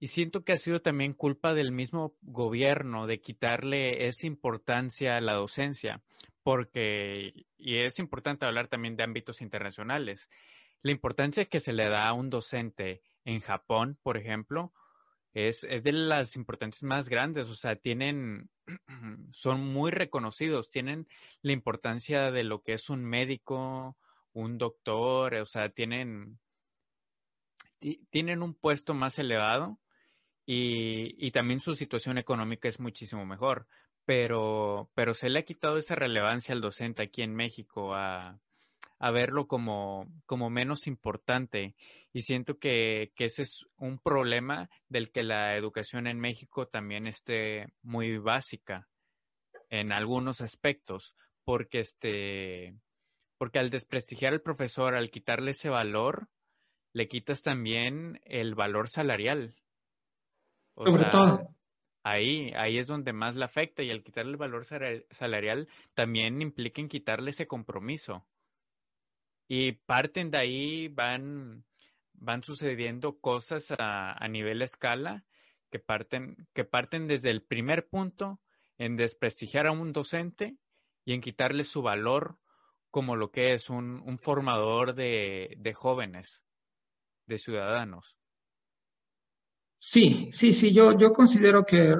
y 0.00 0.06
siento 0.06 0.44
que 0.44 0.52
ha 0.52 0.58
sido 0.58 0.80
también 0.80 1.12
culpa 1.12 1.52
del 1.52 1.72
mismo 1.72 2.16
gobierno 2.22 3.06
de 3.06 3.20
quitarle 3.20 4.06
esa 4.06 4.26
importancia 4.26 5.16
a 5.16 5.20
la 5.20 5.34
docencia, 5.34 6.02
porque, 6.42 7.44
y 7.58 7.76
es 7.76 7.98
importante 7.98 8.46
hablar 8.46 8.68
también 8.68 8.96
de 8.96 9.04
ámbitos 9.04 9.42
internacionales, 9.42 10.30
la 10.80 10.92
importancia 10.92 11.44
que 11.44 11.60
se 11.60 11.74
le 11.74 11.86
da 11.90 12.06
a 12.06 12.14
un 12.14 12.30
docente 12.30 13.02
en 13.26 13.40
Japón, 13.40 13.98
por 14.02 14.16
ejemplo, 14.16 14.72
es, 15.34 15.64
es 15.64 15.82
de 15.84 15.92
las 15.92 16.34
importantes 16.34 16.82
más 16.82 17.10
grandes, 17.10 17.50
o 17.50 17.54
sea, 17.54 17.76
tienen, 17.76 18.48
son 19.32 19.60
muy 19.60 19.90
reconocidos, 19.90 20.70
tienen 20.70 21.08
la 21.42 21.52
importancia 21.52 22.30
de 22.30 22.42
lo 22.42 22.62
que 22.62 22.72
es 22.72 22.88
un 22.88 23.04
médico, 23.04 23.98
un 24.32 24.56
doctor, 24.56 25.34
o 25.34 25.44
sea, 25.44 25.68
tienen, 25.68 26.38
tienen 28.08 28.42
un 28.42 28.54
puesto 28.54 28.94
más 28.94 29.18
elevado 29.18 29.78
y, 30.52 31.30
también 31.30 31.60
su 31.60 31.76
situación 31.76 32.18
económica 32.18 32.68
es 32.68 32.80
muchísimo 32.80 33.24
mejor, 33.24 33.68
pero, 34.04 34.90
pero 34.94 35.14
se 35.14 35.30
le 35.30 35.38
ha 35.38 35.44
quitado 35.44 35.76
esa 35.78 35.94
relevancia 35.94 36.52
al 36.52 36.60
docente 36.60 37.04
aquí 37.04 37.22
en 37.22 37.36
México 37.36 37.94
a, 37.94 38.40
a 38.98 39.10
verlo 39.12 39.46
como, 39.46 40.08
como 40.26 40.50
menos 40.50 40.88
importante. 40.88 41.76
Y 42.12 42.22
siento 42.22 42.58
que, 42.58 43.12
que, 43.14 43.26
ese 43.26 43.42
es 43.42 43.68
un 43.76 44.00
problema 44.00 44.68
del 44.88 45.12
que 45.12 45.22
la 45.22 45.56
educación 45.56 46.08
en 46.08 46.18
México 46.18 46.66
también 46.66 47.06
esté 47.06 47.68
muy 47.82 48.18
básica 48.18 48.88
en 49.68 49.92
algunos 49.92 50.40
aspectos, 50.40 51.14
porque 51.44 51.78
este, 51.78 52.74
porque 53.38 53.60
al 53.60 53.70
desprestigiar 53.70 54.32
al 54.32 54.42
profesor, 54.42 54.96
al 54.96 55.12
quitarle 55.12 55.52
ese 55.52 55.68
valor, 55.68 56.28
le 56.92 57.06
quitas 57.06 57.42
también 57.42 58.20
el 58.24 58.56
valor 58.56 58.88
salarial. 58.88 59.54
Sobre 60.76 61.04
todo. 61.06 61.54
Ahí, 62.02 62.52
ahí 62.56 62.78
es 62.78 62.86
donde 62.86 63.12
más 63.12 63.36
le 63.36 63.44
afecta 63.44 63.82
y 63.82 63.90
al 63.90 64.02
quitarle 64.02 64.32
el 64.32 64.36
valor 64.38 64.64
salarial 64.64 65.68
también 65.94 66.40
implica 66.40 66.80
en 66.80 66.88
quitarle 66.88 67.30
ese 67.30 67.46
compromiso. 67.46 68.26
Y 69.48 69.72
parten 69.72 70.30
de 70.30 70.38
ahí, 70.38 70.88
van, 70.88 71.64
van 72.14 72.42
sucediendo 72.42 73.18
cosas 73.18 73.72
a, 73.78 74.12
a 74.12 74.28
nivel 74.28 74.62
escala 74.62 75.24
que 75.70 75.78
parten, 75.78 76.48
que 76.54 76.64
parten 76.64 77.06
desde 77.06 77.30
el 77.30 77.42
primer 77.42 77.88
punto 77.88 78.40
en 78.78 78.96
desprestigiar 78.96 79.66
a 79.66 79.72
un 79.72 79.92
docente 79.92 80.56
y 81.04 81.12
en 81.12 81.20
quitarle 81.20 81.64
su 81.64 81.82
valor 81.82 82.38
como 82.90 83.16
lo 83.16 83.30
que 83.30 83.54
es 83.54 83.70
un, 83.70 84.02
un 84.04 84.18
formador 84.18 84.94
de, 84.94 85.54
de 85.58 85.74
jóvenes, 85.74 86.42
de 87.26 87.38
ciudadanos. 87.38 88.19
Sí, 89.82 90.28
sí, 90.32 90.52
sí, 90.52 90.72
yo, 90.74 90.96
yo 90.98 91.12
considero 91.12 91.64
que, 91.64 91.94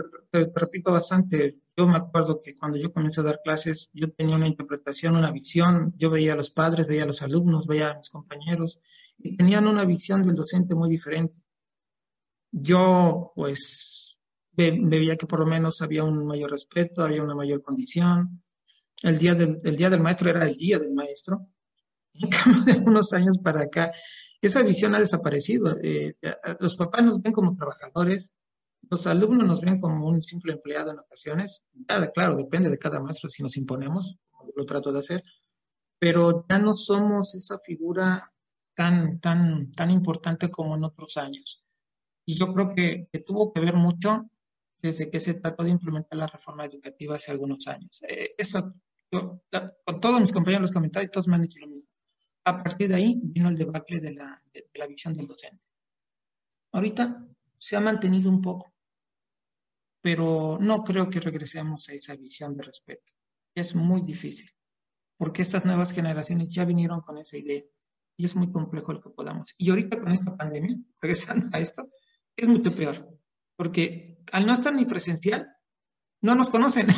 repito 0.54 0.92
bastante, 0.92 1.56
yo 1.74 1.86
me 1.86 1.96
acuerdo 1.96 2.40
que 2.42 2.54
cuando 2.54 2.76
yo 2.78 2.92
comencé 2.92 3.20
a 3.20 3.24
dar 3.24 3.40
clases, 3.42 3.88
yo 3.94 4.12
tenía 4.12 4.36
una 4.36 4.48
interpretación, 4.48 5.16
una 5.16 5.32
visión, 5.32 5.94
yo 5.96 6.10
veía 6.10 6.34
a 6.34 6.36
los 6.36 6.50
padres, 6.50 6.86
veía 6.86 7.04
a 7.04 7.06
los 7.06 7.22
alumnos, 7.22 7.66
veía 7.66 7.92
a 7.92 7.96
mis 7.96 8.10
compañeros, 8.10 8.80
y 9.16 9.34
tenían 9.36 9.66
una 9.66 9.86
visión 9.86 10.22
del 10.22 10.36
docente 10.36 10.74
muy 10.74 10.90
diferente. 10.90 11.38
Yo, 12.52 13.32
pues, 13.34 14.18
veía 14.52 15.16
que 15.16 15.26
por 15.26 15.40
lo 15.40 15.46
menos 15.46 15.80
había 15.80 16.04
un 16.04 16.26
mayor 16.26 16.50
respeto, 16.50 17.02
había 17.02 17.22
una 17.22 17.34
mayor 17.34 17.62
condición. 17.62 18.42
El 19.02 19.18
día 19.18 19.34
del, 19.34 19.56
el 19.64 19.76
día 19.76 19.88
del 19.88 20.00
maestro 20.00 20.28
era 20.28 20.46
el 20.46 20.56
día 20.56 20.78
del 20.78 20.92
maestro. 20.92 21.48
En 22.12 22.28
cambio 22.28 22.64
de 22.64 22.78
unos 22.80 23.12
años 23.12 23.38
para 23.38 23.62
acá, 23.62 23.92
esa 24.40 24.62
visión 24.62 24.94
ha 24.94 25.00
desaparecido. 25.00 25.76
Eh, 25.82 26.14
los 26.60 26.76
papás 26.76 27.04
nos 27.04 27.20
ven 27.20 27.32
como 27.32 27.56
trabajadores, 27.56 28.32
los 28.90 29.06
alumnos 29.06 29.46
nos 29.46 29.60
ven 29.60 29.80
como 29.80 30.06
un 30.08 30.22
simple 30.22 30.52
empleado 30.52 30.90
en 30.92 30.98
ocasiones. 30.98 31.62
claro, 32.14 32.36
depende 32.36 32.70
de 32.70 32.78
cada 32.78 33.00
maestro 33.00 33.28
si 33.30 33.42
nos 33.42 33.56
imponemos, 33.56 34.16
lo 34.56 34.64
trato 34.64 34.92
de 34.92 35.00
hacer, 35.00 35.22
pero 35.98 36.46
ya 36.48 36.58
no 36.58 36.76
somos 36.76 37.34
esa 37.34 37.58
figura 37.58 38.32
tan, 38.74 39.20
tan, 39.20 39.70
tan 39.72 39.90
importante 39.90 40.50
como 40.50 40.74
en 40.76 40.84
otros 40.84 41.16
años. 41.16 41.62
Y 42.24 42.38
yo 42.38 42.52
creo 42.54 42.74
que, 42.74 43.08
tuvo 43.26 43.52
que 43.52 43.60
ver 43.60 43.74
mucho 43.74 44.26
desde 44.80 45.10
que 45.10 45.20
se 45.20 45.34
trató 45.34 45.64
de 45.64 45.70
implementar 45.70 46.18
la 46.18 46.26
reforma 46.26 46.64
educativa 46.64 47.16
hace 47.16 47.30
algunos 47.30 47.66
años. 47.66 48.00
Eh, 48.08 48.30
eso, 48.38 48.72
con 49.10 50.00
todos 50.00 50.20
mis 50.20 50.32
compañeros 50.32 50.62
los 50.62 50.72
comentarios, 50.72 51.10
todos 51.12 51.28
me 51.28 51.36
han 51.36 51.42
dicho 51.42 51.58
lo 51.60 51.66
mismo. 51.66 51.89
A 52.50 52.64
partir 52.64 52.88
de 52.88 52.96
ahí 52.96 53.20
vino 53.22 53.48
el 53.48 53.56
debate 53.56 54.00
de 54.00 54.12
la, 54.12 54.42
de 54.52 54.68
la 54.74 54.88
visión 54.88 55.14
del 55.14 55.28
docente. 55.28 55.62
Ahorita 56.72 57.24
se 57.56 57.76
ha 57.76 57.80
mantenido 57.80 58.28
un 58.28 58.42
poco, 58.42 58.72
pero 60.00 60.58
no 60.60 60.82
creo 60.82 61.08
que 61.08 61.20
regresemos 61.20 61.88
a 61.88 61.92
esa 61.92 62.16
visión 62.16 62.56
de 62.56 62.64
respeto. 62.64 63.12
Es 63.54 63.76
muy 63.76 64.00
difícil, 64.00 64.50
porque 65.16 65.42
estas 65.42 65.64
nuevas 65.64 65.92
generaciones 65.92 66.48
ya 66.48 66.64
vinieron 66.64 67.02
con 67.02 67.18
esa 67.18 67.38
idea 67.38 67.62
y 68.16 68.24
es 68.24 68.34
muy 68.34 68.50
complejo 68.50 68.90
el 68.90 69.00
que 69.00 69.10
podamos. 69.10 69.54
Y 69.56 69.70
ahorita 69.70 70.00
con 70.00 70.10
esta 70.10 70.36
pandemia, 70.36 70.76
regresando 71.00 71.56
a 71.56 71.60
esto, 71.60 71.88
es 72.34 72.48
mucho 72.48 72.74
peor, 72.74 73.16
porque 73.54 74.24
al 74.32 74.44
no 74.44 74.54
estar 74.54 74.74
ni 74.74 74.86
presencial, 74.86 75.48
no 76.20 76.34
nos 76.34 76.50
conocen. 76.50 76.88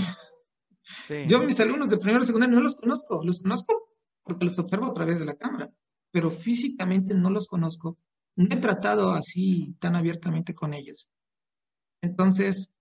Yo 1.28 1.42
mis 1.42 1.60
alumnos 1.60 1.90
de 1.90 1.98
primero 1.98 2.24
y 2.24 2.26
secundario 2.26 2.56
no 2.56 2.62
los 2.62 2.76
conozco, 2.76 3.22
los 3.22 3.42
conozco 3.42 3.91
porque 4.22 4.44
los 4.44 4.58
observo 4.58 4.86
a 4.86 4.94
través 4.94 5.18
de 5.18 5.26
la 5.26 5.36
cámara, 5.36 5.70
pero 6.10 6.30
físicamente 6.30 7.14
no 7.14 7.30
los 7.30 7.46
conozco, 7.48 7.98
no 8.36 8.54
he 8.54 8.58
tratado 8.58 9.12
así 9.12 9.74
tan 9.78 9.96
abiertamente 9.96 10.54
con 10.54 10.74
ellos. 10.74 11.08
Entonces, 12.02 12.72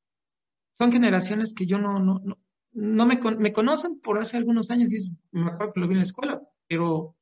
son 0.78 0.92
generaciones 0.92 1.54
que 1.54 1.66
yo 1.66 1.80
no, 1.80 1.96
no, 1.98 2.20
no, 2.24 2.38
no 2.74 3.06
me, 3.06 3.20
me, 3.38 3.54
conocen 3.54 4.00
por 4.00 4.20
hace 4.20 4.38
algunos 4.38 4.72
años 4.72 4.92
y 4.92 5.12
me 5.32 5.52
acuerdo 5.52 5.74
que 5.74 5.80
lo 5.80 5.88
vi 5.88 5.94
en 5.94 6.00
la 6.00 6.06
escuela, 6.06 6.42
pero 6.68 7.16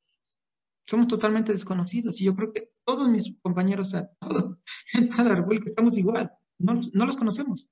somos 0.86 1.08
totalmente 1.08 1.52
desconocidos 1.52 2.20
y 2.20 2.24
yo 2.24 2.34
creo 2.34 2.52
que 2.52 2.72
todos 2.84 3.08
mis 3.08 3.36
compañeros 3.42 3.94
a 3.94 4.08
todo, 4.18 4.58
en 4.94 5.08
cada 5.08 5.32
árbol 5.32 5.62
que 5.62 5.70
estamos 5.70 5.96
igual, 5.98 6.30
no, 6.58 6.80
no 6.92 7.06
los 7.06 7.16
conocemos. 7.16 7.68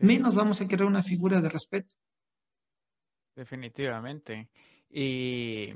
Menos 0.00 0.34
vamos 0.34 0.60
a 0.60 0.68
querer 0.68 0.86
una 0.86 1.02
figura 1.02 1.40
de 1.40 1.48
respeto. 1.48 1.94
Definitivamente. 3.34 4.50
Y, 4.90 5.70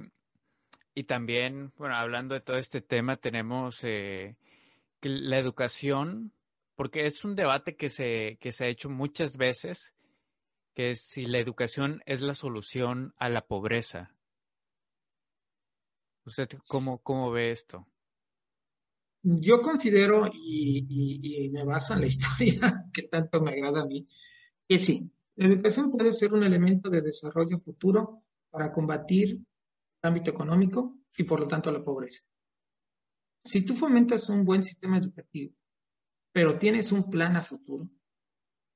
y 0.95 1.05
también, 1.05 1.73
bueno, 1.77 1.97
hablando 1.97 2.35
de 2.35 2.41
todo 2.41 2.57
este 2.57 2.81
tema, 2.81 3.17
tenemos 3.17 3.83
eh, 3.85 4.37
la 5.03 5.39
educación 5.39 6.33
porque 6.75 7.07
es 7.07 7.25
un 7.25 7.37
debate 7.37 7.77
que 7.77 7.91
se, 7.91 8.39
que 8.41 8.53
se 8.53 8.65
ha 8.65 8.69
hecho 8.69 8.89
muchas 8.89 9.37
veces, 9.37 9.93
que 10.75 10.91
es 10.91 11.03
si 11.03 11.23
la 11.23 11.39
educación 11.39 12.03
es 12.07 12.23
la 12.23 12.35
solución 12.35 13.15
a 13.19 13.29
la 13.29 13.47
pobreza. 13.47 14.15
¿Usted 16.25 16.49
cómo, 16.67 16.99
cómo 16.99 17.31
ve 17.31 17.51
esto? 17.51 17.87
yo 19.23 19.63
considero, 19.63 20.29
y, 20.33 21.51
me 21.53 21.65
baso 21.65 21.95
en 21.95 22.01
la 22.01 22.07
historia 22.09 22.87
que 22.93 23.03
tanto 23.03 23.41
me 23.41 23.53
agrada 23.53 23.83
a 23.83 23.87
mí, 23.87 24.07
que 24.69 24.79
sí, 24.79 25.11
la 25.37 25.47
educación 25.47 25.91
puede 25.91 26.13
ser 26.13 26.33
un 26.35 26.43
elemento 26.43 26.91
de 26.91 27.03
desarrollo 27.03 27.59
futuro 27.59 28.23
para 28.53 28.73
combatir 28.73 29.31
el 29.31 30.09
ámbito 30.09 30.31
económico 30.31 31.01
y 31.17 31.25
por 31.25 31.41
lo 31.41 31.49
tanto 31.49 31.73
la 31.73 31.83
pobreza. 31.83 32.23
Si 33.45 33.63
tú 33.63 33.75
fomentas 33.75 34.29
un 34.29 34.45
buen 34.45 34.63
sistema 34.63 34.99
educativo, 34.99 35.53
pero 36.33 36.57
tienes 36.57 36.93
un 36.93 37.11
plan 37.11 37.35
a 37.35 37.43
futuro, 37.43 37.89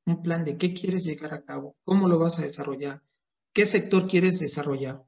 un 0.07 0.23
plan 0.23 0.45
de 0.45 0.59
qué 0.59 0.75
quieres 0.75 1.05
llegar 1.05 1.33
a 1.33 1.45
cabo, 1.45 1.77
cómo 1.85 2.09
lo 2.09 2.19
vas 2.19 2.41
a 2.41 2.43
desarrollar, 2.43 3.01
qué 3.53 3.65
sector 3.65 4.09
quieres 4.09 4.41
desarrollar, 4.41 5.05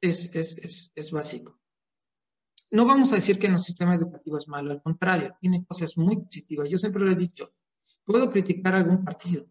es, 0.00 0.32
es, 0.36 0.92
es 0.94 1.10
básico 1.10 1.58
no 2.70 2.84
vamos 2.84 3.12
a 3.12 3.16
decir 3.16 3.38
que 3.38 3.48
nuestro 3.48 3.66
sistema 3.66 3.94
educativo 3.94 4.38
es 4.38 4.48
malo, 4.48 4.72
al 4.72 4.82
contrario, 4.82 5.36
tiene 5.40 5.64
cosas 5.64 5.96
muy 5.96 6.16
positivas. 6.16 6.68
Yo 6.68 6.78
siempre 6.78 7.02
lo 7.02 7.12
he 7.12 7.16
dicho, 7.16 7.54
puedo 8.04 8.30
criticar 8.30 8.74
algún 8.74 9.04
partido, 9.04 9.46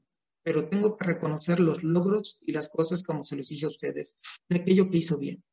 pero 0.48 0.70
tengo 0.70 0.96
que 0.96 1.04
reconocer 1.04 1.60
los 1.60 1.84
logros 1.84 2.40
y 2.40 2.54
las 2.54 2.70
cosas 2.70 3.04
como 3.04 3.26
se 3.26 3.36
los 3.36 3.50
dije 3.50 3.66
a 3.66 3.68
ustedes, 3.68 4.16
de 4.48 4.56
aquello 4.56 4.90
que 4.90 5.00
hizo 5.00 5.20
bien. 5.20 5.44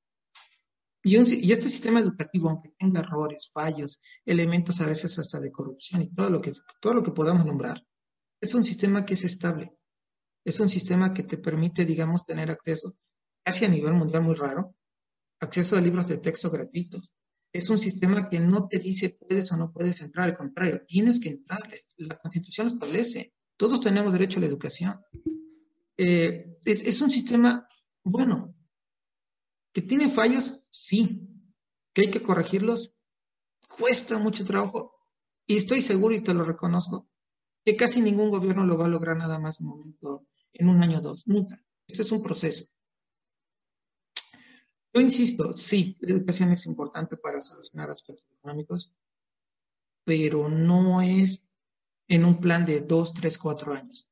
Y, 1.03 1.16
este 1.51 1.68
sistema 1.68 1.99
educativo, 1.99 2.49
aunque 2.49 2.72
tenga 2.78 3.01
errores, 3.01 3.51
fallos, 3.53 3.99
elementos 4.24 4.80
a 4.80 4.86
veces 4.86 5.18
hasta 5.18 5.40
de 5.40 5.51
corrupción 5.51 6.03
y 6.03 6.14
todo 6.14 6.30
lo 6.30 6.40
que, 6.40 6.53
todo 6.80 6.95
lo 6.95 7.03
que 7.03 7.11
podamos 7.11 7.45
nombrar, 7.45 7.84
es 8.40 8.55
un 8.55 8.62
sistema 8.62 9.05
que 9.05 9.14
es 9.14 9.24
estable. 9.24 9.76
Es 10.45 10.61
un 10.61 10.68
sistema 10.68 11.12
que 11.12 11.24
te 11.24 11.38
permite, 11.38 11.84
digamos, 11.84 12.24
tener 12.24 12.53
acceso, 12.53 12.95
casi 13.42 13.64
a 13.64 13.68
nivel 13.68 13.95
mundial 13.95 14.22
muy 14.22 14.36
raro, 14.36 14.76
acceso 15.40 15.76
a 15.76 15.80
libros 15.80 16.07
de 16.07 16.18
texto 16.18 16.53
gratuitos, 16.53 17.11
es 17.53 17.68
un 17.68 17.80
sistema 17.80 18.28
que 18.28 18.38
no 18.38 18.68
te 18.68 18.78
dice 18.78 19.18
puedes 19.18 19.51
o 19.51 19.57
no 19.57 19.72
puedes 19.72 20.01
entrar, 20.03 20.28
al 20.28 20.36
contrario, 20.36 20.82
tienes 20.86 21.18
que 21.18 21.30
entrar. 21.30 21.68
La 21.97 22.16
Constitución 22.16 22.68
lo 22.68 22.74
establece. 22.74 23.34
Todos 23.57 23.80
tenemos 23.80 24.12
derecho 24.12 24.38
a 24.38 24.42
la 24.42 24.48
educación. 24.48 25.00
Eh, 25.96 26.59
es, 26.64 27.00
un 27.00 27.11
sistema 27.11 27.68
bueno. 28.02 28.55
¿Que 29.72 29.82
tiene 29.82 30.09
fallos? 30.09 30.61
Sí. 30.70 31.28
¿Que 31.92 32.02
hay 32.02 32.11
que 32.11 32.22
corregirlos? 32.22 32.96
Cuesta 33.68 34.18
mucho 34.18 34.44
trabajo. 34.44 34.92
Y 35.46 35.57
estoy 35.57 35.82
seguro 35.82 36.14
y 36.14 36.22
te 36.22 36.32
lo 36.32 36.44
reconozco, 36.44 37.09
que 37.64 37.76
casi 37.76 38.00
ningún 38.00 38.30
gobierno 38.30 38.64
lo 38.64 38.78
va 38.78 38.86
a 38.86 38.88
lograr 38.88 39.16
nada 39.16 39.38
más 39.38 39.61
en, 39.61 39.66
momento, 39.66 40.26
en 40.52 40.68
un 40.68 40.82
año 40.82 40.98
o 40.98 41.02
dos. 41.02 41.26
Nunca. 41.26 41.62
Este 41.86 42.02
es 42.02 42.12
un 42.12 42.22
proceso. 42.22 42.64
Yo 44.94 45.00
insisto, 45.00 45.57
sí, 45.57 45.96
la 46.00 46.14
educación 46.14 46.52
es 46.52 46.66
importante 46.66 47.16
para 47.16 47.40
solucionar 47.40 47.90
aspectos 47.90 48.30
económicos, 48.38 48.94
pero 50.05 50.48
no 50.48 51.02
es 51.02 51.50
en 52.09 52.24
un 52.24 52.40
plan 52.40 52.64
de 52.64 52.80
dos, 52.80 53.14
tres, 53.14 53.38
cuatro 53.38 53.72
años. 53.72 54.09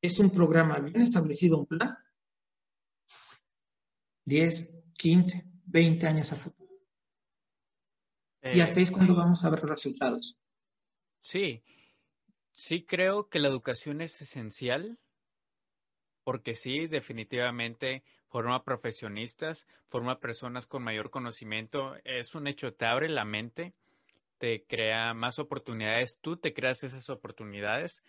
Es 0.00 0.18
un 0.18 0.30
programa 0.30 0.78
bien 0.78 1.02
establecido, 1.02 1.58
un 1.58 1.66
plan, 1.66 1.96
10, 4.24 4.74
15, 4.94 5.44
20 5.64 6.06
años 6.06 6.32
a 6.32 6.36
futuro. 6.36 6.68
y 8.42 8.60
hasta 8.60 8.78
ahí 8.78 8.84
es 8.84 8.90
cuando 8.90 9.14
eh, 9.14 9.16
vamos 9.16 9.44
a 9.44 9.50
ver 9.50 9.60
los 9.60 9.70
resultados. 9.70 10.38
Sí, 11.20 11.62
sí 12.52 12.84
creo 12.84 13.28
que 13.28 13.40
la 13.40 13.48
educación 13.48 14.00
es 14.00 14.20
esencial, 14.20 14.98
porque 16.24 16.54
sí, 16.54 16.86
definitivamente 16.86 18.04
forma 18.28 18.64
profesionistas, 18.64 19.66
forma 19.88 20.20
personas 20.20 20.66
con 20.66 20.82
mayor 20.82 21.10
conocimiento. 21.10 21.96
Es 22.04 22.34
un 22.34 22.46
hecho, 22.46 22.74
te 22.74 22.84
abre 22.84 23.08
la 23.08 23.24
mente, 23.24 23.74
te 24.38 24.64
crea 24.66 25.14
más 25.14 25.38
oportunidades, 25.38 26.18
tú 26.20 26.36
te 26.36 26.54
creas 26.54 26.84
esas 26.84 27.10
oportunidades, 27.10 28.02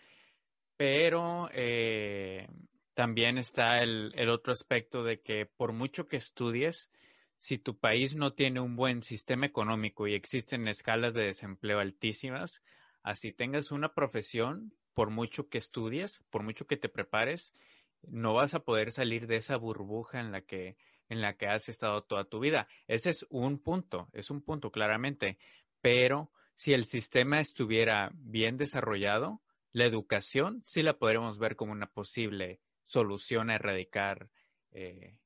pero 0.76 1.48
eh, 1.52 2.48
también 2.94 3.38
está 3.38 3.82
el, 3.82 4.12
el 4.16 4.30
otro 4.30 4.52
aspecto 4.52 5.04
de 5.04 5.20
que 5.20 5.46
por 5.46 5.72
mucho 5.72 6.08
que 6.08 6.16
estudies, 6.16 6.90
si 7.38 7.58
tu 7.58 7.78
país 7.78 8.16
no 8.16 8.32
tiene 8.34 8.60
un 8.60 8.76
buen 8.76 9.02
sistema 9.02 9.46
económico 9.46 10.06
y 10.06 10.14
existen 10.14 10.68
escalas 10.68 11.14
de 11.14 11.24
desempleo 11.24 11.80
altísimas, 11.80 12.62
así 13.02 13.32
tengas 13.32 13.72
una 13.72 13.94
profesión, 13.94 14.72
por 14.94 15.10
mucho 15.10 15.48
que 15.48 15.58
estudies, 15.58 16.22
por 16.30 16.42
mucho 16.42 16.66
que 16.66 16.76
te 16.76 16.88
prepares, 16.88 17.54
no 18.02 18.34
vas 18.34 18.54
a 18.54 18.60
poder 18.60 18.92
salir 18.92 19.26
de 19.26 19.36
esa 19.36 19.56
burbuja 19.56 20.20
en 20.20 20.32
la 20.32 20.42
que 20.42 20.76
en 21.10 21.20
la 21.20 21.36
que 21.36 21.48
has 21.48 21.68
estado 21.68 22.04
toda 22.04 22.24
tu 22.24 22.38
vida. 22.38 22.68
Ese 22.86 23.10
es 23.10 23.26
un 23.30 23.58
punto, 23.58 24.08
es 24.12 24.30
un 24.30 24.42
punto 24.42 24.70
claramente, 24.70 25.38
pero 25.80 26.30
si 26.54 26.72
el 26.72 26.84
sistema 26.84 27.40
estuviera 27.40 28.10
bien 28.14 28.56
desarrollado, 28.56 29.40
la 29.72 29.84
educación 29.86 30.62
sí 30.64 30.82
la 30.82 30.98
podremos 30.98 31.38
ver 31.38 31.56
como 31.56 31.72
una 31.72 31.86
posible 31.86 32.60
solución 32.84 33.50
a 33.50 33.54
erradicar 33.54 34.30
eh, 34.72 35.16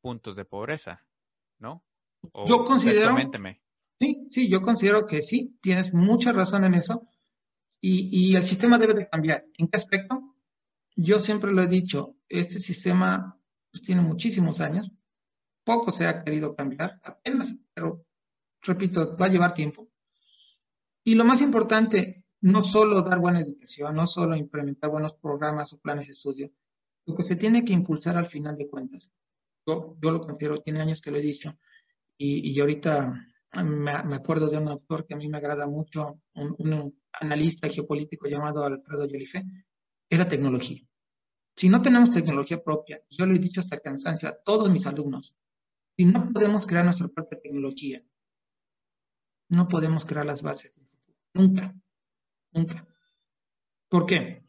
puntos 0.00 0.36
de 0.36 0.44
pobreza, 0.44 1.06
¿no? 1.58 1.84
yo 2.46 2.64
considero. 2.64 3.16
Sí, 4.00 4.26
sí, 4.30 4.48
yo 4.48 4.62
considero 4.62 5.06
que 5.06 5.22
sí, 5.22 5.58
tienes 5.60 5.92
mucha 5.92 6.32
razón 6.32 6.64
en 6.64 6.74
eso. 6.74 7.08
Y, 7.80 8.08
y 8.12 8.36
el 8.36 8.42
sistema 8.42 8.78
debe 8.78 8.94
de 8.94 9.08
cambiar. 9.08 9.46
¿En 9.56 9.68
qué 9.68 9.76
aspecto? 9.76 10.36
Yo 10.94 11.20
siempre 11.20 11.52
lo 11.52 11.62
he 11.62 11.68
dicho, 11.68 12.16
este 12.28 12.60
sistema 12.60 13.40
pues, 13.70 13.82
tiene 13.82 14.02
muchísimos 14.02 14.60
años, 14.60 14.90
poco 15.64 15.92
se 15.92 16.06
ha 16.06 16.24
querido 16.24 16.56
cambiar, 16.56 17.00
apenas, 17.04 17.56
pero 17.74 18.04
repito, 18.62 19.16
va 19.16 19.26
a 19.26 19.30
llevar 19.30 19.54
tiempo. 19.54 19.88
Y 21.04 21.14
lo 21.14 21.24
más 21.24 21.40
importante, 21.40 22.24
no 22.40 22.64
solo 22.64 23.02
dar 23.02 23.18
buena 23.18 23.40
educación, 23.40 23.94
no 23.94 24.06
solo 24.06 24.36
implementar 24.36 24.90
buenos 24.90 25.14
programas 25.14 25.72
o 25.72 25.78
planes 25.78 26.08
de 26.08 26.12
estudio, 26.12 26.50
lo 27.06 27.14
que 27.16 27.22
se 27.22 27.36
tiene 27.36 27.64
que 27.64 27.72
impulsar 27.72 28.16
al 28.16 28.26
final 28.26 28.56
de 28.56 28.68
cuentas. 28.68 29.10
Yo, 29.66 29.96
yo 30.00 30.10
lo 30.10 30.20
considero, 30.20 30.60
tiene 30.60 30.80
años 30.80 31.00
que 31.00 31.10
lo 31.10 31.18
he 31.18 31.22
dicho, 31.22 31.58
y, 32.16 32.50
y 32.50 32.60
ahorita 32.60 33.14
me, 33.64 33.90
acuerdo 34.14 34.48
de 34.48 34.58
un 34.58 34.68
autor 34.68 35.06
que 35.06 35.14
a 35.14 35.16
mí 35.16 35.28
me 35.28 35.38
agrada 35.38 35.66
mucho, 35.66 36.20
un, 36.34 37.00
analista 37.20 37.68
geopolítico 37.68 38.28
llamado 38.28 38.64
Alfredo 38.64 39.08
Jolife, 39.08 39.44
era 40.08 40.28
tecnología. 40.28 40.82
Si 41.56 41.68
no 41.68 41.82
tenemos 41.82 42.10
tecnología 42.10 42.62
propia, 42.62 43.02
yo 43.10 43.26
lo 43.26 43.34
he 43.34 43.38
dicho 43.38 43.60
hasta 43.60 43.80
cansancio 43.80 44.28
a 44.28 44.36
todos 44.36 44.70
mis 44.70 44.86
alumnos, 44.86 45.34
si 45.96 46.04
no 46.04 46.30
podemos 46.32 46.66
crear 46.66 46.84
nuestra 46.84 47.08
propia 47.08 47.40
tecnología, 47.40 48.00
no 49.48 49.68
podemos 49.68 50.04
crear 50.04 50.26
las 50.26 50.42
bases 50.42 50.80
Nunca, 51.34 51.74
nunca. 52.52 52.86
¿Por 53.88 54.06
qué? 54.06 54.42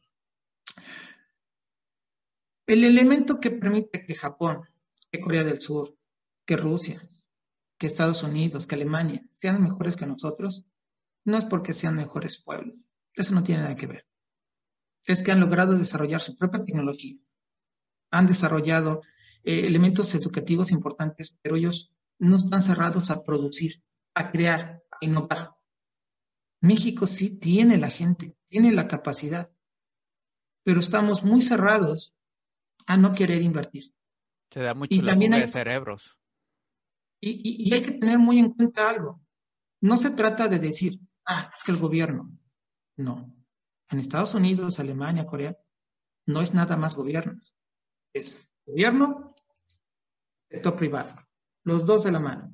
El 2.66 2.84
elemento 2.84 3.40
que 3.40 3.52
permite 3.52 4.06
que 4.06 4.16
Japón, 4.16 4.64
que 5.12 5.20
Corea 5.20 5.44
del 5.44 5.62
Sur, 5.62 5.96
que 6.46 6.58
Rusia, 6.58 7.08
que 7.78 7.88
Estados 7.88 8.24
Unidos, 8.24 8.66
que 8.66 8.76
Alemania 8.76 9.24
sean 9.32 9.62
mejores 9.62 9.96
que 9.96 10.08
nosotros, 10.08 10.66
no 11.26 11.38
es 11.38 11.46
porque 11.46 11.74
sean 11.74 11.96
mejores 11.96 12.42
pueblos. 12.42 12.76
Eso 13.14 13.34
no 13.36 13.44
tiene 13.44 13.64
nada 13.64 13.76
que 13.76 13.88
ver 13.88 14.10
es 15.06 15.24
que 15.24 15.32
han 15.32 15.40
logrado 15.40 15.78
desarrollar 15.78 16.22
su 16.22 16.38
propia 16.38 16.64
tecnología. 16.64 17.18
Han 18.12 18.28
desarrollado 18.28 19.02
eh, 19.44 19.66
elementos 19.66 20.14
educativos 20.14 20.72
importantes, 20.72 21.36
pero 21.42 21.56
ellos 21.56 21.92
no 22.20 22.38
están 22.38 22.62
cerrados 22.62 23.10
a 23.10 23.24
producir, 23.24 23.82
a 24.14 24.32
crear, 24.32 24.84
a 24.92 25.06
innovar. 25.06 25.56
México 26.62 27.08
sí 27.08 27.40
tiene 27.40 27.78
la 27.78 27.90
gente, 27.90 28.38
tiene 28.48 28.72
la 28.72 28.88
capacidad, 28.88 29.52
pero 30.64 30.80
estamos 30.80 31.24
muy 31.24 31.42
cerrados 31.42 32.14
a 32.86 32.98
no 32.98 33.14
querer 33.14 33.42
invertir. 33.42 33.94
Se 34.52 34.62
da 34.62 34.74
mucho 34.74 34.94
y 34.94 35.02
también 35.02 35.34
hay, 35.34 35.42
de 35.42 35.48
cerebros. 35.48 36.18
Y, 37.22 37.68
y, 37.68 37.74
hay 37.74 37.82
que 37.82 37.94
tener 37.94 38.18
muy 38.18 38.40
en 38.40 38.54
cuenta 38.54 38.90
algo. 38.90 39.22
No 39.82 39.98
se 39.98 40.12
trata 40.12 40.48
de 40.48 40.60
decir, 40.60 41.00
ah, 41.26 41.52
es 41.56 41.64
que 41.64 41.72
el 41.72 41.78
gobierno. 41.78 42.32
No 42.98 43.34
en 43.90 44.00
Estados 44.00 44.34
Unidos, 44.36 44.80
Alemania, 44.80 45.26
Corea, 45.26 45.58
no 46.28 46.42
es 46.42 46.54
nada 46.54 46.78
más 46.78 46.96
gobierno. 46.96 47.42
Es 48.14 48.50
gobierno, 48.66 49.36
sector 50.50 50.76
privado. 50.76 51.16
Los 51.64 51.86
dos 51.86 52.04
de 52.04 52.12
la 52.12 52.20
mano. 52.20 52.54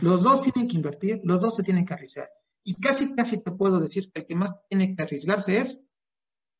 Los 0.00 0.22
dos 0.22 0.40
tienen 0.40 0.68
que 0.68 0.76
invertir, 0.76 1.20
los 1.24 1.40
dos 1.40 1.56
se 1.56 1.62
tienen 1.62 1.84
que 1.84 1.94
arriesgar. 1.94 2.28
Y 2.64 2.74
casi, 2.74 3.14
casi 3.14 3.42
te 3.42 3.52
puedo 3.52 3.80
decir 3.80 4.10
que 4.12 4.20
el 4.20 4.26
que 4.26 4.34
más 4.34 4.52
tiene 4.68 4.94
que 4.94 5.02
arriesgarse 5.02 5.58
es 5.58 5.80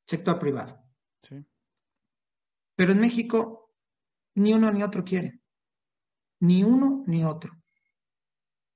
sector 0.06 0.38
privado. 0.38 0.82
Pero 2.76 2.92
en 2.92 3.00
México, 3.00 3.72
ni 4.34 4.54
uno 4.54 4.72
ni 4.72 4.82
otro 4.82 5.02
quiere. 5.04 5.40
Ni 6.40 6.62
uno 6.62 7.04
ni 7.06 7.24
otro. 7.24 7.52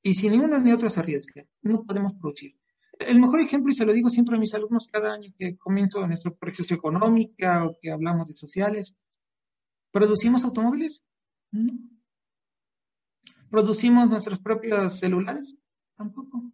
Y 0.02 0.14
si 0.14 0.28
ni 0.28 0.38
uno 0.38 0.58
ni 0.58 0.72
otro 0.72 0.90
se 0.90 1.00
arriesga, 1.00 1.44
no 1.62 1.84
podemos 1.84 2.14
producir 2.14 2.56
el 3.06 3.20
mejor 3.20 3.40
ejemplo, 3.40 3.72
y 3.72 3.74
se 3.74 3.86
lo 3.86 3.92
digo 3.92 4.10
siempre 4.10 4.36
a 4.36 4.38
mis 4.38 4.54
alumnos 4.54 4.88
cada 4.90 5.12
año 5.12 5.32
que 5.38 5.56
comento 5.56 6.06
nuestra 6.06 6.32
proceso 6.32 6.74
económica 6.74 7.66
o 7.66 7.78
que 7.80 7.90
hablamos 7.90 8.28
de 8.28 8.36
sociales, 8.36 8.96
¿producimos 9.90 10.44
automóviles? 10.44 11.02
No. 11.50 11.72
¿Producimos 13.52 14.08
nuestros 14.08 14.38
propios 14.38 14.98
celulares? 14.98 15.54
Tampoco. 15.94 16.50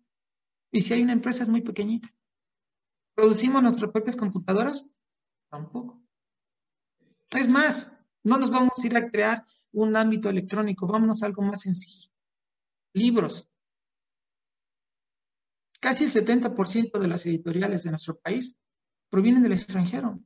Y 0.72 0.82
si 0.82 0.94
hay 0.94 1.03
una 1.03 1.12
empresa 1.12 1.44
es 1.44 1.49
muy 1.49 1.61
pequeñita. 1.61 2.09
¿Producimos 3.14 3.62
nuestras 3.62 3.92
propias 3.92 4.16
computadoras? 4.16 4.84
Tampoco. 5.49 6.03
Es 7.30 7.49
más, 7.49 7.92
no 8.24 8.36
nos 8.36 8.51
vamos 8.51 8.72
a 8.76 8.84
ir 8.84 8.96
a 8.96 9.09
crear 9.09 9.46
un 9.70 9.94
ámbito 9.94 10.28
electrónico, 10.28 10.88
vámonos 10.88 11.22
a 11.22 11.26
algo 11.26 11.42
más 11.42 11.61
sencillo. 11.61 12.11
Libros. 12.94 13.49
Casi 15.78 16.03
el 16.03 16.11
70% 16.11 16.99
de 16.99 17.07
las 17.07 17.24
editoriales 17.26 17.84
de 17.84 17.90
nuestro 17.90 18.18
país 18.18 18.59
provienen 19.09 19.44
del 19.44 19.53
extranjero, 19.53 20.18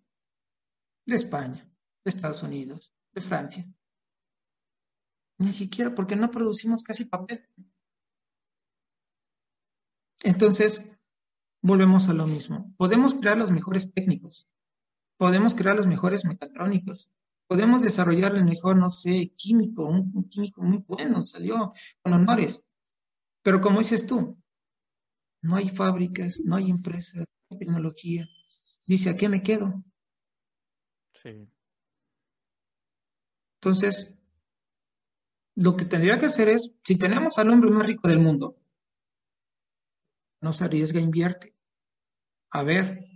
de 1.05 1.17
España, 1.17 1.71
de 2.03 2.11
Estados 2.11 2.43
Unidos, 2.43 2.95
de 3.13 3.21
Francia. 3.21 3.71
Ni 5.39 5.53
siquiera 5.53 5.95
porque 5.95 6.17
no 6.17 6.31
producimos 6.31 6.83
casi 6.83 7.05
papel. 7.05 7.47
Entonces, 10.23 10.85
volvemos 11.63 12.09
a 12.09 12.15
lo 12.15 12.27
mismo. 12.27 12.75
Podemos 12.77 13.15
crear 13.15 13.39
los 13.39 13.51
mejores 13.51 13.93
técnicos, 13.93 14.49
podemos 15.17 15.55
crear 15.55 15.77
los 15.77 15.87
mejores 15.87 16.25
mecatrónicos, 16.25 17.11
podemos 17.47 17.83
desarrollar 17.83 18.35
el 18.37 18.45
mejor, 18.45 18.77
no 18.77 18.91
sé, 18.93 19.33
químico, 19.37 19.87
un, 19.87 20.29
químico 20.29 20.63
muy 20.63 20.79
bueno, 20.79 21.23
salió 21.23 21.73
con 22.03 22.13
honores. 22.13 22.65
Pero 23.43 23.61
como 23.61 23.81
dices 23.81 24.07
tú, 24.07 24.39
no 25.43 25.57
hay 25.57 25.69
fábricas, 25.69 26.41
no 26.45 26.57
hay 26.57 26.71
empresas, 26.71 27.17
no 27.17 27.27
hay 27.51 27.59
tecnología. 27.59 28.29
Dice, 28.87 29.11
¿a 29.11 29.17
qué 29.17 29.29
me 29.29 29.43
quedo? 29.43 29.83
Sí. 31.15 31.49
Entonces, 33.61 34.19
lo 35.63 35.77
que 35.77 35.85
tendría 35.85 36.19
que 36.19 36.27
hacer 36.27 36.49
es, 36.49 36.73
si 36.83 36.97
tenemos 36.97 37.39
al 37.39 37.49
hombre 37.51 37.71
más 37.71 37.87
rico 37.87 38.09
del 38.09 38.19
mundo, 38.19 38.57
no 40.41 40.53
se 40.53 40.65
arriesga, 40.65 40.99
invierte. 40.99 41.55
A 42.51 42.65
ver, 42.65 43.07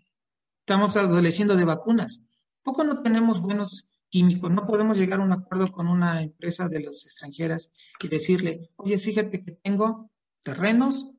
estamos 0.61 0.97
adoleciendo 0.97 1.57
de 1.57 1.65
vacunas. 1.65 2.23
¿Poco 2.63 2.85
no 2.85 3.03
tenemos 3.03 3.41
buenos 3.41 3.91
químicos? 4.11 4.49
No 4.53 4.65
podemos 4.65 4.97
llegar 4.97 5.19
a 5.19 5.25
un 5.25 5.33
acuerdo 5.33 5.73
con 5.73 5.89
una 5.89 6.23
empresa 6.23 6.69
de 6.69 6.83
las 6.83 7.05
extranjeras 7.05 7.73
y 8.01 8.07
decirle, 8.07 8.71
oye, 8.77 8.97
fíjate 8.99 9.43
que 9.43 9.53
tengo 9.65 10.13
terrenos, 10.45 11.11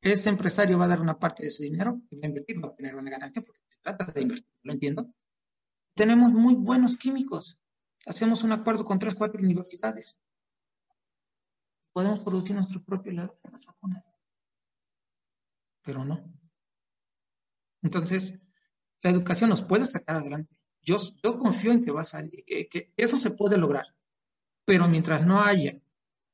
este 0.00 0.30
empresario 0.30 0.78
va 0.78 0.86
a 0.86 0.88
dar 0.88 1.02
una 1.02 1.18
parte 1.18 1.44
de 1.44 1.50
su 1.50 1.62
dinero, 1.62 2.00
va 2.14 2.18
a 2.22 2.26
invertir, 2.26 2.64
va 2.64 2.68
a 2.68 2.74
tener 2.74 2.94
una 2.94 3.10
ganancia 3.10 3.42
porque 3.42 3.60
se 3.68 3.80
trata 3.82 4.06
de 4.06 4.22
invertir, 4.22 4.48
¿lo 4.62 4.72
entiendo? 4.72 5.14
Tenemos 5.94 6.32
muy 6.32 6.54
buenos 6.54 6.96
químicos. 6.96 7.58
Hacemos 8.06 8.42
un 8.42 8.52
acuerdo 8.52 8.86
con 8.86 8.98
tres, 8.98 9.14
cuatro 9.14 9.42
universidades. 9.42 10.18
Podemos 11.92 12.20
producir 12.20 12.54
nuestro 12.54 12.82
propio 12.84 13.12
las 13.12 13.30
vacunas 13.66 14.10
pero 15.82 16.04
no. 16.04 16.22
Entonces, 17.82 18.38
la 19.02 19.10
educación 19.10 19.50
nos 19.50 19.62
puede 19.62 19.86
sacar 19.86 20.16
adelante. 20.16 20.54
Yo, 20.82 20.98
yo 21.22 21.38
confío 21.38 21.72
en 21.72 21.84
que 21.84 21.90
va 21.90 22.02
a 22.02 22.04
salir, 22.04 22.44
que, 22.44 22.92
eso 22.96 23.16
se 23.16 23.32
puede 23.32 23.58
lograr, 23.58 23.86
pero 24.64 24.88
mientras 24.88 25.26
no 25.26 25.42
haya 25.42 25.80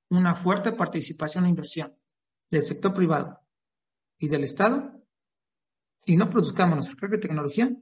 una 0.08 0.34
fuerte 0.34 0.72
participación 0.72 1.46
e 1.46 1.50
inversión 1.50 1.96
del 2.50 2.64
sector 2.64 2.94
privado 2.94 3.40
y 4.18 4.28
del 4.28 4.44
Estado, 4.44 4.92
y 6.04 6.16
no 6.16 6.30
produzcamos 6.30 6.76
nuestra 6.76 6.96
propia 6.96 7.18
tecnología, 7.18 7.74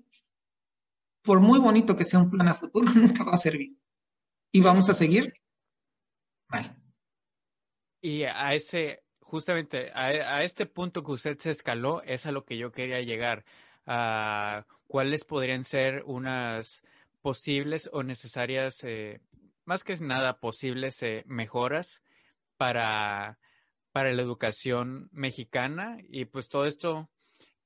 por 1.23 1.41
muy 1.41 1.59
bonito 1.59 1.97
que 1.97 2.05
sea 2.05 2.21
un 2.21 2.31
plan 2.31 2.49
a 2.49 2.55
futuro, 2.55 2.87
nunca 2.95 3.25
va 3.25 3.33
a 3.33 3.39
servir. 3.39 3.79
Y 4.53 4.61
vamos 4.61 4.89
a 4.89 4.95
seguir 4.95 5.35
mal. 6.49 6.84
Y 8.05 8.25
a 8.25 8.53
ese, 8.53 9.03
justamente 9.21 9.91
a, 9.95 10.43
este 10.43 10.67
punto 10.67 11.03
que 11.03 11.13
usted 11.13 11.39
se 11.39 11.51
escaló 11.51 12.03
es 12.03 12.27
a 12.27 12.33
lo 12.33 12.45
que 12.45 12.59
yo 12.59 12.71
quería 12.71 13.01
llegar. 13.01 13.47
¿Cuáles 14.87 15.25
podrían 15.25 15.65
ser 15.65 16.03
unas 16.05 16.83
posibles 17.23 17.89
o 17.95 18.03
necesarias, 18.03 18.85
eh, 18.85 19.23
más 19.65 19.85
que 19.85 19.97
nada 19.97 20.39
posibles 20.39 21.03
eh, 21.03 21.25
mejoras 21.27 22.03
para, 22.59 23.39
para 23.91 24.13
la 24.13 24.21
educación 24.21 25.09
mexicana? 25.11 25.97
Y 26.07 26.27
pues 26.27 26.51
todo 26.51 26.67
esto 26.67 27.09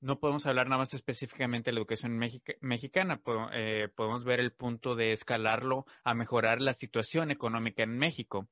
no 0.01 0.21
podemos 0.21 0.47
hablar 0.47 0.69
nada 0.69 0.83
más 0.83 0.95
específicamente 0.95 1.71
de 1.71 1.75
la 1.75 1.81
educación 1.81 2.17
mexicana, 2.61 3.21
eh, 3.53 3.89
podemos 3.93 4.23
ver 4.23 4.39
el 4.39 4.53
punto 4.53 4.95
de 4.95 5.11
escalarlo 5.11 5.85
a 6.05 6.15
mejorar 6.15 6.61
la 6.61 6.75
situación 6.75 7.33
económica 7.33 7.83
en 7.83 7.99
México. 7.99 8.47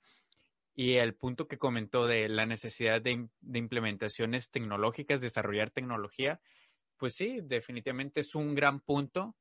Y 0.79 0.97
el 0.97 1.15
punto 1.15 1.49
que 1.49 1.57
comentó 1.57 2.07
de 2.07 2.29
la 2.29 2.45
necesidad 2.45 3.01
de, 3.01 3.29
implementaciones 3.55 4.51
tecnológicas, 4.51 5.23
desarrollar 5.23 5.71
tecnología, 5.71 6.39
pues 6.99 7.15
sí, 7.15 7.41
definitivamente 7.43 8.21
es 8.21 8.35
un 8.35 8.55
gran 8.55 8.81
punto 8.81 9.37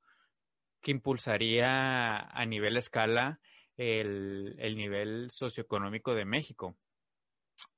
que 0.82 0.92
impulsaría 0.92 2.20
a 2.20 2.46
nivel 2.46 2.78
escala 2.78 3.42
el, 3.76 4.56
el 4.60 4.78
nivel 4.78 5.30
socioeconómico 5.30 6.16
de 6.16 6.24
México. 6.24 6.78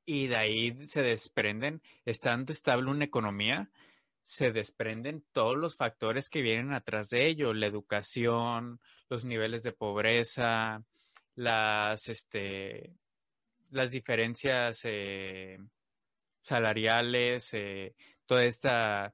Y 0.05 0.28
de 0.28 0.36
ahí 0.36 0.88
se 0.88 1.01
desprenden, 1.01 1.82
estando 2.05 2.51
estable 2.51 2.91
una 2.91 3.05
economía, 3.05 3.72
se 4.28 4.51
desprenden 4.51 5.26
todos 5.32 5.58
los 5.58 5.76
factores 5.76 6.30
que 6.30 6.41
vienen 6.41 6.74
atrás 6.74 7.10
de 7.10 7.28
ello, 7.28 7.53
la 7.53 7.66
educación, 7.66 8.80
los 9.10 9.26
niveles 9.26 9.64
de 9.64 9.72
pobreza, 9.72 10.84
las, 11.34 12.08
este, 12.08 12.93
las 13.70 13.91
diferencias 13.91 14.82
eh, 14.84 15.57
salariales, 16.41 17.49
eh, 17.53 17.95
toda 18.26 18.45
esta 18.45 19.13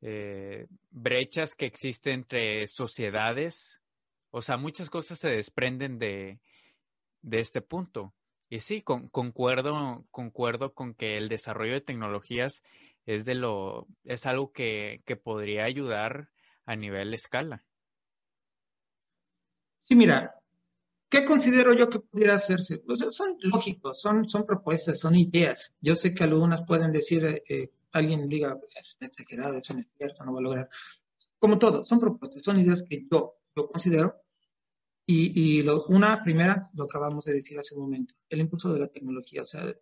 eh, 0.00 0.66
brechas 0.90 1.54
que 1.54 1.66
existen 1.66 2.14
entre 2.14 2.66
sociedades. 2.66 3.80
O 4.30 4.42
sea, 4.42 4.56
muchas 4.56 4.90
cosas 4.90 5.18
se 5.18 5.30
desprenden 5.30 5.98
de, 5.98 6.40
de 7.22 7.40
este 7.40 7.60
punto. 7.60 8.14
Y 8.50 8.60
sí, 8.60 8.82
concuerdo, 8.82 10.06
concuerdo 10.10 10.72
con 10.72 10.94
que 10.94 11.16
el 11.16 11.28
desarrollo 11.28 11.74
de 11.74 11.80
tecnologías 11.82 12.62
es 13.04 13.24
de 13.24 13.34
lo, 13.34 13.86
es 14.04 14.26
algo 14.26 14.52
que, 14.52 15.02
que 15.04 15.16
podría 15.16 15.64
ayudar 15.64 16.30
a 16.64 16.76
nivel 16.76 17.12
escala. 17.14 17.64
Sí, 19.82 19.94
mira, 19.94 20.37
¿Qué 21.08 21.24
considero 21.24 21.72
yo 21.72 21.88
que 21.88 22.00
pudiera 22.00 22.34
hacerse? 22.34 22.78
Pues 22.78 22.98
son 23.14 23.36
lógicos, 23.40 24.00
son, 24.00 24.28
son 24.28 24.44
propuestas, 24.44 25.00
son 25.00 25.14
ideas. 25.14 25.78
Yo 25.80 25.96
sé 25.96 26.14
que 26.14 26.24
algunas 26.24 26.64
pueden 26.66 26.92
decir, 26.92 27.24
eh, 27.24 27.42
eh, 27.48 27.70
alguien 27.92 28.28
diga, 28.28 28.58
está 28.78 29.06
exagerado, 29.06 29.56
eso 29.56 29.72
no 29.72 29.80
es 29.80 29.86
cierto, 29.96 30.24
no 30.24 30.34
va 30.34 30.40
a 30.40 30.42
lograr. 30.42 30.68
Como 31.38 31.58
todo, 31.58 31.84
son 31.84 31.98
propuestas, 31.98 32.42
son 32.42 32.60
ideas 32.60 32.84
que 32.88 33.06
yo, 33.10 33.38
yo 33.56 33.68
considero. 33.68 34.16
Y, 35.06 35.32
y 35.40 35.62
lo, 35.62 35.86
una 35.86 36.22
primera, 36.22 36.68
lo 36.74 36.84
acabamos 36.84 37.24
de 37.24 37.32
decir 37.32 37.58
hace 37.58 37.74
un 37.74 37.82
momento, 37.82 38.14
el 38.28 38.40
impulso 38.40 38.70
de 38.74 38.80
la 38.80 38.88
tecnología, 38.88 39.40
o 39.40 39.46
sea, 39.46 39.74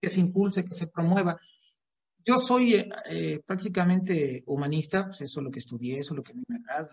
que 0.00 0.10
se 0.10 0.18
impulse, 0.18 0.64
que 0.64 0.74
se 0.74 0.88
promueva. 0.88 1.38
Yo 2.24 2.38
soy 2.38 2.84
eh, 3.08 3.40
prácticamente 3.46 4.42
humanista, 4.46 5.06
pues 5.06 5.20
eso 5.20 5.38
es 5.38 5.44
lo 5.44 5.50
que 5.52 5.60
estudié, 5.60 6.00
eso 6.00 6.14
es 6.14 6.16
lo 6.16 6.22
que 6.24 6.32
a 6.32 6.34
mí 6.34 6.42
me 6.48 6.56
agrada, 6.56 6.90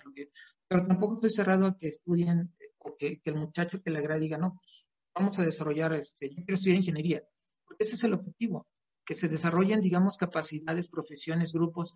pero 0.68 0.86
tampoco 0.86 1.16
estoy 1.16 1.32
cerrado 1.32 1.66
a 1.66 1.76
que 1.76 1.88
estudien 1.88 2.54
o 2.80 2.96
que, 2.98 3.22
el 3.24 3.36
muchacho 3.36 3.82
que 3.82 3.92
le 3.92 4.00
agrade 4.00 4.22
diga, 4.22 4.38
no, 4.38 4.56
pues, 4.56 4.88
vamos 5.14 5.38
a 5.40 5.46
desarrollar, 5.46 5.94
este, 5.94 6.30
yo 6.30 6.36
quiero 6.38 6.56
estudiar 6.56 6.78
ingeniería, 6.78 7.24
porque 7.66 7.84
ese 7.84 7.96
es 7.96 8.04
el 8.04 8.14
objetivo, 8.14 8.68
que 9.06 9.14
se 9.14 9.28
desarrollen, 9.28 9.82
digamos, 9.82 10.18
capacidades, 10.18 10.88
profesiones, 10.88 11.54
grupos, 11.54 11.94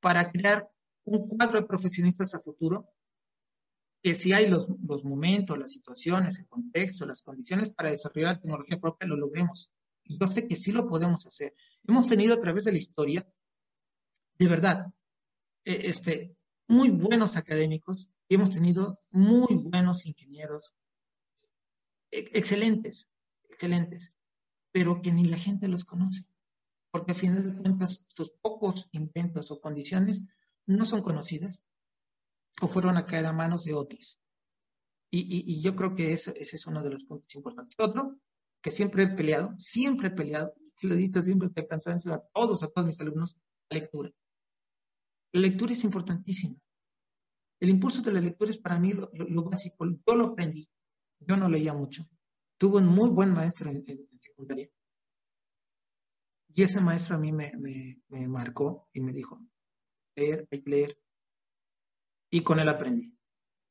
para 0.00 0.30
crear 0.30 0.70
un 1.04 1.28
cuadro 1.28 1.60
de 1.60 1.66
profesionistas 1.66 2.34
a 2.34 2.40
futuro, 2.40 2.88
que 4.02 4.14
si 4.14 4.32
hay 4.32 4.48
los, 4.48 4.68
los 4.86 5.04
momentos, 5.04 5.58
las 5.58 5.72
situaciones, 5.72 6.38
el 6.38 6.48
contexto, 6.48 7.06
las 7.06 7.22
condiciones 7.22 7.70
para 7.70 7.90
desarrollar 7.90 8.34
la 8.34 8.40
tecnología 8.40 8.80
propia, 8.80 9.08
lo 9.08 9.16
logremos. 9.16 9.70
Y 10.04 10.18
yo 10.18 10.26
sé 10.26 10.46
que 10.46 10.56
sí 10.56 10.72
lo 10.72 10.88
podemos 10.88 11.26
hacer. 11.26 11.54
Hemos 11.86 12.08
tenido 12.08 12.34
a 12.34 12.40
través 12.40 12.64
de 12.64 12.72
la 12.72 12.78
historia, 12.78 13.28
de 14.38 14.48
verdad, 14.48 14.86
eh, 15.64 15.82
este, 15.84 16.34
muy 16.66 16.90
buenos 16.90 17.36
académicos 17.36 18.08
y 18.30 18.36
hemos 18.36 18.50
tenido 18.50 19.00
muy 19.10 19.56
buenos 19.56 20.06
ingenieros, 20.06 20.72
excelentes, 22.12 23.10
excelentes, 23.48 24.12
pero 24.70 25.02
que 25.02 25.10
ni 25.10 25.24
la 25.24 25.36
gente 25.36 25.66
los 25.66 25.84
conoce, 25.84 26.24
porque 26.92 27.10
a 27.10 27.16
final 27.16 27.42
de 27.42 27.60
cuentas 27.60 28.06
sus 28.08 28.30
pocos 28.40 28.88
inventos 28.92 29.50
o 29.50 29.60
condiciones 29.60 30.22
no 30.64 30.86
son 30.86 31.02
conocidas 31.02 31.64
o 32.62 32.68
fueron 32.68 32.96
a 32.96 33.04
caer 33.04 33.26
a 33.26 33.32
manos 33.32 33.64
de 33.64 33.74
otros. 33.74 34.20
Y, 35.10 35.60
yo 35.60 35.74
creo 35.74 35.96
que 35.96 36.12
ese, 36.12 36.32
es 36.38 36.66
uno 36.68 36.84
de 36.84 36.90
los 36.90 37.02
puntos 37.02 37.34
importantes. 37.34 37.74
Otro, 37.80 38.16
que 38.62 38.70
siempre 38.70 39.02
he 39.02 39.08
peleado, 39.08 39.58
siempre 39.58 40.06
he 40.06 40.12
peleado, 40.12 40.54
lo 40.82 40.94
dicho 40.94 41.20
siempre 41.20 41.48
estoy 41.48 41.66
cansado 41.66 42.14
a 42.14 42.22
todos, 42.32 42.62
a 42.62 42.68
todos 42.68 42.86
mis 42.86 43.00
alumnos, 43.00 43.36
la 43.70 43.80
lectura. 43.80 44.12
La 45.32 45.40
lectura 45.40 45.72
es 45.72 45.82
importantísima. 45.82 46.56
El 47.60 47.68
impulso 47.68 48.00
de 48.00 48.12
la 48.12 48.20
lectura 48.20 48.50
es 48.50 48.58
para 48.58 48.80
mí 48.80 48.94
lo, 48.94 49.44
básico. 49.44 49.86
Yo 49.86 50.16
lo 50.16 50.24
aprendí. 50.24 50.68
Yo 51.20 51.36
no 51.36 51.48
leía 51.48 51.74
mucho. 51.74 52.08
Tuve 52.56 52.78
un 52.78 52.86
muy 52.86 53.10
buen 53.10 53.32
maestro 53.32 53.70
en, 53.70 53.84
secundaria. 54.18 54.70
Y 56.48 56.62
ese 56.62 56.80
maestro 56.80 57.14
a 57.14 57.18
mí 57.18 57.32
me, 57.32 57.52
me, 58.08 58.28
marcó 58.28 58.88
y 58.92 59.00
me 59.00 59.12
dijo, 59.12 59.40
leer, 60.16 60.48
hay 60.50 60.62
que 60.62 60.70
leer. 60.70 60.98
Y 62.30 62.40
con 62.40 62.58
él 62.58 62.68
aprendí. 62.68 63.14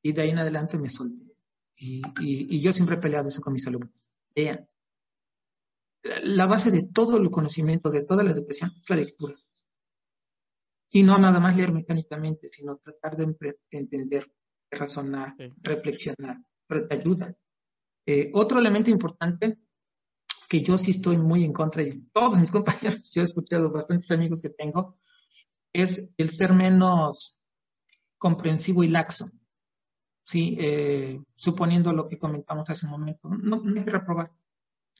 Y 0.03 0.13
de 0.13 0.21
ahí 0.21 0.29
en 0.29 0.39
adelante 0.39 0.77
me 0.77 0.89
solté. 0.89 1.25
Y, 1.75 2.01
y, 2.19 2.61
yo 2.61 2.71
siempre 2.73 2.95
he 2.95 2.99
peleado 2.99 3.29
eso 3.29 3.41
con 3.41 3.53
mis 3.53 3.65
alumnos. 3.67 4.11
Lean. 4.35 4.69
La 6.23 6.45
base 6.45 6.71
de 6.71 6.83
todo 6.83 7.17
el 7.17 7.29
conocimiento, 7.31 7.89
de 7.89 8.03
toda 8.03 8.23
la 8.23 8.31
educación, 8.31 8.71
es 8.79 8.89
la 8.89 8.95
lectura. 8.97 9.35
Y 10.91 11.03
no 11.03 11.17
nada 11.17 11.39
más 11.39 11.55
leer 11.55 11.71
mecánicamente, 11.71 12.47
sino 12.47 12.77
tratar 12.77 13.15
de 13.15 13.35
entender, 13.71 14.31
razonar, 14.71 15.35
reflexionar, 15.61 16.37
pero 16.67 16.87
te 16.87 16.95
ayuda. 16.95 17.35
Eh, 18.05 18.31
otro 18.33 18.59
elemento 18.59 18.89
importante 18.89 19.59
que 20.47 20.61
yo 20.61 20.79
sí 20.79 20.91
estoy 20.91 21.17
muy 21.17 21.43
en 21.43 21.53
contra, 21.53 21.83
y 21.83 22.01
todos 22.11 22.39
mis 22.39 22.51
compañeros, 22.51 23.11
yo 23.11 23.21
he 23.21 23.25
escuchado 23.25 23.69
bastantes 23.69 24.09
amigos 24.11 24.41
que 24.41 24.49
tengo, 24.49 24.97
es 25.71 26.09
el 26.17 26.31
ser 26.31 26.53
menos 26.53 27.39
comprensivo 28.17 28.83
y 28.83 28.87
laxo. 28.87 29.31
Sí, 30.23 30.57
eh, 30.59 31.19
suponiendo 31.35 31.93
lo 31.93 32.07
que 32.07 32.19
comentamos 32.19 32.69
hace 32.69 32.85
un 32.85 32.91
momento. 32.91 33.29
No, 33.29 33.61
no 33.63 33.79
hay 33.79 33.85
que 33.85 33.91
reprobar. 33.91 34.31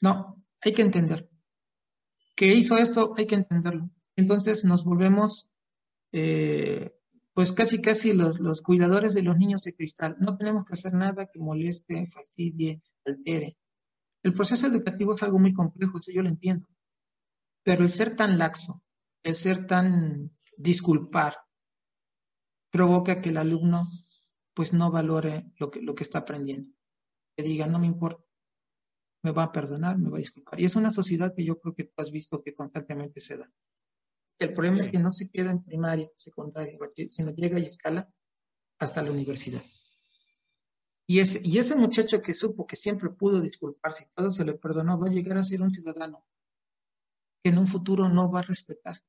No, 0.00 0.42
hay 0.60 0.72
que 0.72 0.82
entender. 0.82 1.28
Que 2.34 2.46
hizo 2.46 2.76
esto, 2.76 3.12
hay 3.16 3.26
que 3.26 3.36
entenderlo. 3.36 3.90
Entonces 4.16 4.64
nos 4.64 4.84
volvemos 4.84 5.50
eh, 6.12 6.92
pues 7.34 7.52
casi 7.52 7.80
casi 7.80 8.12
los, 8.12 8.40
los 8.40 8.62
cuidadores 8.62 9.14
de 9.14 9.22
los 9.22 9.36
niños 9.36 9.62
de 9.62 9.74
cristal. 9.74 10.16
No 10.20 10.36
tenemos 10.36 10.64
que 10.64 10.74
hacer 10.74 10.94
nada 10.94 11.26
que 11.32 11.38
moleste, 11.38 12.08
fastidie, 12.12 12.82
altere. 13.04 13.56
El 14.22 14.34
proceso 14.34 14.66
educativo 14.66 15.14
es 15.14 15.22
algo 15.22 15.38
muy 15.38 15.52
complejo, 15.52 15.98
eso 15.98 16.12
yo 16.12 16.22
lo 16.22 16.28
entiendo. 16.28 16.68
Pero 17.62 17.82
el 17.82 17.90
ser 17.90 18.16
tan 18.16 18.38
laxo, 18.38 18.82
el 19.22 19.34
ser 19.34 19.66
tan 19.66 20.30
disculpar, 20.56 21.36
provoca 22.70 23.20
que 23.20 23.30
el 23.30 23.38
alumno 23.38 23.86
pues 24.54 24.72
no 24.72 24.90
valore 24.90 25.50
lo 25.58 25.70
que, 25.70 25.80
lo 25.80 25.94
que 25.94 26.04
está 26.04 26.20
aprendiendo. 26.20 26.72
Que 27.36 27.42
diga, 27.42 27.66
no 27.66 27.78
me 27.78 27.86
importa, 27.86 28.22
me 29.22 29.30
va 29.32 29.44
a 29.44 29.52
perdonar, 29.52 29.98
me 29.98 30.10
va 30.10 30.16
a 30.16 30.18
disculpar. 30.18 30.60
Y 30.60 30.64
es 30.64 30.76
una 30.76 30.92
sociedad 30.92 31.32
que 31.34 31.44
yo 31.44 31.58
creo 31.58 31.74
que 31.74 31.84
tú 31.84 31.92
has 31.96 32.10
visto 32.10 32.42
que 32.42 32.54
constantemente 32.54 33.20
se 33.20 33.38
da. 33.38 33.50
El 34.40 34.54
problema 34.54 34.78
es 34.78 34.88
que 34.88 34.98
no 34.98 35.12
se 35.12 35.30
queda 35.30 35.50
en 35.50 35.62
primaria, 35.62 36.10
secundaria, 36.16 36.78
sino 37.10 37.30
llega 37.30 37.58
y 37.58 37.64
escala 37.64 38.10
hasta 38.78 39.02
la 39.02 39.12
universidad. 39.12 39.62
Y 41.06 41.18
ese, 41.20 41.40
y 41.44 41.58
ese 41.58 41.76
muchacho 41.76 42.22
que 42.22 42.32
supo 42.32 42.66
que 42.66 42.76
siempre 42.76 43.10
pudo 43.10 43.40
disculparse 43.42 44.04
y 44.04 44.14
todo 44.14 44.32
se 44.32 44.44
le 44.46 44.54
perdonó, 44.54 44.98
va 44.98 45.08
a 45.08 45.12
llegar 45.12 45.36
a 45.36 45.44
ser 45.44 45.60
un 45.60 45.70
ciudadano 45.70 46.24
que 47.42 47.50
en 47.50 47.58
un 47.58 47.66
futuro 47.66 48.08
no 48.08 48.30
va 48.30 48.40
a 48.40 48.44
respetar. 48.44 49.02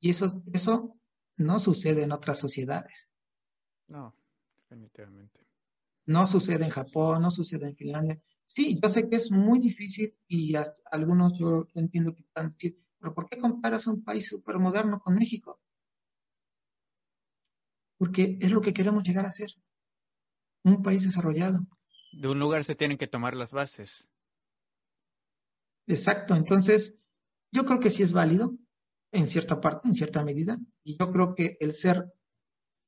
Y 0.00 0.10
eso, 0.10 0.42
eso 0.52 0.98
no 1.36 1.60
sucede 1.60 2.02
en 2.02 2.10
otras 2.10 2.38
sociedades. 2.38 3.10
No, 3.86 4.16
definitivamente. 4.56 5.46
No 6.06 6.26
sucede 6.26 6.64
en 6.64 6.70
Japón, 6.70 7.22
no 7.22 7.30
sucede 7.30 7.66
en 7.66 7.76
Finlandia. 7.76 8.20
Sí, 8.46 8.80
yo 8.82 8.88
sé 8.88 9.08
que 9.08 9.16
es 9.16 9.30
muy 9.30 9.60
difícil 9.60 10.16
y 10.26 10.54
algunos 10.90 11.38
yo 11.38 11.68
entiendo 11.74 12.14
que 12.14 12.22
están 12.22 12.48
diciendo, 12.48 12.83
pero 13.04 13.14
¿por 13.14 13.28
qué 13.28 13.36
comparas 13.36 13.86
un 13.86 14.02
país 14.02 14.28
supermoderno 14.28 14.98
con 14.98 15.14
México? 15.14 15.60
Porque 17.98 18.38
es 18.40 18.50
lo 18.50 18.62
que 18.62 18.72
queremos 18.72 19.02
llegar 19.02 19.26
a 19.26 19.30
ser. 19.30 19.50
Un 20.64 20.82
país 20.82 21.04
desarrollado. 21.04 21.66
De 22.12 22.28
un 22.28 22.38
lugar 22.38 22.64
se 22.64 22.74
tienen 22.74 22.96
que 22.96 23.06
tomar 23.06 23.36
las 23.36 23.52
bases. 23.52 24.08
Exacto. 25.86 26.34
Entonces, 26.34 26.96
yo 27.52 27.66
creo 27.66 27.78
que 27.78 27.90
sí 27.90 28.02
es 28.02 28.12
válido 28.12 28.56
en 29.12 29.28
cierta 29.28 29.60
parte, 29.60 29.86
en 29.86 29.94
cierta 29.94 30.24
medida. 30.24 30.58
Y 30.82 30.96
yo 30.96 31.12
creo 31.12 31.34
que 31.34 31.58
el 31.60 31.74
ser, 31.74 32.10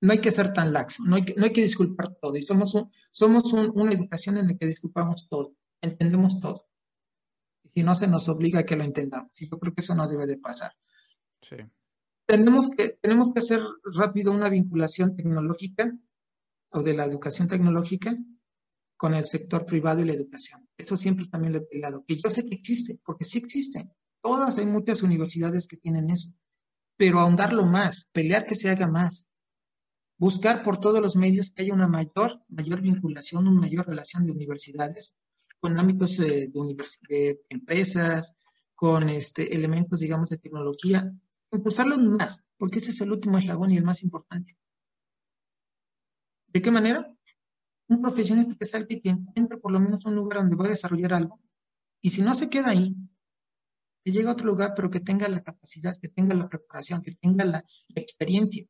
no 0.00 0.12
hay 0.12 0.22
que 0.22 0.32
ser 0.32 0.54
tan 0.54 0.72
laxo, 0.72 1.02
no 1.04 1.16
hay 1.16 1.26
que, 1.26 1.34
no 1.34 1.44
hay 1.44 1.52
que 1.52 1.60
disculpar 1.60 2.14
todo. 2.14 2.34
Y 2.36 2.42
somos, 2.42 2.74
somos 3.10 3.52
una 3.52 3.92
educación 3.92 4.38
en 4.38 4.48
la 4.48 4.56
que 4.56 4.64
disculpamos 4.64 5.28
todo, 5.28 5.54
entendemos 5.82 6.40
todo 6.40 6.65
si 7.70 7.82
no 7.82 7.94
se 7.94 8.08
nos 8.08 8.28
obliga 8.28 8.60
a 8.60 8.64
que 8.64 8.76
lo 8.76 8.84
entendamos. 8.84 9.40
Y 9.40 9.48
yo 9.48 9.58
creo 9.58 9.74
que 9.74 9.80
eso 9.80 9.94
no 9.94 10.08
debe 10.08 10.26
de 10.26 10.38
pasar. 10.38 10.72
Sí. 11.42 11.56
Tenemos 12.26 12.70
que, 12.70 12.98
tenemos 13.00 13.32
que 13.32 13.40
hacer 13.40 13.60
rápido 13.84 14.32
una 14.32 14.48
vinculación 14.48 15.14
tecnológica 15.14 15.92
o 16.70 16.82
de 16.82 16.94
la 16.94 17.04
educación 17.04 17.48
tecnológica 17.48 18.16
con 18.96 19.14
el 19.14 19.24
sector 19.24 19.66
privado 19.66 20.00
y 20.00 20.06
la 20.06 20.14
educación. 20.14 20.68
Eso 20.76 20.96
siempre 20.96 21.26
también 21.26 21.52
lo 21.52 21.58
he 21.58 21.66
peleado, 21.66 22.04
que 22.06 22.16
yo 22.16 22.28
sé 22.30 22.44
que 22.46 22.56
existe, 22.56 22.98
porque 23.04 23.24
sí 23.24 23.38
existe. 23.38 23.90
Todas, 24.22 24.58
hay 24.58 24.66
muchas 24.66 25.02
universidades 25.02 25.66
que 25.66 25.76
tienen 25.76 26.10
eso. 26.10 26.32
Pero 26.96 27.20
ahondarlo 27.20 27.66
más, 27.66 28.08
pelear 28.12 28.46
que 28.46 28.54
se 28.54 28.70
haga 28.70 28.88
más, 28.88 29.26
buscar 30.18 30.62
por 30.62 30.78
todos 30.78 31.00
los 31.00 31.14
medios 31.14 31.50
que 31.50 31.62
haya 31.62 31.74
una 31.74 31.88
mayor, 31.88 32.42
mayor 32.48 32.80
vinculación, 32.80 33.46
una 33.46 33.60
mayor 33.60 33.86
relación 33.86 34.24
de 34.26 34.32
universidades 34.32 35.14
con 35.60 35.78
ámbitos 35.78 36.16
de, 36.16 36.50
de 37.08 37.40
empresas, 37.48 38.34
con 38.74 39.08
este, 39.08 39.54
elementos, 39.54 40.00
digamos, 40.00 40.28
de 40.30 40.38
tecnología, 40.38 41.10
impulsarlo 41.50 41.98
más, 41.98 42.42
porque 42.56 42.78
ese 42.78 42.90
es 42.90 43.00
el 43.00 43.10
último 43.10 43.38
eslabón 43.38 43.72
y 43.72 43.76
el 43.76 43.84
más 43.84 44.02
importante. 44.02 44.56
¿De 46.48 46.62
qué 46.62 46.70
manera? 46.70 47.12
Un 47.88 48.02
profesionista 48.02 48.54
que 48.54 48.66
salte 48.66 49.00
que 49.00 49.10
encuentre 49.10 49.58
por 49.58 49.72
lo 49.72 49.80
menos 49.80 50.04
un 50.04 50.14
lugar 50.14 50.40
donde 50.40 50.56
va 50.56 50.66
a 50.66 50.70
desarrollar 50.70 51.14
algo, 51.14 51.40
y 52.00 52.10
si 52.10 52.22
no 52.22 52.34
se 52.34 52.50
queda 52.50 52.68
ahí, 52.68 52.94
que 54.04 54.12
llegue 54.12 54.28
a 54.28 54.32
otro 54.32 54.46
lugar, 54.46 54.74
pero 54.76 54.90
que 54.90 55.00
tenga 55.00 55.28
la 55.28 55.42
capacidad, 55.42 55.98
que 55.98 56.08
tenga 56.08 56.34
la 56.34 56.48
preparación, 56.48 57.02
que 57.02 57.12
tenga 57.12 57.44
la, 57.44 57.64
experiencia. 57.94 58.64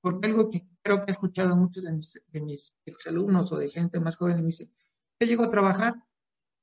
Porque 0.00 0.26
algo 0.26 0.50
que 0.50 0.66
creo 0.82 1.04
que 1.04 1.12
he 1.12 1.12
escuchado 1.12 1.54
muchos 1.54 1.84
de 1.84 1.92
mis, 1.92 2.20
de 2.26 2.40
mis 2.40 2.74
exalumnos 2.84 3.52
o 3.52 3.56
de 3.56 3.68
gente 3.68 4.00
más 4.00 4.16
joven 4.16 4.38
me 4.38 4.46
dice, 4.46 4.68
yo 5.20 5.26
llego 5.28 5.44
a 5.44 5.50
trabajar 5.50 5.94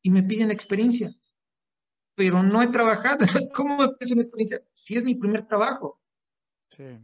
y 0.10 0.12
me 0.12 0.24
piden 0.24 0.50
experiencia, 0.50 1.12
pero 2.16 2.42
no 2.42 2.64
he 2.64 2.68
trabajado. 2.70 3.20
¿Cómo 3.54 3.78
me 3.78 3.90
piden 3.90 4.22
experiencia? 4.22 4.64
Si 4.72 4.96
es 4.96 5.04
mi 5.04 5.14
primer 5.14 5.46
trabajo. 5.46 6.02
Sí. 6.76 6.98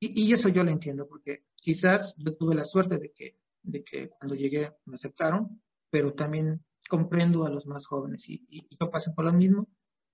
Y, 0.00 0.32
eso 0.32 0.48
yo 0.48 0.64
lo 0.64 0.72
entiendo, 0.72 1.06
porque 1.06 1.44
quizás 1.54 2.16
yo 2.18 2.36
tuve 2.36 2.56
la 2.56 2.64
suerte 2.64 2.98
de 2.98 3.12
que, 3.12 3.38
de 3.62 3.84
que 3.84 4.10
cuando 4.10 4.34
llegué 4.34 4.72
me 4.86 4.96
aceptaron, 4.96 5.62
pero 5.88 6.14
también 6.14 6.64
comprendo 6.88 7.46
a 7.46 7.50
los 7.50 7.66
más 7.66 7.86
jóvenes 7.86 8.28
y, 8.28 8.44
y 8.50 8.66
yo 8.76 8.90
pasé 8.90 9.12
por 9.12 9.24
lo 9.24 9.32
mismo 9.32 9.68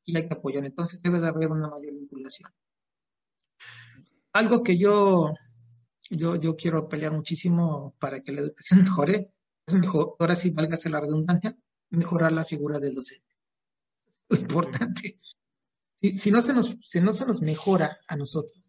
y 0.04 0.14
hay 0.14 0.28
que 0.28 0.34
apoyar. 0.34 0.66
Entonces 0.66 1.00
debe 1.00 1.18
de 1.18 1.28
haber 1.28 1.50
una 1.50 1.68
mayor 1.68 1.94
vinculación. 1.94 2.52
Algo 4.34 4.62
que 4.62 4.76
yo, 4.76 5.32
yo, 6.10 6.36
yo 6.36 6.56
quiero 6.56 6.90
pelear 6.90 7.12
muchísimo 7.12 7.96
para 7.98 8.20
que 8.20 8.32
la 8.32 8.42
educación 8.42 8.82
mejore, 8.84 9.32
es 9.66 9.74
mejor, 9.74 10.16
ahora 10.18 10.36
sí 10.36 10.50
válgase 10.50 10.90
la 10.90 11.00
redundancia, 11.00 11.56
mejorar 11.92 12.32
la 12.32 12.44
figura 12.44 12.78
del 12.78 12.94
docente. 12.94 13.36
Lo 14.28 14.38
importante. 14.38 15.20
Si, 16.16 16.30
no 16.30 16.42
se 16.42 16.52
nos, 16.52 16.76
si 16.82 17.00
no 17.00 17.12
se 17.12 17.26
nos 17.26 17.42
mejora 17.42 18.00
a 18.08 18.16
nosotros, 18.16 18.60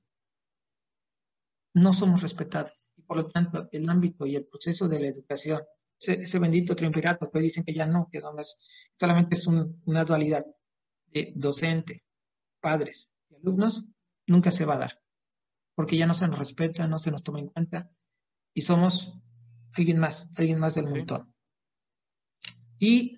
no 1.73 1.93
somos 1.93 2.21
respetados. 2.21 2.91
Y 2.95 3.01
por 3.01 3.17
lo 3.17 3.29
tanto, 3.29 3.69
el 3.71 3.89
ámbito 3.89 4.25
y 4.25 4.35
el 4.35 4.45
proceso 4.45 4.87
de 4.87 4.99
la 4.99 5.07
educación, 5.07 5.63
ese, 5.99 6.37
bendito 6.37 6.75
triunvirato 6.75 7.31
que 7.31 7.39
dicen 7.39 7.63
que 7.63 7.73
ya 7.73 7.87
no, 7.87 8.09
que 8.11 8.21
solamente 8.99 9.35
es 9.35 9.47
una 9.47 10.05
dualidad 10.05 10.45
de 11.07 11.33
docente, 11.35 12.03
padres 12.59 13.09
y 13.29 13.35
alumnos, 13.35 13.85
nunca 14.27 14.51
se 14.51 14.65
va 14.65 14.75
a 14.75 14.79
dar. 14.79 15.01
Porque 15.75 15.97
ya 15.97 16.05
no 16.05 16.13
se 16.13 16.27
nos 16.27 16.37
respeta, 16.37 16.87
no 16.87 16.99
se 16.99 17.09
nos 17.09 17.23
toma 17.23 17.39
en 17.39 17.47
cuenta 17.47 17.89
y 18.53 18.61
somos 18.61 19.13
alguien 19.71 19.97
más, 19.97 20.29
alguien 20.35 20.59
más 20.59 20.75
del 20.75 20.87
montón 20.87 21.32
y 22.83 23.17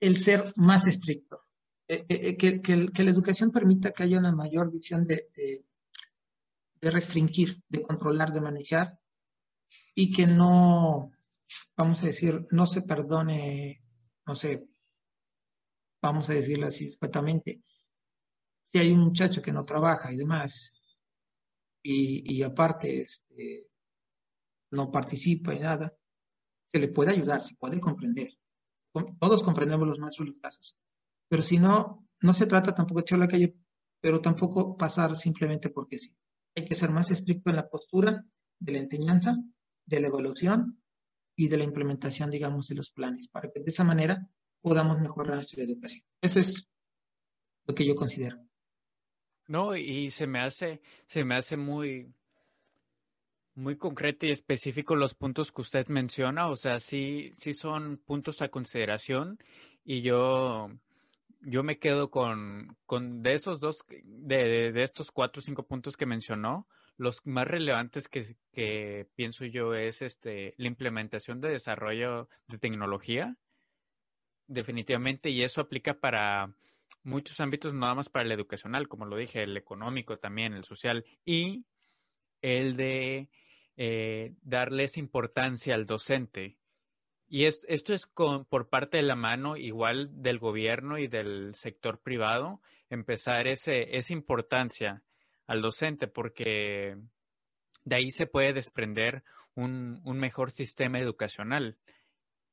el 0.00 0.18
ser 0.18 0.54
más 0.56 0.86
estricto. 0.86 1.42
Eh, 1.86 2.06
eh, 2.08 2.36
eh, 2.40 2.60
que, 2.62 3.04
la 3.04 3.10
educación 3.10 3.50
permita 3.50 3.92
que 3.92 4.04
haya 4.04 4.18
una 4.18 4.32
mayor 4.32 4.72
visión 4.72 5.06
de, 5.06 5.28
de, 6.80 6.90
restringir, 6.90 7.62
de 7.68 7.82
controlar, 7.82 8.32
de 8.32 8.40
manejar 8.40 8.98
y 9.94 10.12
que 10.12 10.26
no, 10.26 11.12
vamos 11.76 12.02
a 12.02 12.06
decir, 12.06 12.46
no 12.50 12.64
se 12.64 12.82
perdone, 12.82 13.82
no 14.26 14.34
sé, 14.34 14.66
vamos 16.00 16.30
a 16.30 16.34
decirlo 16.34 16.66
así 16.66 16.86
escuetamente, 16.86 17.62
si 18.68 18.78
hay 18.78 18.92
un 18.92 19.00
muchacho 19.00 19.42
que 19.42 19.52
no 19.52 19.64
trabaja 19.64 20.10
y 20.12 20.16
demás, 20.16 20.72
y, 21.82 22.34
y 22.34 22.42
aparte 22.42 23.00
este, 23.02 23.68
no 24.70 24.90
participa 24.90 25.54
y 25.54 25.60
nada, 25.60 25.94
se 26.76 26.80
le 26.80 26.88
puede 26.88 27.12
ayudar, 27.12 27.42
se 27.42 27.54
puede 27.54 27.80
comprender. 27.80 28.28
Todos 29.18 29.42
comprendemos 29.42 29.88
los 29.88 29.98
maestros 29.98 30.28
los 30.28 30.40
casos. 30.40 30.76
Pero 31.26 31.42
si 31.42 31.58
no, 31.58 32.06
no 32.20 32.34
se 32.34 32.46
trata 32.46 32.74
tampoco 32.74 33.00
de 33.00 33.04
echar 33.04 33.18
la 33.18 33.28
calle, 33.28 33.56
pero 33.98 34.20
tampoco 34.20 34.76
pasar 34.76 35.16
simplemente 35.16 35.70
porque 35.70 35.98
sí. 35.98 36.14
Hay 36.54 36.66
que 36.66 36.74
ser 36.74 36.90
más 36.90 37.10
estricto 37.10 37.48
en 37.48 37.56
la 37.56 37.68
postura 37.68 38.26
de 38.58 38.72
la 38.72 38.80
enseñanza, 38.80 39.36
de 39.86 40.00
la 40.00 40.08
evaluación 40.08 40.82
y 41.34 41.48
de 41.48 41.56
la 41.56 41.64
implementación, 41.64 42.30
digamos, 42.30 42.68
de 42.68 42.74
los 42.74 42.90
planes, 42.90 43.28
para 43.28 43.50
que 43.50 43.60
de 43.60 43.70
esa 43.70 43.84
manera 43.84 44.28
podamos 44.60 44.98
mejorar 45.00 45.36
nuestra 45.36 45.64
educación. 45.64 46.04
Eso 46.20 46.40
es 46.40 46.68
lo 47.66 47.74
que 47.74 47.86
yo 47.86 47.94
considero. 47.94 48.38
No, 49.48 49.74
y 49.76 50.10
se 50.10 50.26
me 50.26 50.40
hace, 50.40 50.82
se 51.06 51.24
me 51.24 51.36
hace 51.36 51.56
muy, 51.56 52.12
muy 53.56 53.76
concreto 53.76 54.26
y 54.26 54.30
específico 54.30 54.94
los 54.94 55.14
puntos 55.14 55.50
que 55.50 55.62
usted 55.62 55.88
menciona. 55.88 56.48
O 56.48 56.56
sea, 56.56 56.78
sí, 56.78 57.30
sí 57.34 57.52
son 57.52 57.96
puntos 57.96 58.42
a 58.42 58.48
consideración. 58.48 59.38
Y 59.84 60.02
yo, 60.02 60.68
yo 61.40 61.62
me 61.62 61.78
quedo 61.78 62.10
con, 62.10 62.76
con 62.86 63.22
de 63.22 63.32
esos 63.32 63.58
dos, 63.58 63.84
de, 64.04 64.72
de 64.72 64.82
estos 64.82 65.10
cuatro 65.10 65.40
o 65.40 65.42
cinco 65.42 65.64
puntos 65.64 65.96
que 65.96 66.06
mencionó, 66.06 66.68
los 66.98 67.26
más 67.26 67.46
relevantes 67.46 68.08
que, 68.08 68.36
que, 68.52 69.06
pienso 69.14 69.44
yo 69.44 69.74
es 69.74 70.02
este, 70.02 70.54
la 70.56 70.68
implementación 70.68 71.40
de 71.40 71.50
desarrollo 71.50 72.28
de 72.48 72.58
tecnología, 72.58 73.36
definitivamente, 74.46 75.30
y 75.30 75.42
eso 75.42 75.60
aplica 75.60 75.94
para 75.94 76.54
muchos 77.02 77.38
ámbitos, 77.40 77.74
nada 77.74 77.94
más 77.94 78.08
para 78.08 78.24
el 78.24 78.32
educacional, 78.32 78.88
como 78.88 79.04
lo 79.04 79.16
dije, 79.16 79.42
el 79.42 79.56
económico 79.56 80.18
también, 80.18 80.54
el 80.54 80.64
social, 80.64 81.04
y 81.24 81.64
el 82.40 82.76
de 82.76 83.28
eh, 83.76 84.34
darles 84.42 84.96
importancia 84.96 85.74
al 85.74 85.86
docente. 85.86 86.56
Y 87.28 87.44
esto 87.44 87.92
es 87.92 88.06
por 88.06 88.68
parte 88.68 88.98
de 88.98 89.02
la 89.02 89.16
mano 89.16 89.56
igual 89.56 90.22
del 90.22 90.38
gobierno 90.38 90.98
y 90.98 91.08
del 91.08 91.54
sector 91.54 92.00
privado, 92.00 92.60
empezar 92.88 93.48
ese, 93.48 93.96
esa 93.96 94.12
importancia 94.12 95.02
al 95.46 95.60
docente, 95.60 96.06
porque 96.06 96.96
de 97.84 97.96
ahí 97.96 98.10
se 98.10 98.26
puede 98.26 98.52
desprender 98.52 99.24
un, 99.54 100.00
un 100.04 100.18
mejor 100.18 100.52
sistema 100.52 101.00
educacional, 101.00 101.78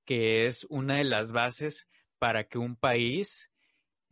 que 0.05 0.47
es 0.47 0.65
una 0.69 0.97
de 0.97 1.03
las 1.03 1.32
bases 1.32 1.88
para 2.17 2.45
que 2.45 2.57
un 2.57 2.76
país 2.76 3.51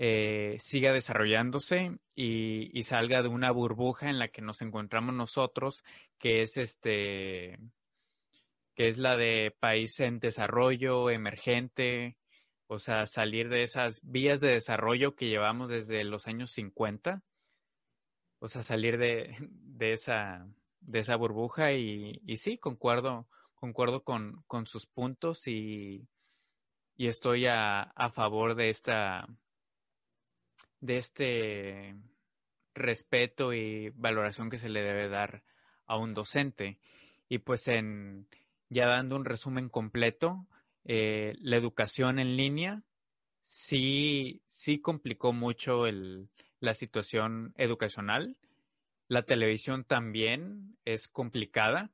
eh, 0.03 0.57
siga 0.59 0.93
desarrollándose 0.93 1.99
y, 2.15 2.81
salga 2.81 3.21
de 3.21 3.27
una 3.27 3.51
burbuja 3.51 4.09
en 4.09 4.17
la 4.17 4.29
que 4.29 4.41
nos 4.41 4.63
encontramos 4.63 5.13
nosotros, 5.13 5.83
que 6.17 6.41
es 6.41 6.57
este, 6.57 7.59
que 8.73 8.87
es 8.87 8.97
la 8.97 9.15
de 9.15 9.55
país 9.59 9.99
en 9.99 10.17
desarrollo, 10.19 11.11
emergente, 11.11 12.17
o 12.65 12.79
sea, 12.79 13.05
salir 13.05 13.47
de 13.49 13.61
esas 13.61 14.01
vías 14.03 14.39
de 14.39 14.53
desarrollo 14.53 15.15
que 15.15 15.29
llevamos 15.29 15.69
desde 15.69 16.03
los 16.03 16.27
años 16.27 16.49
50, 16.49 17.21
o 18.39 18.47
sea, 18.47 18.63
salir 18.63 18.97
de, 18.97 19.37
de 19.51 19.93
esa, 19.93 20.47
de 20.79 20.97
esa 20.97 21.15
burbuja 21.15 21.73
y, 21.73 22.19
y 22.25 22.37
sí, 22.37 22.57
concuerdo, 22.57 23.27
concuerdo 23.53 24.03
con, 24.03 24.41
con 24.47 24.65
sus 24.65 24.87
puntos 24.87 25.47
y, 25.47 26.07
y 26.97 27.05
estoy 27.05 27.45
a, 27.45 27.81
a 27.81 28.09
favor 28.09 28.55
de 28.55 28.69
esta, 28.69 29.27
de 30.81 30.97
este 30.97 31.95
respeto 32.73 33.53
y 33.53 33.89
valoración 33.91 34.49
que 34.49 34.57
se 34.57 34.69
le 34.69 34.81
debe 34.81 35.07
dar 35.07 35.43
a 35.85 35.97
un 35.97 36.13
docente. 36.13 36.79
Y 37.29 37.39
pues 37.39 37.67
en 37.67 38.27
ya 38.69 38.87
dando 38.87 39.15
un 39.15 39.25
resumen 39.25 39.69
completo, 39.69 40.47
eh, 40.85 41.35
la 41.39 41.57
educación 41.57 42.19
en 42.19 42.35
línea 42.35 42.83
sí, 43.45 44.41
sí 44.47 44.79
complicó 44.79 45.33
mucho 45.33 45.85
el, 45.87 46.29
la 46.59 46.73
situación 46.73 47.53
educacional. 47.57 48.37
La 49.07 49.23
televisión 49.23 49.83
también 49.83 50.77
es 50.85 51.09
complicada, 51.09 51.91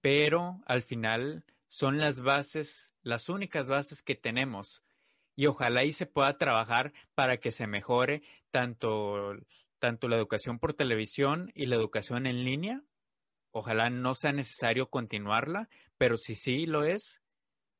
pero 0.00 0.62
al 0.66 0.82
final 0.82 1.44
son 1.68 1.98
las 1.98 2.20
bases, 2.20 2.92
las 3.02 3.28
únicas 3.28 3.68
bases 3.68 4.02
que 4.02 4.14
tenemos 4.14 4.83
y 5.36 5.46
ojalá 5.46 5.80
ahí 5.80 5.92
se 5.92 6.06
pueda 6.06 6.38
trabajar 6.38 6.92
para 7.14 7.38
que 7.38 7.50
se 7.50 7.66
mejore 7.66 8.22
tanto, 8.50 9.34
tanto 9.78 10.08
la 10.08 10.16
educación 10.16 10.58
por 10.58 10.74
televisión 10.74 11.50
y 11.54 11.66
la 11.66 11.76
educación 11.76 12.26
en 12.26 12.44
línea. 12.44 12.82
Ojalá 13.50 13.90
no 13.90 14.14
sea 14.14 14.32
necesario 14.32 14.88
continuarla, 14.90 15.68
pero 15.98 16.16
si 16.16 16.34
sí 16.34 16.66
lo 16.66 16.84
es, 16.84 17.22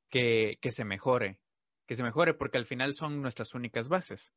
que, 0.09 0.59
que 0.61 0.71
se 0.71 0.85
mejore, 0.85 1.41
que 1.87 1.97
se 1.97 2.03
mejore, 2.03 2.35
porque 2.35 2.59
al 2.59 2.67
final 2.67 2.95
son 2.95 3.21
nuestras 3.21 3.55
únicas 3.55 3.89
bases. 3.89 4.33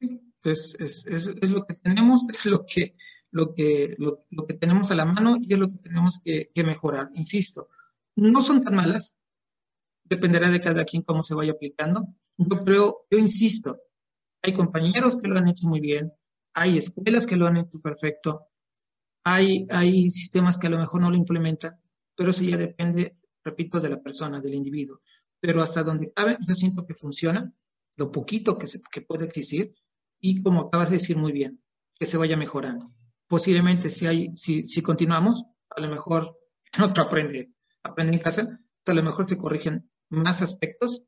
Sí, 0.00 0.20
es, 0.42 0.76
es, 0.78 1.26
lo 1.48 1.64
que 1.66 1.74
tenemos, 1.74 2.28
es 2.30 2.46
lo 2.46 2.64
que, 2.64 2.96
lo, 3.30 3.54
que, 3.54 3.94
lo, 3.98 4.24
que 4.46 4.54
tenemos 4.54 4.90
a 4.90 4.96
la 4.96 5.04
mano 5.04 5.36
y 5.38 5.52
es 5.52 5.58
lo 5.58 5.68
que 5.68 5.76
tenemos 5.76 6.20
que 6.24 6.50
mejorar. 6.64 7.10
Insisto, 7.14 7.68
no 8.16 8.42
son 8.42 8.64
tan 8.64 8.74
malas, 8.74 9.16
dependerá 10.04 10.50
de 10.50 10.60
cada 10.60 10.84
quien 10.84 11.02
cómo 11.02 11.22
se 11.22 11.34
vaya 11.34 11.52
aplicando. 11.52 12.08
Yo 12.42 12.64
creo, 12.64 13.06
yo 13.10 13.18
insisto, 13.18 13.82
hay 14.42 14.54
compañeros 14.54 15.18
que 15.18 15.28
lo 15.28 15.38
han 15.38 15.48
hecho 15.48 15.68
muy 15.68 15.78
bien, 15.78 16.10
hay 16.54 16.78
escuelas 16.78 17.26
que 17.26 17.36
lo 17.36 17.46
han 17.46 17.58
hecho 17.58 17.78
perfecto, 17.82 18.46
hay, 19.24 19.66
hay 19.68 20.08
sistemas 20.08 20.56
que 20.56 20.68
a 20.68 20.70
lo 20.70 20.78
mejor 20.78 21.02
no 21.02 21.10
lo 21.10 21.18
implementan, 21.18 21.78
pero 22.16 22.30
eso 22.30 22.42
ya 22.42 22.56
depende, 22.56 23.18
repito, 23.44 23.78
de 23.78 23.90
la 23.90 24.00
persona, 24.00 24.40
del 24.40 24.54
individuo. 24.54 25.02
Pero 25.38 25.60
hasta 25.60 25.82
donde 25.82 26.14
cabe, 26.14 26.38
yo 26.48 26.54
siento 26.54 26.86
que 26.86 26.94
funciona, 26.94 27.52
lo 27.98 28.10
poquito 28.10 28.56
que, 28.56 28.66
se, 28.66 28.80
que 28.90 29.02
puede 29.02 29.26
existir, 29.26 29.74
y 30.18 30.42
como 30.42 30.62
acabas 30.62 30.88
de 30.88 30.96
decir 30.96 31.18
muy 31.18 31.32
bien, 31.32 31.62
que 31.94 32.06
se 32.06 32.16
vaya 32.16 32.38
mejorando. 32.38 32.90
Posiblemente 33.28 33.90
si 33.90 34.06
hay, 34.06 34.34
si, 34.34 34.64
si 34.64 34.80
continuamos, 34.80 35.44
a 35.68 35.80
lo 35.82 35.90
mejor 35.90 36.38
otro 36.82 37.04
aprende, 37.04 37.52
aprende 37.82 38.14
en 38.14 38.22
casa, 38.22 38.60
a 38.86 38.94
lo 38.94 39.02
mejor 39.02 39.28
se 39.28 39.36
corrigen 39.36 39.90
más 40.08 40.40
aspectos 40.40 41.04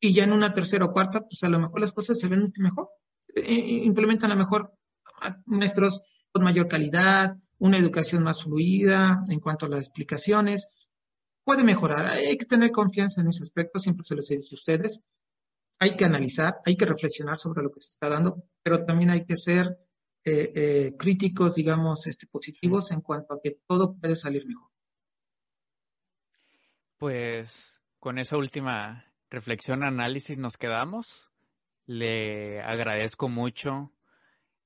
y 0.00 0.12
ya 0.12 0.24
en 0.24 0.32
una 0.32 0.52
tercera 0.52 0.84
o 0.84 0.92
cuarta, 0.92 1.22
pues 1.22 1.42
a 1.42 1.48
lo 1.48 1.58
mejor 1.58 1.80
las 1.80 1.92
cosas 1.92 2.18
se 2.18 2.28
ven 2.28 2.52
mejor. 2.56 2.90
E, 3.34 3.40
e 3.40 3.84
implementan 3.84 4.30
a 4.30 4.34
lo 4.34 4.40
mejor 4.40 4.72
maestros 5.46 6.02
con 6.30 6.44
mayor 6.44 6.68
calidad, 6.68 7.36
una 7.58 7.78
educación 7.78 8.22
más 8.22 8.42
fluida 8.42 9.24
en 9.28 9.40
cuanto 9.40 9.66
a 9.66 9.68
las 9.68 9.80
explicaciones. 9.80 10.68
Puede 11.44 11.64
mejorar, 11.64 12.06
hay 12.06 12.36
que 12.36 12.44
tener 12.44 12.70
confianza 12.70 13.20
en 13.20 13.28
ese 13.28 13.42
aspecto, 13.42 13.78
siempre 13.78 14.04
se 14.04 14.14
los 14.14 14.30
he 14.30 14.36
dicho 14.36 14.54
a 14.54 14.58
ustedes. 14.58 15.00
Hay 15.80 15.96
que 15.96 16.04
analizar, 16.04 16.58
hay 16.64 16.76
que 16.76 16.84
reflexionar 16.84 17.38
sobre 17.38 17.62
lo 17.62 17.70
que 17.70 17.80
se 17.80 17.92
está 17.92 18.08
dando, 18.08 18.44
pero 18.62 18.84
también 18.84 19.10
hay 19.10 19.24
que 19.24 19.36
ser 19.36 19.78
eh, 20.24 20.52
eh, 20.54 20.96
críticos, 20.98 21.54
digamos, 21.54 22.06
este, 22.06 22.26
positivos 22.26 22.90
en 22.90 23.00
cuanto 23.00 23.34
a 23.34 23.40
que 23.40 23.60
todo 23.66 23.94
puede 23.94 24.16
salir 24.16 24.46
mejor. 24.46 24.68
Pues 26.98 27.80
con 27.98 28.18
esa 28.18 28.36
última 28.36 29.07
reflexión, 29.30 29.82
análisis 29.82 30.38
nos 30.38 30.56
quedamos. 30.56 31.32
Le 31.86 32.60
agradezco 32.60 33.28
mucho 33.28 33.92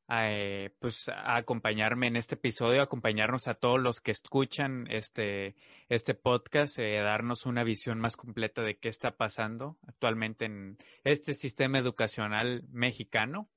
eh, 0.09 0.75
pues, 0.81 1.09
a 1.09 1.37
acompañarme 1.37 2.09
en 2.09 2.17
este 2.17 2.35
episodio, 2.35 2.83
acompañarnos 2.83 3.49
a 3.49 3.55
todos 3.55 3.81
los 3.81 4.01
que 4.01 4.11
escuchan 4.11 4.87
este, 4.91 5.55
este 5.89 6.15
podcast, 6.15 6.79
eh, 6.79 6.99
darnos 7.01 7.47
una 7.47 7.65
visión 7.65 7.99
más 8.01 8.17
completa 8.17 8.63
de 8.63 8.79
qué 8.79 8.89
está 8.89 9.17
pasando 9.17 9.79
actualmente 9.87 10.47
en 10.47 10.79
este 11.05 11.35
sistema 11.35 11.79
educacional 11.79 12.65
mexicano. 12.71 13.49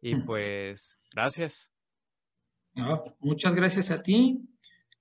Y 0.00 0.16
pues, 0.16 0.98
gracias. 1.12 1.70
No, 2.74 3.04
muchas 3.20 3.54
gracias 3.54 3.90
a 3.90 4.02
ti 4.02 4.48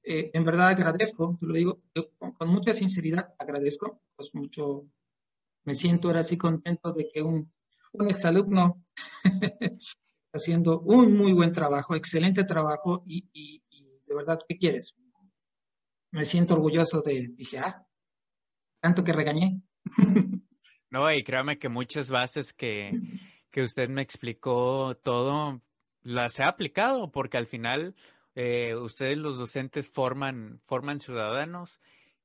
eh, 0.04 0.32
en 0.34 0.44
verdad 0.44 0.70
agradezco, 0.70 1.38
te 1.40 1.46
lo 1.46 1.54
digo 1.54 1.82
con, 2.18 2.32
con, 2.32 2.50
mucha 2.50 2.74
sinceridad, 2.74 3.36
agradezco, 3.38 4.02
pues 4.16 4.34
mucho, 4.34 4.88
me 5.64 5.76
siento 5.76 6.08
ahora 6.08 6.24
sí 6.24 6.38
contento 6.38 6.94
de 6.94 7.10
que 7.14 7.22
un, 7.22 7.52
un 7.94 8.10
exalumno 8.10 8.84
haciendo 10.34 10.80
un 10.82 11.16
muy 11.16 11.34
buen 11.34 11.52
trabajo, 11.52 11.96
excelente 11.96 12.44
trabajo 12.44 13.04
y, 13.06 13.62
de 14.06 14.16
verdad, 14.16 14.40
¿qué 14.48 14.58
quieres? 14.58 14.96
Me 16.12 16.26
siento 16.26 16.56
orgulloso 16.56 17.02
de, 17.02 17.30
dije, 17.34 17.60
ah, 17.60 17.86
tanto 18.82 19.04
que 19.04 19.14
regañé. 19.14 19.62
no, 20.90 21.12
y 21.14 21.24
créame 21.24 21.58
que 21.58 21.70
muchas 21.70 22.10
bases 22.10 22.54
que, 22.54 22.92
que 23.50 23.62
usted 23.62 23.88
me 23.88 24.02
explicó 24.02 24.98
todo, 25.04 25.62
las 26.02 26.40
he 26.40 26.44
aplicado 26.44 27.12
porque 27.12 27.38
al 27.38 27.48
final 27.48 27.96
eh, 28.36 28.76
ustedes 28.76 29.18
los 29.18 29.38
docentes 29.38 29.88
forman, 29.88 30.60
forman 30.66 31.00
ciudadanos 31.00 31.80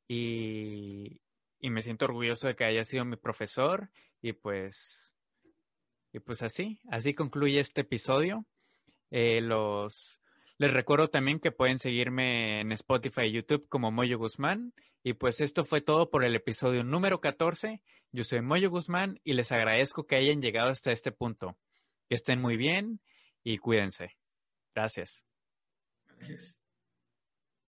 y, 0.09 1.21
y, 1.61 1.71
me 1.71 1.83
siento 1.83 2.07
orgulloso 2.07 2.47
de 2.49 2.57
que 2.57 2.65
haya 2.65 2.85
sido 2.85 3.05
mi 3.05 3.17
profesor 3.17 3.91
y 4.23 4.33
pues, 4.33 5.15
y 6.13 6.21
pues 6.21 6.43
así, 6.43 6.81
así 6.91 7.15
concluye 7.15 7.61
este 7.61 7.83
episodio. 7.83 8.47
Eh, 9.11 9.41
los, 9.41 10.19
les 10.59 10.73
recuerdo 10.73 11.09
también 11.09 11.39
que 11.39 11.53
pueden 11.53 11.79
seguirme 11.79 12.61
en 12.61 12.73
Spotify 12.73 13.23
y 13.23 13.33
YouTube 13.33 13.69
como 13.69 13.91
Moyo 13.91 14.19
Guzmán. 14.19 14.73
Y 15.03 15.13
pues 15.13 15.41
esto 15.41 15.65
fue 15.65 15.83
todo 15.83 16.11
por 16.11 16.25
el 16.25 16.35
episodio 16.35 16.83
número 16.83 17.21
14. 17.21 17.83
Yo 18.13 18.25
soy 18.25 18.41
Moyo 18.41 18.71
Guzmán 18.71 19.21
y 19.23 19.35
les 19.35 19.53
agradezco 19.53 20.07
que 20.07 20.17
hayan 20.17 20.41
llegado 20.41 20.71
hasta 20.71 20.93
este 20.93 21.13
punto. 21.13 21.57
Que 22.09 22.17
estén 22.17 22.41
muy 22.41 22.57
bien 22.57 23.01
y 23.45 23.59
cuídense. 23.59 24.17
Gracias. 24.75 25.23
Gracias. 26.07 26.66